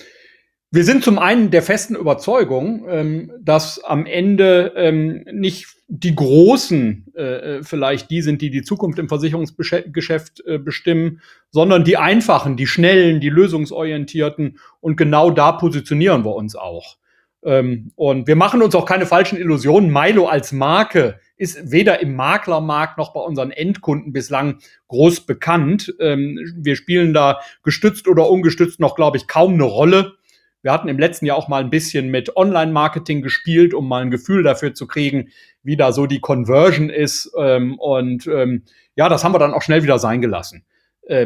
wir 0.70 0.84
sind 0.84 1.04
zum 1.04 1.18
einen 1.18 1.52
der 1.52 1.62
festen 1.62 1.96
Überzeugung, 1.96 2.86
ähm, 2.89 3.32
dass 3.42 3.84
am 3.84 4.06
Ende 4.06 4.74
ähm, 4.76 5.26
nicht 5.32 5.68
die 5.88 6.16
Großen 6.16 7.12
äh, 7.16 7.22
äh 7.22 7.64
vielleicht 7.64 8.10
die 8.10 8.22
sind, 8.22 8.42
die 8.42 8.50
die 8.50 8.64
Zukunft 8.64 9.00
im 9.00 9.10
Versicherungsgeschäft 9.10 10.46
äh, 10.46 10.58
bestimmen, 10.58 11.22
sondern 11.50 11.84
die 11.84 11.98
Einfachen, 11.98 12.56
die 12.56 12.68
Schnellen, 12.68 13.20
die 13.22 13.30
Lösungsorientierten. 13.30 14.60
Und 14.80 14.96
genau 14.98 15.32
da 15.32 15.54
positionieren 15.54 16.24
wir 16.24 16.36
uns 16.36 16.56
auch. 16.56 16.98
Ähm, 17.44 17.92
und 17.96 18.28
wir 18.28 18.36
machen 18.36 18.62
uns 18.62 18.76
auch 18.76 18.86
keine 18.86 19.06
falschen 19.06 19.38
Illusionen. 19.38 19.92
Milo 19.92 20.28
als 20.28 20.52
Marke 20.52 21.20
ist 21.42 21.72
weder 21.72 22.00
im 22.02 22.16
Maklermarkt 22.16 23.00
noch 23.00 23.14
bei 23.14 23.20
unseren 23.20 23.50
Endkunden 23.50 24.14
bislang 24.14 24.60
groß 24.89 25.22
bekannt. 25.22 25.92
Ähm, 26.00 26.39
wir 26.56 26.76
spielen 26.76 27.16
da 27.16 27.39
gestützt 27.64 28.08
oder 28.08 28.30
ungestützt 28.30 28.80
noch, 28.80 28.96
glaube 28.96 29.18
ich, 29.18 29.28
kaum 29.28 29.56
eine 29.56 29.64
Rolle. 29.64 30.14
Wir 30.62 30.72
hatten 30.72 30.88
im 30.88 31.00
letzten 31.00 31.26
Jahr 31.26 31.38
auch 31.38 31.48
mal 31.48 31.64
ein 31.64 31.72
bisschen 31.72 32.12
mit 32.12 32.38
Online-Marketing 32.38 33.24
gespielt, 33.24 33.74
um 33.74 33.88
mal 33.88 34.04
ein 34.04 34.12
Gefühl 34.12 34.44
dafür 34.44 34.76
zu 34.76 34.86
kriegen, 34.86 35.30
wie 35.64 35.76
da 35.76 35.92
so 35.92 36.06
die 36.06 36.20
Conversion 36.20 36.92
ist. 36.92 37.32
Ähm, 37.36 37.80
und 37.80 38.28
ähm, 38.28 38.62
ja, 38.96 39.10
das 39.10 39.24
haben 39.24 39.34
wir 39.34 39.39
dann 39.39 39.56
auch 39.56 39.64
schnell 39.64 39.82
wieder 39.82 39.98
sein 39.98 40.22
gelassen, 40.22 40.64
äh, 41.08 41.26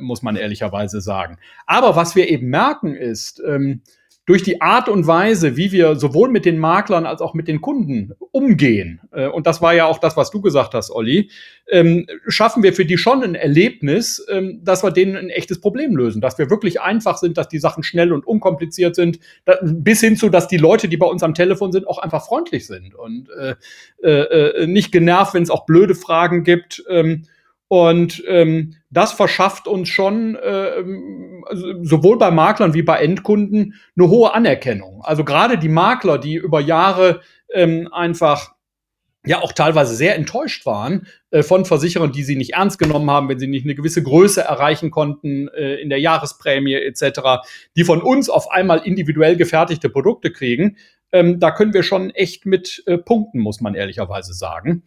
muss 0.00 0.22
man 0.22 0.34
ehrlicherweise 0.34 1.00
sagen. 1.00 1.38
Aber 1.66 1.94
was 1.94 2.16
wir 2.16 2.28
eben 2.28 2.48
merken 2.48 2.96
ist, 2.96 3.40
durch 4.26 4.42
die 4.42 4.62
Art 4.62 4.88
und 4.88 5.06
Weise, 5.06 5.56
wie 5.56 5.70
wir 5.70 5.96
sowohl 5.96 6.30
mit 6.30 6.46
den 6.46 6.58
Maklern 6.58 7.04
als 7.04 7.20
auch 7.20 7.34
mit 7.34 7.46
den 7.46 7.60
Kunden 7.60 8.12
umgehen, 8.30 9.00
äh, 9.12 9.26
und 9.26 9.46
das 9.46 9.60
war 9.60 9.74
ja 9.74 9.84
auch 9.84 9.98
das, 9.98 10.16
was 10.16 10.30
du 10.30 10.40
gesagt 10.40 10.74
hast, 10.74 10.90
Olli, 10.90 11.30
ähm, 11.68 12.06
schaffen 12.26 12.62
wir 12.62 12.72
für 12.72 12.86
die 12.86 12.96
schon 12.96 13.22
ein 13.22 13.34
Erlebnis, 13.34 14.24
ähm, 14.30 14.60
dass 14.62 14.82
wir 14.82 14.90
denen 14.90 15.16
ein 15.16 15.28
echtes 15.28 15.60
Problem 15.60 15.96
lösen, 15.96 16.22
dass 16.22 16.38
wir 16.38 16.48
wirklich 16.48 16.80
einfach 16.80 17.18
sind, 17.18 17.36
dass 17.36 17.48
die 17.48 17.58
Sachen 17.58 17.82
schnell 17.82 18.12
und 18.12 18.26
unkompliziert 18.26 18.94
sind, 18.94 19.18
da, 19.44 19.58
bis 19.62 20.00
hin 20.00 20.16
zu, 20.16 20.30
dass 20.30 20.48
die 20.48 20.56
Leute, 20.56 20.88
die 20.88 20.96
bei 20.96 21.06
uns 21.06 21.22
am 21.22 21.34
Telefon 21.34 21.72
sind, 21.72 21.86
auch 21.86 21.98
einfach 21.98 22.24
freundlich 22.24 22.66
sind 22.66 22.94
und 22.94 23.28
äh, 23.30 23.54
äh, 24.02 24.62
äh 24.62 24.66
nicht 24.66 24.90
genervt, 24.90 25.34
wenn 25.34 25.42
es 25.42 25.50
auch 25.50 25.66
blöde 25.66 25.94
Fragen 25.94 26.44
gibt. 26.44 26.82
Ähm, 26.88 27.24
und 27.68 28.22
ähm, 28.28 28.74
das 28.90 29.12
verschafft 29.12 29.66
uns 29.66 29.88
schon 29.88 30.36
äh, 30.36 30.84
also 31.46 31.82
sowohl 31.82 32.18
bei 32.18 32.30
Maklern 32.30 32.74
wie 32.74 32.82
bei 32.82 32.98
Endkunden 32.98 33.74
eine 33.96 34.08
hohe 34.08 34.34
Anerkennung. 34.34 35.02
Also 35.04 35.24
gerade 35.24 35.58
die 35.58 35.68
Makler, 35.68 36.18
die 36.18 36.34
über 36.34 36.60
Jahre 36.60 37.20
ähm, 37.52 37.88
einfach 37.92 38.54
ja 39.26 39.40
auch 39.40 39.52
teilweise 39.52 39.94
sehr 39.94 40.16
enttäuscht 40.16 40.66
waren 40.66 41.06
äh, 41.30 41.42
von 41.42 41.64
Versicherern, 41.64 42.12
die 42.12 42.22
sie 42.22 42.36
nicht 42.36 42.52
ernst 42.52 42.78
genommen 42.78 43.10
haben, 43.10 43.28
wenn 43.28 43.38
sie 43.38 43.46
nicht 43.46 43.64
eine 43.64 43.74
gewisse 43.74 44.02
Größe 44.02 44.42
erreichen 44.42 44.90
konnten 44.90 45.48
äh, 45.48 45.76
in 45.76 45.88
der 45.88 46.00
Jahresprämie 46.00 46.74
etc., 46.74 47.20
die 47.76 47.84
von 47.84 48.02
uns 48.02 48.28
auf 48.28 48.50
einmal 48.50 48.82
individuell 48.84 49.36
gefertigte 49.36 49.88
Produkte 49.88 50.30
kriegen. 50.30 50.76
Ähm, 51.12 51.40
da 51.40 51.50
können 51.50 51.72
wir 51.72 51.82
schon 51.82 52.10
echt 52.10 52.44
mit 52.44 52.82
äh, 52.86 52.98
punkten, 52.98 53.40
muss 53.40 53.60
man 53.60 53.74
ehrlicherweise 53.74 54.34
sagen. 54.34 54.82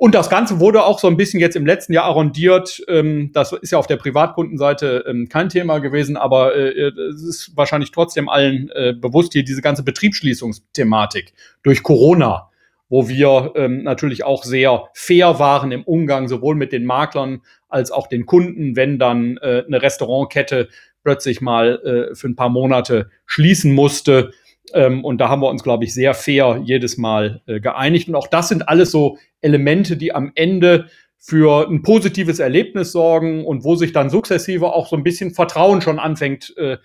Und 0.00 0.14
das 0.14 0.30
Ganze 0.30 0.60
wurde 0.60 0.84
auch 0.84 1.00
so 1.00 1.08
ein 1.08 1.16
bisschen 1.16 1.40
jetzt 1.40 1.56
im 1.56 1.66
letzten 1.66 1.92
Jahr 1.92 2.04
arrondiert. 2.04 2.80
Ähm, 2.86 3.32
das 3.34 3.52
ist 3.52 3.72
ja 3.72 3.78
auf 3.78 3.88
der 3.88 3.96
Privatkundenseite 3.96 5.04
ähm, 5.08 5.28
kein 5.28 5.48
Thema 5.48 5.80
gewesen, 5.80 6.16
aber 6.16 6.54
äh, 6.54 6.88
es 7.10 7.24
ist 7.24 7.56
wahrscheinlich 7.56 7.90
trotzdem 7.90 8.28
allen 8.28 8.70
äh, 8.70 8.94
bewusst 8.94 9.32
hier 9.32 9.42
diese 9.42 9.60
ganze 9.60 9.82
Betriebsschließungsthematik 9.82 11.34
durch 11.64 11.82
Corona, 11.82 12.48
wo 12.88 13.08
wir 13.08 13.52
ähm, 13.56 13.82
natürlich 13.82 14.22
auch 14.22 14.44
sehr 14.44 14.84
fair 14.94 15.40
waren 15.40 15.72
im 15.72 15.82
Umgang 15.82 16.28
sowohl 16.28 16.54
mit 16.54 16.70
den 16.70 16.84
Maklern 16.84 17.42
als 17.68 17.90
auch 17.90 18.06
den 18.06 18.24
Kunden, 18.24 18.76
wenn 18.76 19.00
dann 19.00 19.36
äh, 19.38 19.64
eine 19.66 19.82
Restaurantkette 19.82 20.68
plötzlich 21.02 21.40
mal 21.40 22.10
äh, 22.10 22.14
für 22.14 22.28
ein 22.28 22.36
paar 22.36 22.50
Monate 22.50 23.10
schließen 23.26 23.74
musste. 23.74 24.30
Ähm, 24.74 25.04
und 25.04 25.18
da 25.18 25.28
haben 25.28 25.42
wir 25.42 25.48
uns, 25.48 25.62
glaube 25.62 25.84
ich, 25.84 25.94
sehr 25.94 26.14
fair 26.14 26.60
jedes 26.64 26.98
Mal 26.98 27.42
äh, 27.46 27.60
geeinigt. 27.60 28.08
Und 28.08 28.14
auch 28.14 28.28
das 28.28 28.48
sind 28.48 28.68
alles 28.68 28.90
so 28.90 29.18
Elemente, 29.40 29.96
die 29.96 30.14
am 30.14 30.32
Ende 30.34 30.88
für 31.18 31.68
ein 31.68 31.82
positives 31.82 32.38
Erlebnis 32.38 32.92
sorgen 32.92 33.44
und 33.44 33.64
wo 33.64 33.74
sich 33.74 33.92
dann 33.92 34.08
sukzessive 34.08 34.72
auch 34.72 34.88
so 34.88 34.96
ein 34.96 35.02
bisschen 35.02 35.32
Vertrauen 35.32 35.80
schon 35.80 35.98
anfängt 35.98 36.56
äh, 36.56 36.78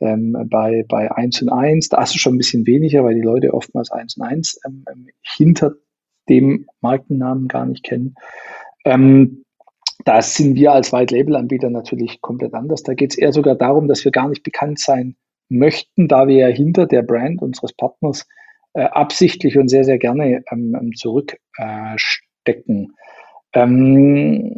ähm, 0.00 0.36
bei, 0.50 0.84
bei 0.86 1.10
1 1.10 1.40
und 1.42 1.48
1. 1.48 1.88
Da 1.88 2.02
ist 2.02 2.10
es 2.10 2.20
schon 2.20 2.34
ein 2.34 2.38
bisschen 2.38 2.66
weniger, 2.66 3.04
weil 3.04 3.14
die 3.14 3.22
Leute 3.22 3.54
oftmals 3.54 3.90
1 3.90 4.18
und 4.18 4.24
1 4.24 4.60
ähm, 4.66 5.08
hinter 5.22 5.72
dem 6.28 6.66
Markennamen 6.82 7.48
gar 7.48 7.64
nicht 7.64 7.84
kennen. 7.84 8.16
Ähm, 8.84 9.44
Da 10.04 10.20
sind 10.20 10.56
wir 10.56 10.72
als 10.72 10.92
White-Label-Anbieter 10.92 11.70
natürlich 11.70 12.20
komplett 12.20 12.54
anders. 12.54 12.82
Da 12.82 12.94
geht 12.94 13.12
es 13.12 13.18
eher 13.18 13.32
sogar 13.32 13.54
darum, 13.54 13.88
dass 13.88 14.04
wir 14.04 14.12
gar 14.12 14.28
nicht 14.28 14.42
bekannt 14.42 14.78
sein 14.78 15.16
möchten, 15.48 16.08
da 16.08 16.26
wir 16.26 16.36
ja 16.36 16.48
hinter 16.48 16.86
der 16.86 17.02
Brand 17.02 17.40
unseres 17.40 17.72
Partners 17.72 18.26
äh, 18.74 18.82
absichtlich 18.82 19.58
und 19.58 19.68
sehr, 19.68 19.84
sehr 19.84 19.98
gerne 19.98 20.42
ähm, 20.50 20.76
ähm 20.80 20.92
zurückstecken. 20.96 22.21
Äh, 22.44 22.62
ähm, 23.54 24.52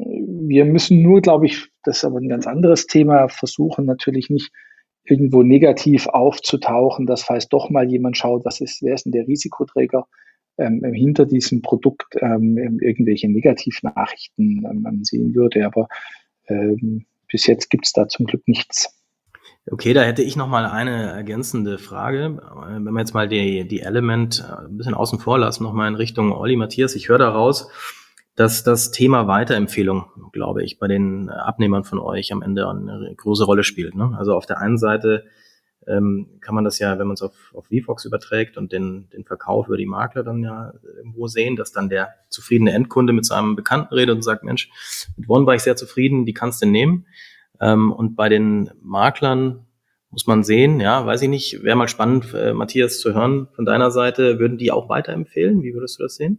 wir 0.49 0.65
müssen 0.65 1.03
nur, 1.03 1.21
glaube 1.21 1.47
ich, 1.47 1.69
das 1.83 1.99
ist 1.99 2.05
aber 2.05 2.19
ein 2.21 2.29
ganz 2.29 2.47
anderes 2.47 2.87
Thema, 2.87 3.29
versuchen 3.29 3.87
natürlich 3.87 4.31
nicht 4.31 4.51
irgendwo 5.05 5.43
negativ 5.43 6.07
aufzutauchen, 6.07 7.07
dass 7.07 7.23
falls 7.23 7.49
doch 7.49 7.71
mal 7.71 7.91
jemand 7.91 8.17
schaut, 8.17 8.45
was 8.45 8.61
ist, 8.61 8.83
wer 8.83 8.95
ist 8.95 9.05
denn 9.05 9.13
der 9.13 9.27
Risikoträger, 9.27 10.07
ähm, 10.59 10.83
hinter 10.93 11.27
diesem 11.27 11.63
Produkt 11.63 12.15
ähm, 12.21 12.79
irgendwelche 12.81 13.29
Negativnachrichten 13.29 14.65
ähm, 14.65 15.05
sehen 15.05 15.35
würde. 15.35 15.67
Aber 15.67 15.89
ähm, 16.47 17.05
bis 17.31 17.47
jetzt 17.47 17.71
gibt 17.71 17.87
es 17.87 17.93
da 17.93 18.09
zum 18.09 18.27
Glück 18.27 18.47
nichts. 18.47 19.04
Okay, 19.71 19.95
da 19.95 20.03
hätte 20.03 20.23
ich 20.23 20.37
noch 20.37 20.47
mal 20.47 20.67
eine 20.67 21.13
ergänzende 21.13 21.79
Frage. 21.79 22.39
Wenn 22.69 22.93
wir 22.93 23.01
jetzt 23.01 23.15
mal 23.15 23.29
die, 23.29 23.67
die 23.67 23.81
Element 23.81 24.45
äh, 24.47 24.67
ein 24.67 24.77
bisschen 24.77 24.95
außen 24.95 25.19
vor 25.19 25.39
lassen, 25.39 25.63
noch 25.63 25.73
mal 25.73 25.89
in 25.89 25.95
Richtung 25.95 26.33
Olli 26.33 26.57
Matthias. 26.57 26.95
Ich 26.95 27.09
höre 27.09 27.19
daraus, 27.19 27.71
dass 28.37 28.63
das 28.63 28.91
Thema 28.91 29.27
Weiterempfehlung, 29.27 30.05
glaube 30.33 30.63
ich, 30.63 30.79
bei 30.79 30.87
den 30.87 31.31
Abnehmern 31.31 31.85
von 31.85 31.99
euch 31.99 32.31
am 32.33 32.43
Ende 32.43 32.69
eine 32.69 33.15
große 33.17 33.45
Rolle 33.45 33.65
spielt. 33.65 33.95
Ne? 33.95 34.15
Also 34.19 34.35
auf 34.35 34.45
der 34.45 34.59
einen 34.59 34.77
Seite 34.77 35.25
ähm, 35.87 36.39
kann 36.43 36.55
man 36.55 36.65
das 36.65 36.79
ja, 36.79 36.99
wenn 36.99 37.07
man 37.07 37.15
es 37.15 37.23
auf, 37.23 37.55
auf 37.55 37.67
VFox 37.69 38.05
überträgt 38.05 38.59
und 38.59 38.71
den, 38.71 39.09
den 39.15 39.25
Verkauf 39.25 39.69
über 39.69 39.79
die 39.79 39.87
Makler 39.87 40.25
dann 40.25 40.43
ja 40.43 40.75
irgendwo 40.97 41.27
sehen, 41.27 41.57
dass 41.57 41.73
dann 41.73 41.89
der 41.89 42.11
zufriedene 42.29 42.73
Endkunde 42.73 43.15
mit 43.15 43.25
seinem 43.25 43.57
Bekannten 43.57 43.95
redet 43.95 44.15
und 44.17 44.23
sagt, 44.23 44.45
Mensch, 44.45 44.69
mit 45.17 45.29
One 45.29 45.47
war 45.47 45.55
ich 45.55 45.63
sehr 45.63 45.77
zufrieden, 45.77 46.27
die 46.27 46.35
kannst 46.35 46.61
du 46.63 46.67
nehmen. 46.67 47.07
Ähm, 47.61 47.93
und 47.93 48.17
bei 48.17 48.29
den 48.29 48.71
Maklern 48.83 49.67
muss 50.11 50.27
man 50.27 50.45
sehen, 50.45 50.81
ja, 50.81 51.05
weiß 51.05 51.23
ich 51.23 51.29
nicht, 51.29 51.63
wäre 51.65 51.77
mal 51.77 51.89
spannend, 51.89 52.33
äh, 52.35 52.53
Matthias, 52.53 53.01
zu 53.01 53.15
hören 53.15 53.49
von 53.55 53.65
deiner 53.65 53.91
Seite, 53.91 54.39
würden 54.39 54.59
die 54.59 54.71
auch 54.71 54.89
weiterempfehlen? 54.89 55.63
Wie 55.63 55.75
würdest 55.75 55.99
du 55.99 56.05
das 56.05 56.17
sehen? 56.17 56.39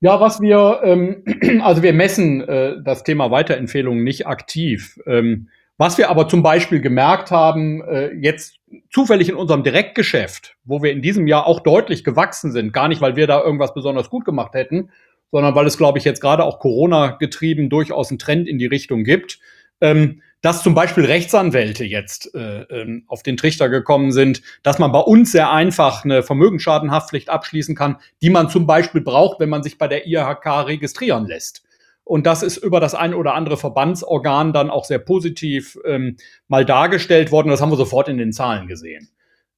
Ja, 0.00 0.20
was 0.20 0.40
wir, 0.40 0.80
ähm, 0.82 1.24
also 1.62 1.82
wir 1.82 1.92
messen 1.92 2.42
äh, 2.42 2.82
das 2.82 3.04
Thema 3.04 3.30
Weiterempfehlungen 3.30 4.02
nicht 4.02 4.26
aktiv. 4.26 4.98
Ähm, 5.06 5.48
was 5.78 5.98
wir 5.98 6.08
aber 6.08 6.26
zum 6.26 6.42
Beispiel 6.42 6.80
gemerkt 6.80 7.30
haben, 7.30 7.82
äh, 7.82 8.14
jetzt 8.14 8.60
zufällig 8.90 9.28
in 9.28 9.34
unserem 9.34 9.62
Direktgeschäft, 9.62 10.56
wo 10.64 10.82
wir 10.82 10.90
in 10.90 11.02
diesem 11.02 11.26
Jahr 11.26 11.46
auch 11.46 11.60
deutlich 11.60 12.02
gewachsen 12.02 12.50
sind, 12.50 12.72
gar 12.72 12.88
nicht, 12.88 13.02
weil 13.02 13.16
wir 13.16 13.26
da 13.26 13.42
irgendwas 13.42 13.74
besonders 13.74 14.08
gut 14.08 14.24
gemacht 14.24 14.54
hätten, 14.54 14.90
sondern 15.30 15.54
weil 15.54 15.66
es, 15.66 15.78
glaube 15.78 15.98
ich, 15.98 16.04
jetzt 16.04 16.20
gerade 16.20 16.44
auch 16.44 16.58
Corona 16.58 17.16
getrieben 17.18 17.68
durchaus 17.68 18.10
einen 18.10 18.18
Trend 18.18 18.48
in 18.48 18.58
die 18.58 18.66
Richtung 18.66 19.04
gibt, 19.04 19.38
ähm, 19.80 20.22
dass 20.42 20.62
zum 20.62 20.74
Beispiel 20.74 21.04
Rechtsanwälte 21.04 21.84
jetzt 21.84 22.34
äh, 22.34 22.62
ähm, 22.62 23.04
auf 23.08 23.22
den 23.22 23.36
Trichter 23.36 23.68
gekommen 23.68 24.12
sind, 24.12 24.42
dass 24.62 24.78
man 24.78 24.92
bei 24.92 25.00
uns 25.00 25.32
sehr 25.32 25.50
einfach 25.50 26.04
eine 26.04 26.22
Vermögensschadenhaftpflicht 26.22 27.28
abschließen 27.28 27.74
kann, 27.74 27.96
die 28.22 28.30
man 28.30 28.48
zum 28.48 28.66
Beispiel 28.66 29.00
braucht, 29.00 29.40
wenn 29.40 29.48
man 29.48 29.62
sich 29.62 29.78
bei 29.78 29.88
der 29.88 30.06
IHK 30.06 30.46
registrieren 30.66 31.26
lässt. 31.26 31.64
Und 32.04 32.24
das 32.26 32.44
ist 32.44 32.58
über 32.58 32.78
das 32.78 32.94
ein 32.94 33.14
oder 33.14 33.34
andere 33.34 33.56
Verbandsorgan 33.56 34.52
dann 34.52 34.70
auch 34.70 34.84
sehr 34.84 35.00
positiv 35.00 35.76
ähm, 35.84 36.16
mal 36.46 36.64
dargestellt 36.64 37.32
worden. 37.32 37.48
Das 37.48 37.60
haben 37.60 37.72
wir 37.72 37.76
sofort 37.76 38.08
in 38.08 38.18
den 38.18 38.32
Zahlen 38.32 38.68
gesehen. 38.68 39.08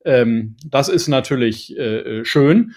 Ähm, 0.06 0.56
das 0.64 0.88
ist 0.88 1.08
natürlich 1.08 1.76
äh, 1.76 2.20
äh 2.20 2.24
schön. 2.24 2.72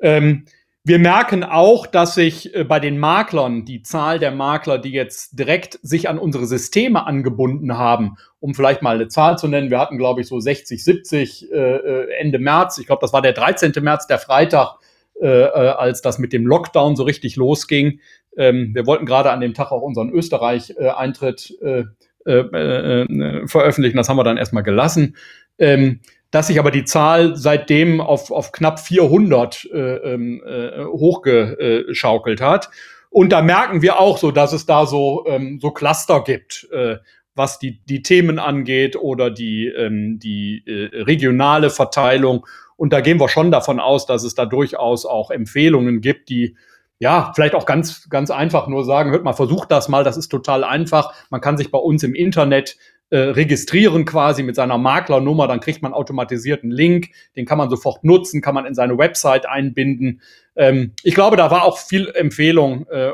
Ähm, 0.00 0.44
wir 0.86 1.00
merken 1.00 1.42
auch, 1.42 1.84
dass 1.88 2.14
sich 2.14 2.54
äh, 2.54 2.62
bei 2.62 2.78
den 2.78 2.96
Maklern 2.98 3.64
die 3.64 3.82
Zahl 3.82 4.20
der 4.20 4.30
Makler, 4.30 4.78
die 4.78 4.92
jetzt 4.92 5.36
direkt 5.36 5.80
sich 5.82 6.08
an 6.08 6.16
unsere 6.16 6.46
Systeme 6.46 7.08
angebunden 7.08 7.76
haben, 7.76 8.18
um 8.38 8.54
vielleicht 8.54 8.82
mal 8.82 8.94
eine 8.94 9.08
Zahl 9.08 9.36
zu 9.36 9.48
nennen, 9.48 9.68
wir 9.68 9.80
hatten, 9.80 9.98
glaube 9.98 10.20
ich, 10.20 10.28
so 10.28 10.38
60, 10.38 10.84
70 10.84 11.50
äh, 11.50 11.56
äh, 11.56 12.10
Ende 12.20 12.38
März. 12.38 12.78
Ich 12.78 12.86
glaube, 12.86 13.00
das 13.00 13.12
war 13.12 13.20
der 13.20 13.32
13. 13.32 13.72
März, 13.80 14.06
der 14.06 14.20
Freitag, 14.20 14.76
äh, 15.20 15.26
äh, 15.26 15.48
als 15.48 16.02
das 16.02 16.20
mit 16.20 16.32
dem 16.32 16.46
Lockdown 16.46 16.94
so 16.94 17.02
richtig 17.02 17.34
losging. 17.34 17.98
Ähm, 18.36 18.70
wir 18.72 18.86
wollten 18.86 19.06
gerade 19.06 19.32
an 19.32 19.40
dem 19.40 19.54
Tag 19.54 19.72
auch 19.72 19.82
unseren 19.82 20.10
Österreich-Eintritt 20.10 21.52
äh, 21.62 21.84
äh, 22.26 22.38
äh, 22.38 23.48
veröffentlichen. 23.48 23.96
Das 23.96 24.08
haben 24.08 24.18
wir 24.18 24.24
dann 24.24 24.36
erstmal 24.36 24.62
gelassen. 24.62 25.16
Ähm, 25.58 25.98
dass 26.36 26.48
sich 26.48 26.58
aber 26.58 26.70
die 26.70 26.84
Zahl 26.84 27.34
seitdem 27.34 27.98
auf, 27.98 28.30
auf 28.30 28.52
knapp 28.52 28.78
400 28.78 29.70
äh, 29.72 29.78
ähm, 29.78 30.42
äh, 30.44 30.84
hochgeschaukelt 30.84 32.42
hat. 32.42 32.68
Und 33.08 33.32
da 33.32 33.40
merken 33.40 33.80
wir 33.80 33.98
auch 33.98 34.18
so, 34.18 34.30
dass 34.32 34.52
es 34.52 34.66
da 34.66 34.84
so, 34.84 35.24
ähm, 35.26 35.58
so 35.62 35.70
Cluster 35.70 36.22
gibt, 36.22 36.68
äh, 36.72 36.96
was 37.34 37.58
die, 37.58 37.80
die 37.86 38.02
Themen 38.02 38.38
angeht 38.38 38.96
oder 38.96 39.30
die, 39.30 39.68
ähm, 39.68 40.18
die 40.18 40.62
äh, 40.66 41.04
regionale 41.04 41.70
Verteilung. 41.70 42.46
Und 42.76 42.92
da 42.92 43.00
gehen 43.00 43.18
wir 43.18 43.30
schon 43.30 43.50
davon 43.50 43.80
aus, 43.80 44.04
dass 44.04 44.22
es 44.22 44.34
da 44.34 44.44
durchaus 44.44 45.06
auch 45.06 45.30
Empfehlungen 45.30 46.02
gibt, 46.02 46.28
die 46.28 46.54
ja, 46.98 47.32
vielleicht 47.34 47.54
auch 47.54 47.64
ganz, 47.64 48.10
ganz 48.10 48.30
einfach 48.30 48.68
nur 48.68 48.84
sagen, 48.84 49.10
hört 49.10 49.24
mal, 49.24 49.32
versucht 49.32 49.70
das 49.70 49.88
mal, 49.88 50.04
das 50.04 50.18
ist 50.18 50.28
total 50.28 50.64
einfach. 50.64 51.14
Man 51.30 51.40
kann 51.40 51.56
sich 51.56 51.70
bei 51.70 51.78
uns 51.78 52.02
im 52.02 52.14
Internet 52.14 52.76
äh, 53.10 53.18
registrieren 53.18 54.04
quasi 54.04 54.42
mit 54.42 54.56
seiner 54.56 54.78
Maklernummer, 54.78 55.46
dann 55.46 55.60
kriegt 55.60 55.82
man 55.82 55.92
automatisiert 55.92 56.62
einen 56.62 56.72
Link, 56.72 57.10
den 57.36 57.46
kann 57.46 57.58
man 57.58 57.70
sofort 57.70 58.02
nutzen, 58.02 58.40
kann 58.40 58.54
man 58.54 58.66
in 58.66 58.74
seine 58.74 58.98
Website 58.98 59.46
einbinden. 59.46 60.20
Ähm, 60.56 60.92
ich 61.02 61.14
glaube, 61.14 61.36
da 61.36 61.50
war 61.50 61.64
auch 61.64 61.78
viel 61.78 62.08
Empfehlung 62.14 62.86
äh, 62.90 63.10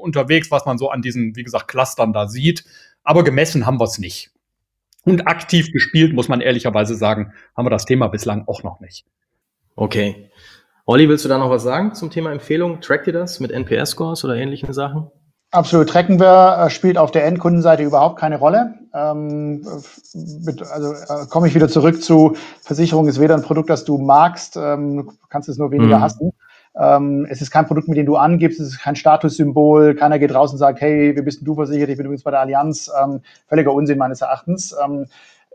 unterwegs, 0.00 0.50
was 0.50 0.64
man 0.64 0.78
so 0.78 0.90
an 0.90 1.02
diesen, 1.02 1.34
wie 1.34 1.42
gesagt, 1.42 1.68
Clustern 1.68 2.12
da 2.12 2.28
sieht. 2.28 2.64
Aber 3.02 3.24
gemessen 3.24 3.66
haben 3.66 3.80
wir 3.80 3.84
es 3.84 3.98
nicht. 3.98 4.30
Und 5.04 5.26
aktiv 5.26 5.72
gespielt, 5.72 6.12
muss 6.12 6.28
man 6.28 6.40
ehrlicherweise 6.40 6.94
sagen, 6.94 7.32
haben 7.56 7.66
wir 7.66 7.70
das 7.70 7.84
Thema 7.84 8.06
bislang 8.06 8.46
auch 8.46 8.62
noch 8.62 8.78
nicht. 8.78 9.04
Okay. 9.74 10.30
Olli, 10.86 11.08
willst 11.08 11.24
du 11.24 11.28
da 11.28 11.38
noch 11.38 11.50
was 11.50 11.62
sagen 11.62 11.94
zum 11.94 12.10
Thema 12.10 12.30
Empfehlung? 12.30 12.80
Trackt 12.80 13.06
ihr 13.08 13.12
das 13.12 13.40
mit 13.40 13.50
NPS-Scores 13.50 14.24
oder 14.24 14.36
ähnlichen 14.36 14.72
Sachen? 14.72 15.10
Absolut. 15.50 15.88
Tracken 15.88 16.20
wir 16.20 16.58
äh, 16.58 16.70
spielt 16.70 16.98
auf 16.98 17.10
der 17.10 17.24
Endkundenseite 17.24 17.82
überhaupt 17.82 18.18
keine 18.18 18.38
Rolle. 18.38 18.74
Ähm, 18.94 19.62
also 19.64 20.92
äh, 20.92 21.26
komme 21.28 21.48
ich 21.48 21.54
wieder 21.54 21.68
zurück 21.68 22.02
zu 22.02 22.36
Versicherung 22.60 23.08
ist 23.08 23.20
weder 23.20 23.34
ein 23.34 23.42
Produkt, 23.42 23.70
das 23.70 23.84
du 23.84 23.98
magst, 23.98 24.56
ähm, 24.56 24.96
du 24.96 25.12
kannst 25.28 25.48
es 25.48 25.58
nur 25.58 25.70
weniger 25.70 25.98
mhm. 25.98 26.02
hassen. 26.02 26.32
Ähm, 26.74 27.26
es 27.28 27.42
ist 27.42 27.50
kein 27.50 27.66
Produkt, 27.66 27.88
mit 27.88 27.98
dem 27.98 28.06
du 28.06 28.16
angibst, 28.16 28.58
es 28.60 28.68
ist 28.68 28.80
kein 28.80 28.96
Statussymbol, 28.96 29.94
keiner 29.94 30.18
geht 30.18 30.34
raus 30.34 30.52
und 30.52 30.58
sagt, 30.58 30.80
hey, 30.80 31.14
wie 31.16 31.22
bist 31.22 31.46
du 31.46 31.54
versichert, 31.54 31.90
ich 31.90 31.96
bin 31.96 32.06
übrigens 32.06 32.22
bei 32.22 32.30
der 32.30 32.40
Allianz. 32.40 32.90
Ähm, 33.02 33.20
völliger 33.46 33.72
Unsinn 33.72 33.98
meines 33.98 34.22
Erachtens. 34.22 34.74
Ähm, 34.82 35.06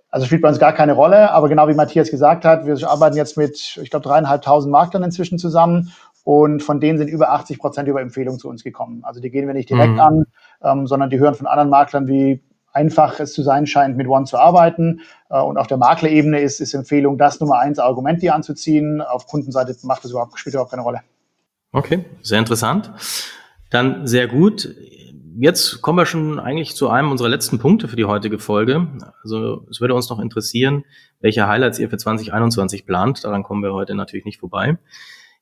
also 0.10 0.26
spielt 0.26 0.42
bei 0.42 0.50
uns 0.50 0.60
gar 0.60 0.74
keine 0.74 0.94
Rolle, 0.94 1.32
aber 1.32 1.50
genau 1.50 1.68
wie 1.68 1.74
Matthias 1.74 2.10
gesagt 2.10 2.46
hat, 2.46 2.66
wir 2.66 2.90
arbeiten 2.90 3.18
jetzt 3.18 3.36
mit, 3.36 3.80
ich 3.82 3.90
glaube, 3.90 4.08
dreieinhalbtausend 4.08 4.72
Maklern 4.72 5.04
inzwischen 5.04 5.38
zusammen 5.38 5.92
und 6.24 6.64
von 6.64 6.80
denen 6.80 6.98
sind 6.98 7.10
über 7.10 7.32
80 7.32 7.60
Prozent 7.60 7.88
über 7.88 8.02
Empfehlungen 8.02 8.40
zu 8.40 8.50
uns 8.50 8.64
gekommen. 8.64 9.02
Also 9.04 9.20
die 9.20 9.30
gehen 9.30 9.48
wir 9.48 9.54
nicht 9.54 9.70
direkt 9.70 9.94
mhm. 9.94 10.00
an, 10.00 10.26
ähm, 10.64 10.88
sondern 10.88 11.10
die 11.10 11.20
hören 11.20 11.36
von 11.36 11.48
anderen 11.48 11.70
Maklern, 11.70 12.08
wie 12.08 12.42
einfach 12.78 13.20
es 13.20 13.34
zu 13.34 13.44
sein 13.44 13.68
scheint, 13.68 13.98
mit 13.98 14.08
One 14.08 14.26
zu 14.26 14.38
arbeiten. 14.38 15.02
Äh, 15.30 15.42
und 15.42 15.58
auf 15.58 15.68
der 15.68 15.78
Maklerebene 15.78 16.40
ist, 16.40 16.62
ist 16.62 16.74
Empfehlung 16.74 17.18
das 17.18 17.40
Nummer 17.40 17.60
eins 17.60 17.80
Argument, 17.80 18.22
die 18.22 18.32
anzuziehen. 18.32 19.02
Auf 19.02 19.28
Kundenseite 19.28 19.76
macht 19.84 20.04
das 20.04 20.12
überhaupt, 20.12 20.38
spielt 20.40 20.54
überhaupt 20.54 20.72
keine 20.72 20.84
Rolle. 20.84 21.02
Okay, 21.72 22.06
sehr 22.22 22.40
interessant. 22.40 22.92
Dann 23.70 24.08
sehr 24.08 24.28
gut 24.28 24.74
jetzt 25.38 25.82
kommen 25.82 25.98
wir 25.98 26.06
schon 26.06 26.40
eigentlich 26.40 26.76
zu 26.76 26.90
einem 26.90 27.12
unserer 27.12 27.30
letzten 27.30 27.60
Punkte 27.60 27.88
für 27.88 27.96
die 27.96 28.06
heutige 28.06 28.40
Folge. 28.40 28.88
Also 29.24 29.66
es 29.70 29.80
würde 29.80 29.94
uns 29.94 30.10
noch 30.10 30.20
interessieren, 30.20 30.84
welche 31.20 31.48
Highlights 31.48 31.80
ihr 31.80 31.90
für 31.90 31.98
2021 31.98 32.86
plant. 32.86 33.24
Daran 33.24 33.44
kommen 33.44 33.64
wir 33.64 33.74
heute 33.74 33.96
natürlich 33.96 34.26
nicht 34.26 34.40
vorbei. 34.40 34.78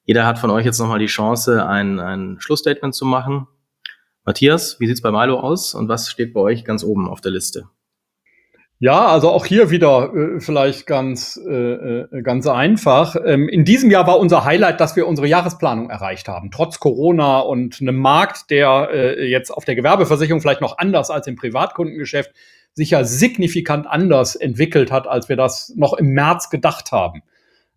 Jeder 0.03 0.25
hat 0.25 0.37
von 0.37 0.51
euch 0.51 0.65
jetzt 0.65 0.79
nochmal 0.79 0.99
die 0.99 1.07
Chance, 1.07 1.65
ein, 1.65 1.99
ein 1.99 2.37
Schlussstatement 2.39 2.93
zu 2.93 3.05
machen. 3.05 3.47
Matthias, 4.25 4.79
wie 4.79 4.87
sieht's 4.87 5.01
bei 5.01 5.11
Milo 5.11 5.39
aus 5.39 5.75
und 5.75 5.87
was 5.87 6.09
steht 6.09 6.33
bei 6.33 6.41
euch 6.41 6.65
ganz 6.65 6.83
oben 6.83 7.07
auf 7.07 7.21
der 7.21 7.31
Liste? 7.31 7.69
Ja, 8.79 9.07
also 9.07 9.29
auch 9.29 9.45
hier 9.45 9.69
wieder 9.69 10.13
äh, 10.13 10.39
vielleicht 10.41 10.85
ganz, 10.85 11.39
äh, 11.47 11.51
äh, 11.51 12.21
ganz 12.23 12.45
einfach. 12.45 13.15
Ähm, 13.25 13.47
in 13.47 13.63
diesem 13.63 13.89
Jahr 13.89 14.05
war 14.05 14.19
unser 14.19 14.43
Highlight, 14.43 14.81
dass 14.81 14.97
wir 14.97 15.07
unsere 15.07 15.27
Jahresplanung 15.27 15.89
erreicht 15.89 16.27
haben, 16.27 16.51
trotz 16.51 16.79
Corona 16.79 17.39
und 17.39 17.79
einem 17.79 17.95
Markt, 17.95 18.49
der 18.49 18.89
äh, 18.91 19.29
jetzt 19.29 19.49
auf 19.49 19.63
der 19.63 19.75
Gewerbeversicherung 19.75 20.41
vielleicht 20.41 20.59
noch 20.59 20.77
anders 20.77 21.09
als 21.09 21.27
im 21.27 21.37
Privatkundengeschäft 21.37 22.31
sich 22.73 22.89
ja 22.89 23.05
signifikant 23.05 23.87
anders 23.87 24.35
entwickelt 24.35 24.91
hat, 24.91 25.07
als 25.07 25.29
wir 25.29 25.37
das 25.37 25.71
noch 25.77 25.93
im 25.93 26.07
März 26.07 26.49
gedacht 26.49 26.91
haben. 26.91 27.23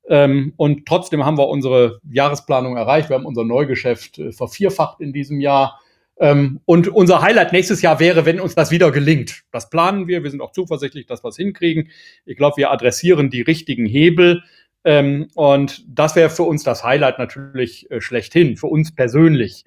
Ähm, 0.09 0.53
und 0.57 0.87
trotzdem 0.87 1.25
haben 1.25 1.39
wir 1.39 1.49
unsere 1.49 2.01
Jahresplanung 2.11 2.77
erreicht. 2.77 3.09
Wir 3.09 3.17
haben 3.17 3.27
unser 3.27 3.45
Neugeschäft 3.45 4.19
äh, 4.19 4.33
vervierfacht 4.33 5.01
in 5.01 5.13
diesem 5.13 5.41
Jahr. 5.41 5.79
Ähm, 6.21 6.61
und 6.64 6.89
unser 6.89 7.23
Highlight 7.23 7.53
nächstes 7.53 7.83
Jahr 7.83 8.01
wäre, 8.01 8.27
wenn 8.27 8.41
uns 8.41 8.55
das 8.55 8.71
wieder 8.71 8.91
gelingt. 8.91 9.43
Das 9.53 9.71
planen 9.71 10.09
wir. 10.09 10.25
Wir 10.25 10.31
sind 10.31 10.41
auch 10.41 10.53
zuversichtlich, 10.53 11.07
dass 11.07 11.23
wir 11.23 11.29
es 11.29 11.37
hinkriegen. 11.37 11.91
Ich 12.25 12.37
glaube, 12.37 12.57
wir 12.57 12.71
adressieren 12.71 13.31
die 13.31 13.43
richtigen 13.43 13.87
Hebel. 13.87 14.43
Ähm, 14.85 15.29
und 15.35 15.85
das 15.89 16.16
wäre 16.16 16.31
für 16.31 16.45
uns 16.45 16.64
das 16.64 16.85
Highlight 16.85 17.19
natürlich 17.19 17.91
äh, 17.91 18.01
schlechthin, 18.01 18.57
für 18.57 18.66
uns 18.66 18.95
persönlich. 18.95 19.64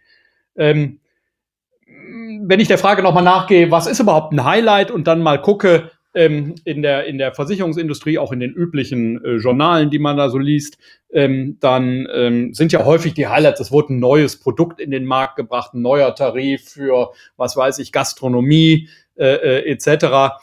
Ähm, 0.56 1.00
wenn 2.44 2.60
ich 2.60 2.68
der 2.68 2.78
Frage 2.78 3.04
nochmal 3.04 3.24
nachgehe, 3.24 3.72
was 3.72 3.88
ist 3.88 4.00
überhaupt 4.00 4.34
ein 4.34 4.44
Highlight 4.44 4.92
und 4.92 5.08
dann 5.08 5.22
mal 5.22 5.42
gucke, 5.42 5.92
ähm, 6.14 6.56
in, 6.66 6.82
der, 6.82 7.06
in 7.06 7.18
der 7.18 7.34
Versicherungsindustrie, 7.34 8.18
auch 8.18 8.32
in 8.32 8.40
den 8.40 8.52
üblichen 8.52 9.24
äh, 9.24 9.36
Journalen, 9.36 9.90
die 9.90 10.00
man 10.00 10.18
da 10.18 10.30
so 10.30 10.38
liest, 10.38 10.78
ähm, 11.12 11.58
dann 11.60 12.08
ähm, 12.14 12.54
sind 12.54 12.72
ja 12.72 12.86
häufig 12.86 13.14
die 13.14 13.28
Highlights, 13.28 13.60
es 13.60 13.72
wurde 13.72 13.94
ein 13.94 14.00
neues 14.00 14.40
Produkt 14.40 14.80
in 14.80 14.92
den 14.92 15.06
Markt 15.06 15.36
gebracht, 15.36 15.74
ein 15.74 15.82
neuer 15.82 16.14
Tarif 16.16 16.70
für, 16.70 17.12
was 17.38 17.56
weiß 17.56 17.80
ich, 17.80 17.92
Gastronomie 17.92 18.90
äh, 19.16 19.60
äh, 19.60 19.72
etc. 19.72 20.36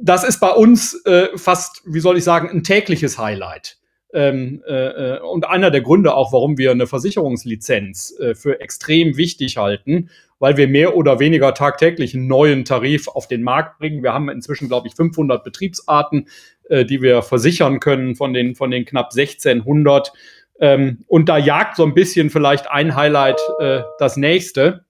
Das 0.00 0.24
ist 0.24 0.40
bei 0.40 0.50
uns 0.50 1.04
äh, 1.04 1.28
fast, 1.36 1.82
wie 1.86 2.00
soll 2.00 2.18
ich 2.18 2.24
sagen, 2.24 2.50
ein 2.50 2.64
tägliches 2.64 3.18
Highlight. 3.18 3.78
Ähm, 4.12 4.62
äh, 4.66 4.72
äh, 5.16 5.20
und 5.20 5.46
einer 5.46 5.70
der 5.70 5.82
Gründe 5.82 6.14
auch, 6.14 6.32
warum 6.32 6.58
wir 6.58 6.72
eine 6.72 6.88
Versicherungslizenz 6.88 8.18
äh, 8.18 8.34
für 8.34 8.60
extrem 8.60 9.16
wichtig 9.16 9.56
halten, 9.56 10.10
weil 10.40 10.56
wir 10.56 10.66
mehr 10.66 10.96
oder 10.96 11.20
weniger 11.20 11.54
tagtäglich 11.54 12.14
einen 12.14 12.26
neuen 12.26 12.64
Tarif 12.64 13.06
auf 13.06 13.28
den 13.28 13.44
Markt 13.44 13.78
bringen. 13.78 14.02
Wir 14.02 14.12
haben 14.12 14.28
inzwischen, 14.28 14.66
glaube 14.66 14.88
ich, 14.88 14.94
500 14.96 15.44
Betriebsarten, 15.44 16.26
äh, 16.68 16.84
die 16.84 17.00
wir 17.02 17.22
versichern 17.22 17.78
können 17.78 18.16
von 18.16 18.32
den, 18.32 18.56
von 18.56 18.72
den 18.72 18.84
knapp 18.84 19.12
1600. 19.12 20.12
Ähm, 20.58 21.04
und 21.06 21.28
da 21.28 21.38
jagt 21.38 21.76
so 21.76 21.84
ein 21.84 21.94
bisschen 21.94 22.30
vielleicht 22.30 22.68
ein 22.70 22.96
Highlight 22.96 23.40
äh, 23.60 23.82
das 23.98 24.16
nächste. 24.16 24.84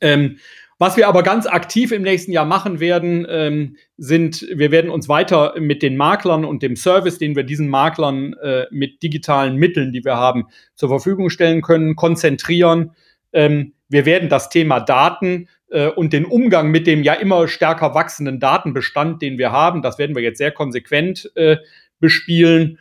Ähm, 0.00 0.36
was 0.78 0.98
wir 0.98 1.08
aber 1.08 1.22
ganz 1.22 1.46
aktiv 1.46 1.90
im 1.90 2.02
nächsten 2.02 2.32
Jahr 2.32 2.44
machen 2.44 2.80
werden, 2.80 3.26
ähm, 3.30 3.76
sind, 3.96 4.46
wir 4.52 4.70
werden 4.70 4.90
uns 4.90 5.08
weiter 5.08 5.54
mit 5.58 5.82
den 5.82 5.96
Maklern 5.96 6.44
und 6.44 6.62
dem 6.62 6.76
Service, 6.76 7.16
den 7.16 7.34
wir 7.34 7.44
diesen 7.44 7.68
Maklern 7.68 8.34
äh, 8.42 8.66
mit 8.70 9.02
digitalen 9.02 9.56
Mitteln, 9.56 9.90
die 9.90 10.04
wir 10.04 10.16
haben, 10.16 10.48
zur 10.74 10.90
Verfügung 10.90 11.30
stellen 11.30 11.62
können, 11.62 11.96
konzentrieren. 11.96 12.90
Ähm, 13.36 13.74
wir 13.88 14.06
werden 14.06 14.28
das 14.28 14.48
Thema 14.48 14.80
Daten 14.80 15.48
äh, 15.70 15.88
und 15.88 16.12
den 16.12 16.24
Umgang 16.24 16.70
mit 16.70 16.86
dem 16.86 17.02
ja 17.02 17.12
immer 17.12 17.46
stärker 17.46 17.94
wachsenden 17.94 18.40
Datenbestand, 18.40 19.20
den 19.20 19.36
wir 19.38 19.52
haben, 19.52 19.82
das 19.82 19.98
werden 19.98 20.16
wir 20.16 20.22
jetzt 20.22 20.38
sehr 20.38 20.52
konsequent 20.52 21.30
äh, 21.36 21.58
bespielen. 22.00 22.78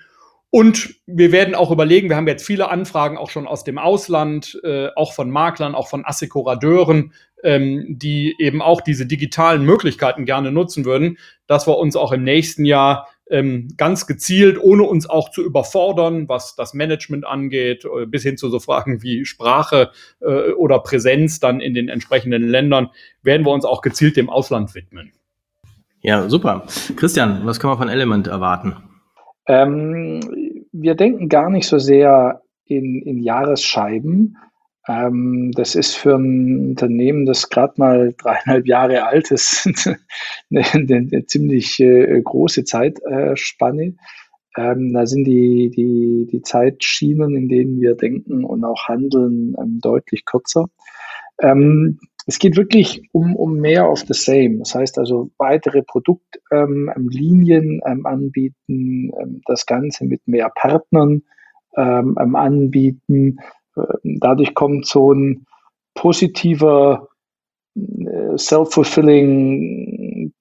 Und 0.50 0.96
wir 1.06 1.34
werden 1.34 1.54
auch 1.54 1.70
überlegen, 1.70 2.08
wir 2.08 2.16
haben 2.16 2.28
jetzt 2.28 2.46
viele 2.46 2.70
Anfragen 2.70 3.18
auch 3.18 3.30
schon 3.30 3.46
aus 3.46 3.66
dem 3.66 3.78
Ausland, 3.78 4.58
äh, 4.64 4.88
auch 4.96 5.12
von 5.12 5.30
Maklern, 5.30 5.76
auch 5.76 5.90
von 5.90 6.06
Assekuradeuren, 6.06 7.12
ähm, 7.44 7.86
die 7.90 8.36
eben 8.40 8.62
auch 8.62 8.80
diese 8.80 9.06
digitalen 9.06 9.66
Möglichkeiten 9.66 10.24
gerne 10.24 10.54
nutzen 10.54 10.86
würden, 10.86 11.18
dass 11.48 11.68
wir 11.68 11.78
uns 11.78 11.98
auch 11.98 12.14
im 12.14 12.24
nächsten 12.24 12.64
Jahr 12.64 13.10
ähm, 13.30 13.70
ganz 13.78 14.08
gezielt, 14.08 14.62
ohne 14.62 14.84
uns 14.84 15.10
auch 15.10 15.32
zu 15.32 15.44
überfordern, 15.44 16.30
was 16.30 16.56
das 16.56 16.74
Management 16.74 17.26
angeht, 17.26 17.86
äh, 17.86 18.06
bis 18.06 18.24
hin 18.24 18.38
zu 18.38 18.50
so 18.50 18.60
Fragen 18.60 19.02
wie 19.02 19.26
Sprache 19.26 19.92
äh, 20.22 20.52
oder 20.52 20.80
Präsenz 20.80 21.40
dann 21.40 21.60
in 21.60 21.74
den 21.74 21.90
entsprechenden 21.90 22.44
Ländern, 22.44 22.90
werden 23.24 23.46
wir 23.46 23.52
uns 23.52 23.66
auch 23.66 23.82
gezielt 23.82 24.18
dem 24.18 24.30
Ausland 24.30 24.76
widmen. 24.76 25.12
Ja, 26.02 26.30
super. 26.30 26.68
Christian, 26.96 27.42
was 27.46 27.60
können 27.60 27.74
wir 27.74 27.78
von 27.78 27.90
Element 27.90 28.28
erwarten? 28.28 28.76
Ähm, 29.48 30.66
wir 30.72 30.96
denken 30.96 31.30
gar 31.30 31.50
nicht 31.50 31.68
so 31.68 31.80
sehr 31.80 32.42
in, 32.66 33.02
in 33.02 33.20
Jahresscheiben. 33.20 34.38
Ähm, 34.88 35.52
das 35.56 35.76
ist 35.76 35.96
für 35.96 36.16
ein 36.16 36.70
Unternehmen, 36.70 37.26
das 37.26 37.50
gerade 37.50 37.74
mal 37.78 38.14
dreieinhalb 38.18 38.68
Jahre 38.68 39.06
alt 39.06 39.32
ist, 39.32 39.66
eine, 40.52 40.64
eine, 40.74 40.98
eine 40.98 41.26
ziemlich 41.26 41.80
äh, 41.80 42.22
große 42.22 42.66
Zeitspanne. 42.66 43.96
Ähm, 44.58 44.94
da 44.94 45.06
sind 45.06 45.26
die, 45.26 45.70
die, 45.76 46.28
die 46.32 46.42
Zeitschienen, 46.42 47.36
in 47.36 47.50
denen 47.50 47.82
wir 47.82 47.96
denken 47.96 48.46
und 48.46 48.64
auch 48.64 48.88
handeln, 48.88 49.54
ähm, 49.60 49.80
deutlich 49.82 50.26
kürzer. 50.26 50.68
Es 52.28 52.40
geht 52.40 52.56
wirklich 52.56 53.10
um, 53.12 53.36
um 53.36 53.60
mehr 53.60 53.92
of 53.92 54.06
the 54.08 54.14
same. 54.14 54.60
Das 54.60 54.74
heißt 54.74 54.98
also 54.98 55.32
weitere 55.38 55.84
Produktlinien 55.84 57.84
anbieten, 57.84 59.12
das 59.46 59.66
Ganze 59.66 60.06
mit 60.06 60.26
mehr 60.26 60.50
Partnern 60.56 61.24
anbieten. 61.74 63.40
Ähm, 63.78 64.20
dadurch 64.20 64.54
kommt 64.54 64.86
so 64.86 65.14
ein 65.14 65.46
positiver 65.94 67.10
äh, 67.76 68.38
self-fulfilling 68.38 70.34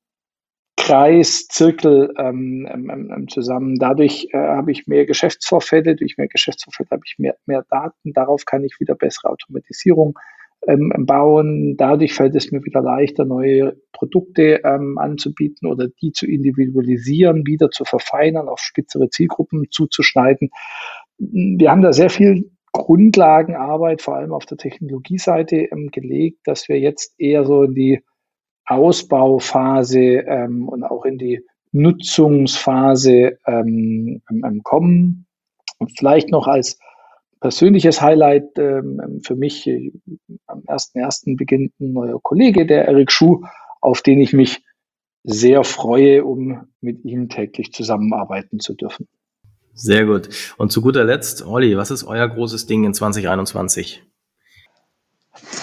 Kreis, 0.76 1.47
Zirkel 1.49 2.12
ähm, 2.18 2.68
ähm, 2.70 3.26
zusammen. 3.28 3.76
Dadurch 3.78 4.28
äh, 4.32 4.37
habe 4.37 4.70
ich 4.70 4.87
mehr 4.87 5.07
Geschäftsvorfälle, 5.07 5.97
durch 5.97 6.18
mehr 6.18 6.28
Geschäftsvorfälle 6.28 6.91
habe 6.91 7.03
ich 7.07 7.14
mehr, 7.18 7.37
mehr 7.47 7.64
Daten. 7.70 8.12
Darauf 8.12 8.45
kann 8.45 8.64
ich 8.64 8.78
wieder 8.80 8.95
bessere 8.95 9.30
Automatisierung 9.30 10.18
ähm, 10.66 10.93
bauen. 10.99 11.76
Dadurch 11.78 12.12
fällt 12.12 12.35
es 12.35 12.53
mir 12.53 12.62
wieder 12.64 12.82
leichter, 12.82 13.24
neue 13.24 13.76
Produkte 13.93 14.61
ähm, 14.64 14.99
anzubieten 14.99 15.68
oder 15.68 15.89
die 16.03 16.12
zu 16.12 16.26
individualisieren, 16.26 17.47
wieder 17.47 17.70
zu 17.70 17.85
verfeinern, 17.85 18.49
auf 18.49 18.61
spitzere 18.61 19.09
Zielgruppen 19.09 19.68
zuzuschneiden. 19.70 20.51
Wir 21.16 21.70
haben 21.70 21.82
da 21.82 21.95
sehr 21.95 22.11
viel 22.11 22.51
Grundlagenarbeit, 22.74 24.02
vor 24.02 24.16
allem 24.16 24.32
auf 24.32 24.46
der 24.46 24.58
Technologieseite, 24.58 25.68
ähm, 25.72 25.90
gelegt, 25.90 26.40
dass 26.44 26.68
wir 26.68 26.78
jetzt 26.78 27.14
eher 27.18 27.46
so 27.46 27.62
in 27.62 27.74
die 27.74 28.02
Ausbauphase 28.66 30.24
ähm, 30.26 30.68
und 30.68 30.82
auch 30.82 31.04
in 31.04 31.16
die 31.16 31.40
Nutzungsphase 31.72 33.38
ähm, 33.46 34.22
ähm 34.28 34.60
kommen. 34.64 35.26
Und 35.78 35.96
vielleicht 35.96 36.30
noch 36.30 36.46
als 36.46 36.78
persönliches 37.40 38.00
Highlight 38.00 38.58
ähm, 38.58 39.20
für 39.24 39.36
mich 39.36 39.66
äh, 39.66 39.92
am 40.46 40.60
1.1. 40.60 41.36
beginnt 41.36 41.72
ein 41.80 41.92
neuer 41.92 42.20
Kollege, 42.20 42.66
der 42.66 42.88
Eric 42.88 43.12
Schuh, 43.12 43.42
auf 43.80 44.02
den 44.02 44.20
ich 44.20 44.32
mich 44.32 44.64
sehr 45.22 45.62
freue, 45.62 46.24
um 46.24 46.66
mit 46.80 47.04
ihm 47.04 47.28
täglich 47.28 47.72
zusammenarbeiten 47.72 48.58
zu 48.58 48.74
dürfen. 48.74 49.06
Sehr 49.74 50.06
gut. 50.06 50.28
Und 50.56 50.70
zu 50.70 50.80
guter 50.80 51.04
Letzt, 51.04 51.44
Olli, 51.46 51.76
was 51.76 51.90
ist 51.90 52.04
euer 52.04 52.28
großes 52.28 52.66
Ding 52.66 52.84
in 52.84 52.94
2021? 52.94 54.02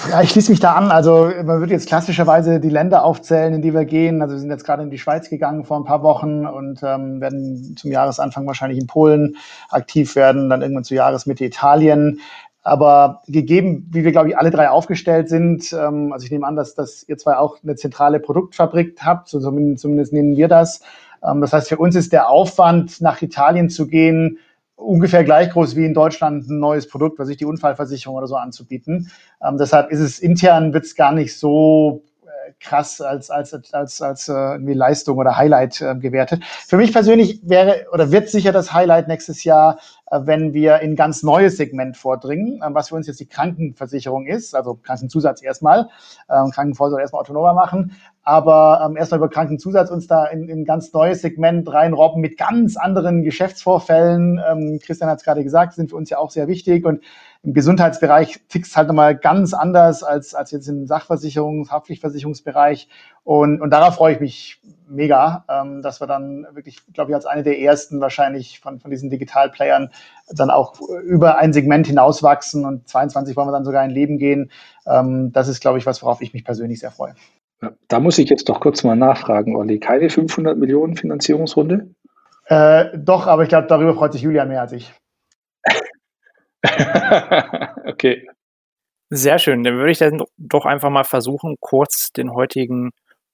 Ja, 0.09 0.21
ich 0.21 0.31
schließe 0.31 0.51
mich 0.51 0.59
da 0.59 0.73
an. 0.73 0.91
Also 0.91 1.31
man 1.43 1.59
würde 1.59 1.73
jetzt 1.73 1.87
klassischerweise 1.87 2.59
die 2.59 2.69
Länder 2.69 3.05
aufzählen, 3.05 3.53
in 3.53 3.61
die 3.61 3.73
wir 3.73 3.85
gehen. 3.85 4.21
Also 4.21 4.35
wir 4.35 4.39
sind 4.39 4.49
jetzt 4.49 4.65
gerade 4.65 4.83
in 4.83 4.89
die 4.89 4.97
Schweiz 4.97 5.29
gegangen 5.29 5.63
vor 5.63 5.77
ein 5.77 5.85
paar 5.85 6.03
Wochen 6.03 6.45
und 6.45 6.81
ähm, 6.83 7.21
werden 7.21 7.75
zum 7.77 7.91
Jahresanfang 7.91 8.45
wahrscheinlich 8.45 8.79
in 8.79 8.87
Polen 8.87 9.37
aktiv 9.69 10.15
werden, 10.15 10.49
dann 10.49 10.61
irgendwann 10.61 10.83
zu 10.83 10.95
Jahresmitte 10.95 11.45
Italien. 11.45 12.19
Aber 12.63 13.23
gegeben, 13.27 13.87
wie 13.91 14.03
wir, 14.03 14.11
glaube 14.11 14.29
ich, 14.29 14.37
alle 14.37 14.51
drei 14.51 14.69
aufgestellt 14.69 15.29
sind, 15.29 15.71
ähm, 15.73 16.11
also 16.11 16.25
ich 16.25 16.31
nehme 16.31 16.45
an, 16.45 16.55
dass, 16.55 16.75
dass 16.75 17.03
ihr 17.07 17.17
zwei 17.17 17.37
auch 17.37 17.57
eine 17.63 17.75
zentrale 17.75 18.19
Produktfabrik 18.19 18.99
habt, 19.01 19.29
so 19.29 19.39
zumindest, 19.39 19.81
zumindest 19.81 20.13
nennen 20.13 20.35
wir 20.35 20.47
das. 20.47 20.81
Ähm, 21.23 21.41
das 21.41 21.53
heißt, 21.53 21.69
für 21.69 21.77
uns 21.77 21.95
ist 21.95 22.13
der 22.13 22.29
Aufwand, 22.29 23.01
nach 23.01 23.21
Italien 23.21 23.69
zu 23.69 23.87
gehen, 23.87 24.39
ungefähr 24.75 25.23
gleich 25.23 25.51
groß 25.51 25.75
wie 25.75 25.85
in 25.85 25.93
Deutschland 25.93 26.49
ein 26.49 26.59
neues 26.59 26.87
Produkt, 26.87 27.19
was 27.19 27.29
ich 27.29 27.37
die 27.37 27.45
Unfallversicherung 27.45 28.17
oder 28.17 28.27
so 28.27 28.35
anzubieten. 28.35 29.11
Ähm, 29.45 29.57
deshalb 29.57 29.91
ist 29.91 29.99
es 29.99 30.19
intern 30.19 30.73
wird 30.73 30.85
es 30.85 30.95
gar 30.95 31.11
nicht 31.11 31.37
so 31.37 32.03
äh, 32.23 32.51
krass 32.59 32.99
als 32.99 33.29
als 33.29 33.53
als 33.73 34.01
als 34.01 34.27
äh, 34.27 34.33
irgendwie 34.33 34.73
Leistung 34.73 35.17
oder 35.17 35.37
Highlight 35.37 35.81
äh, 35.81 35.95
gewertet. 35.95 36.43
Für 36.67 36.77
mich 36.77 36.91
persönlich 36.91 37.41
wäre 37.43 37.85
oder 37.91 38.11
wird 38.11 38.29
sicher 38.29 38.51
das 38.51 38.73
Highlight 38.73 39.07
nächstes 39.07 39.43
Jahr, 39.43 39.79
wenn 40.11 40.53
wir 40.53 40.79
in 40.79 40.95
ganz 40.95 41.23
neues 41.23 41.57
Segment 41.57 41.97
vordringen, 41.97 42.61
äh, 42.61 42.73
was 42.73 42.89
für 42.89 42.95
uns 42.95 43.07
jetzt 43.07 43.19
die 43.19 43.27
Krankenversicherung 43.27 44.25
ist, 44.27 44.55
also 44.55 44.75
Krankenzusatz 44.75 45.41
erstmal, 45.41 45.89
äh, 46.27 46.49
Krankenvorsorge 46.51 47.01
erstmal 47.01 47.21
autonomer 47.21 47.53
machen, 47.53 47.95
aber 48.23 48.85
ähm, 48.85 48.97
erstmal 48.97 49.19
über 49.19 49.29
Krankenzusatz 49.29 49.89
uns 49.89 50.07
da 50.07 50.25
in, 50.25 50.47
in 50.47 50.61
ein 50.61 50.65
ganz 50.65 50.93
neues 50.93 51.21
Segment 51.21 51.71
reinrobben 51.71 52.21
mit 52.21 52.37
ganz 52.37 52.77
anderen 52.77 53.23
Geschäftsvorfällen. 53.23 54.39
Ähm, 54.47 54.79
Christian 54.83 55.09
hat 55.09 55.19
es 55.19 55.23
gerade 55.23 55.43
gesagt, 55.43 55.73
sind 55.73 55.89
für 55.89 55.95
uns 55.95 56.09
ja 56.09 56.19
auch 56.19 56.29
sehr 56.29 56.47
wichtig. 56.47 56.85
Und 56.85 57.01
im 57.43 57.53
Gesundheitsbereich 57.53 58.41
tickt 58.47 58.67
es 58.67 58.77
halt 58.77 58.87
nochmal 58.87 59.17
ganz 59.17 59.53
anders 59.53 60.03
als, 60.03 60.35
als 60.35 60.51
jetzt 60.51 60.67
im 60.67 60.85
Sachversicherungs-, 60.85 61.71
Haftpflichtversicherungsbereich. 61.71 62.87
Und, 63.23 63.61
und 63.61 63.71
darauf 63.71 63.95
freue 63.95 64.13
ich 64.13 64.19
mich 64.19 64.61
mega, 64.91 65.45
ähm, 65.49 65.81
dass 65.81 66.01
wir 66.01 66.07
dann 66.07 66.45
wirklich, 66.53 66.77
glaube 66.93 67.11
ich, 67.11 67.15
als 67.15 67.25
eine 67.25 67.43
der 67.43 67.59
ersten 67.59 68.01
wahrscheinlich 68.01 68.59
von, 68.59 68.79
von 68.79 68.91
diesen 68.91 69.09
Digitalplayern 69.09 69.89
dann 70.29 70.49
auch 70.49 70.79
über 71.03 71.37
ein 71.37 71.53
Segment 71.53 71.87
hinauswachsen 71.87 72.65
und 72.65 72.87
22 72.87 73.35
wollen 73.35 73.47
wir 73.47 73.53
dann 73.53 73.65
sogar 73.65 73.83
in 73.83 73.91
Leben 73.91 74.17
gehen. 74.17 74.51
Ähm, 74.85 75.31
das 75.31 75.47
ist, 75.47 75.61
glaube 75.61 75.77
ich, 75.77 75.85
was, 75.85 76.03
worauf 76.03 76.21
ich 76.21 76.33
mich 76.33 76.43
persönlich 76.43 76.79
sehr 76.79 76.91
freue. 76.91 77.15
Da 77.87 77.99
muss 77.99 78.17
ich 78.17 78.29
jetzt 78.29 78.49
doch 78.49 78.59
kurz 78.59 78.83
mal 78.83 78.95
nachfragen, 78.95 79.55
Olli. 79.55 79.79
Keine 79.79 80.09
500 80.09 80.57
Millionen 80.57 80.95
Finanzierungsrunde? 80.95 81.89
Äh, 82.45 82.97
doch, 82.97 83.27
aber 83.27 83.43
ich 83.43 83.49
glaube, 83.49 83.67
darüber 83.67 83.93
freut 83.93 84.13
sich 84.13 84.23
Julian 84.23 84.47
mehr 84.47 84.61
als 84.61 84.73
ich. 84.73 84.93
okay. 87.85 88.27
Sehr 89.09 89.39
schön. 89.39 89.63
Dann 89.63 89.75
würde 89.75 89.91
ich 89.91 89.97
dann 89.99 90.23
doch 90.37 90.65
einfach 90.65 90.89
mal 90.89 91.03
versuchen, 91.03 91.57
kurz 91.59 92.11
den 92.11 92.33
heutigen 92.33 92.91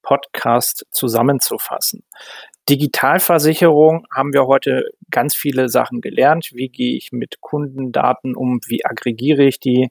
Podcast 0.08 0.86
zusammenzufassen. 0.92 2.02
Digitalversicherung 2.70 4.06
haben 4.16 4.32
wir 4.32 4.46
heute 4.46 4.86
ganz 5.12 5.36
viele 5.36 5.68
Sachen 5.68 6.00
gelernt. 6.00 6.52
Wie 6.54 6.70
gehe 6.70 6.96
ich 6.96 7.12
mit 7.12 7.42
Kundendaten 7.42 8.34
um? 8.34 8.62
Wie 8.68 8.86
aggregiere 8.86 9.44
ich 9.44 9.60
die? 9.60 9.90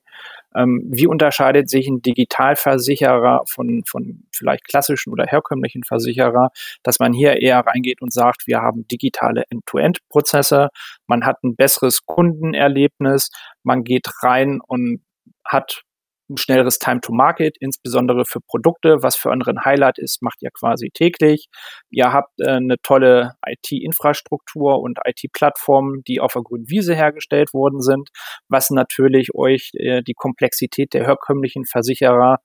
Ähm, 0.55 0.89
wie 0.91 1.07
unterscheidet 1.07 1.69
sich 1.69 1.87
ein 1.87 2.01
Digitalversicherer 2.01 3.43
von, 3.47 3.83
von 3.87 4.25
vielleicht 4.33 4.67
klassischen 4.67 5.13
oder 5.13 5.27
herkömmlichen 5.27 5.83
Versicherer, 5.85 6.49
dass 6.83 6.99
man 6.99 7.13
hier 7.13 7.43
eher 7.43 7.61
reingeht 7.61 8.01
und 8.01 8.11
sagt, 8.11 8.47
wir 8.47 8.63
haben 8.63 8.89
digitale 8.89 9.45
End-to-End-Prozesse, 9.51 10.71
man 11.07 11.27
hat 11.27 11.45
ein 11.45 11.57
besseres 11.57 12.07
Kundenerlebnis, 12.07 13.29
man 13.63 13.85
geht 13.85 14.09
rein 14.23 14.61
und 14.67 15.03
hat 15.45 15.83
ein 16.29 16.37
schnelleres 16.37 16.79
Time 16.79 17.01
to 17.01 17.13
Market, 17.13 17.57
insbesondere 17.61 18.25
für 18.25 18.41
Produkte. 18.41 19.03
Was 19.03 19.17
für 19.17 19.31
euren 19.31 19.65
Highlight 19.65 19.99
ist, 19.99 20.23
macht 20.23 20.43
ihr 20.43 20.51
quasi 20.51 20.91
täglich. 20.93 21.49
Ihr 21.91 22.13
habt 22.13 22.41
äh, 22.41 22.51
eine 22.51 22.77
tolle 22.83 23.33
IT-Infrastruktur 23.47 24.81
und 24.81 24.99
IT-Plattformen, 25.05 26.03
die 26.07 26.21
auf 26.21 26.33
der 26.33 26.43
grünen 26.43 26.69
Wiese 26.69 26.95
hergestellt 26.95 27.53
worden 27.55 27.81
sind, 27.81 28.11
was 28.49 28.71
natürlich 28.71 29.35
euch 29.35 29.71
äh, 29.75 30.03
die 30.03 30.15
Komplexität 30.15 30.95
der 30.95 31.07
herkömmlichen 31.07 31.65
Versicherer 31.65 32.39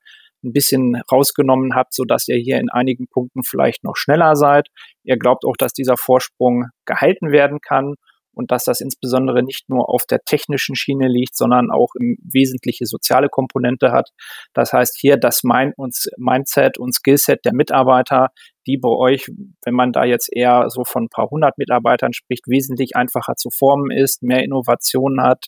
ein 0.44 0.54
bisschen 0.54 1.02
rausgenommen 1.12 1.76
habt, 1.76 1.94
so 1.94 2.04
dass 2.04 2.28
ihr 2.28 2.38
hier 2.38 2.60
in 2.60 2.70
einigen 2.70 3.08
Punkten 3.08 3.44
vielleicht 3.44 3.84
noch 3.84 3.96
schneller 3.96 4.36
seid. 4.36 4.68
Ihr 5.04 5.18
glaubt 5.18 5.46
auch, 5.46 5.56
dass 5.58 5.74
dieser 5.74 5.98
Vorsprung 5.98 6.66
gehalten 6.86 7.32
werden 7.32 7.60
kann 7.62 7.96
und 8.42 8.52
dass 8.52 8.66
das 8.66 8.82
insbesondere 8.82 9.44
nicht 9.44 9.70
nur 9.70 9.90
auf 9.90 10.06
der 10.10 10.20
technischen 10.26 10.76
Schiene 10.76 11.08
liegt, 11.08 11.36
sondern 11.38 11.72
auch 11.72 11.94
im 12.00 12.18
wesentliche 12.22 12.86
soziale 12.86 13.30
Komponente 13.30 13.92
hat. 13.92 14.10
Das 14.54 14.74
heißt 14.74 14.98
hier 15.00 15.18
das 15.18 15.44
Mind 15.44 15.74
und 15.78 15.96
Mindset 16.18 16.80
und 16.80 16.94
Skillset 16.94 17.46
der 17.46 17.54
Mitarbeiter, 17.54 18.30
die 18.66 18.78
bei 18.78 18.90
euch, 18.90 19.30
wenn 19.64 19.76
man 19.76 19.92
da 19.92 20.04
jetzt 20.04 20.30
eher 20.32 20.66
so 20.70 20.84
von 20.84 21.04
ein 21.04 21.10
paar 21.10 21.30
hundert 21.30 21.58
Mitarbeitern 21.58 22.14
spricht, 22.14 22.48
wesentlich 22.48 22.96
einfacher 22.96 23.36
zu 23.36 23.50
formen 23.50 23.92
ist, 23.92 24.24
mehr 24.24 24.44
Innovationen 24.44 25.22
hat 25.22 25.46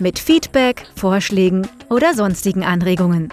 mit 0.00 0.18
Feedback, 0.18 0.86
Vorschlägen 0.96 1.68
oder 1.88 2.14
sonstigen 2.14 2.64
Anregungen. 2.64 3.32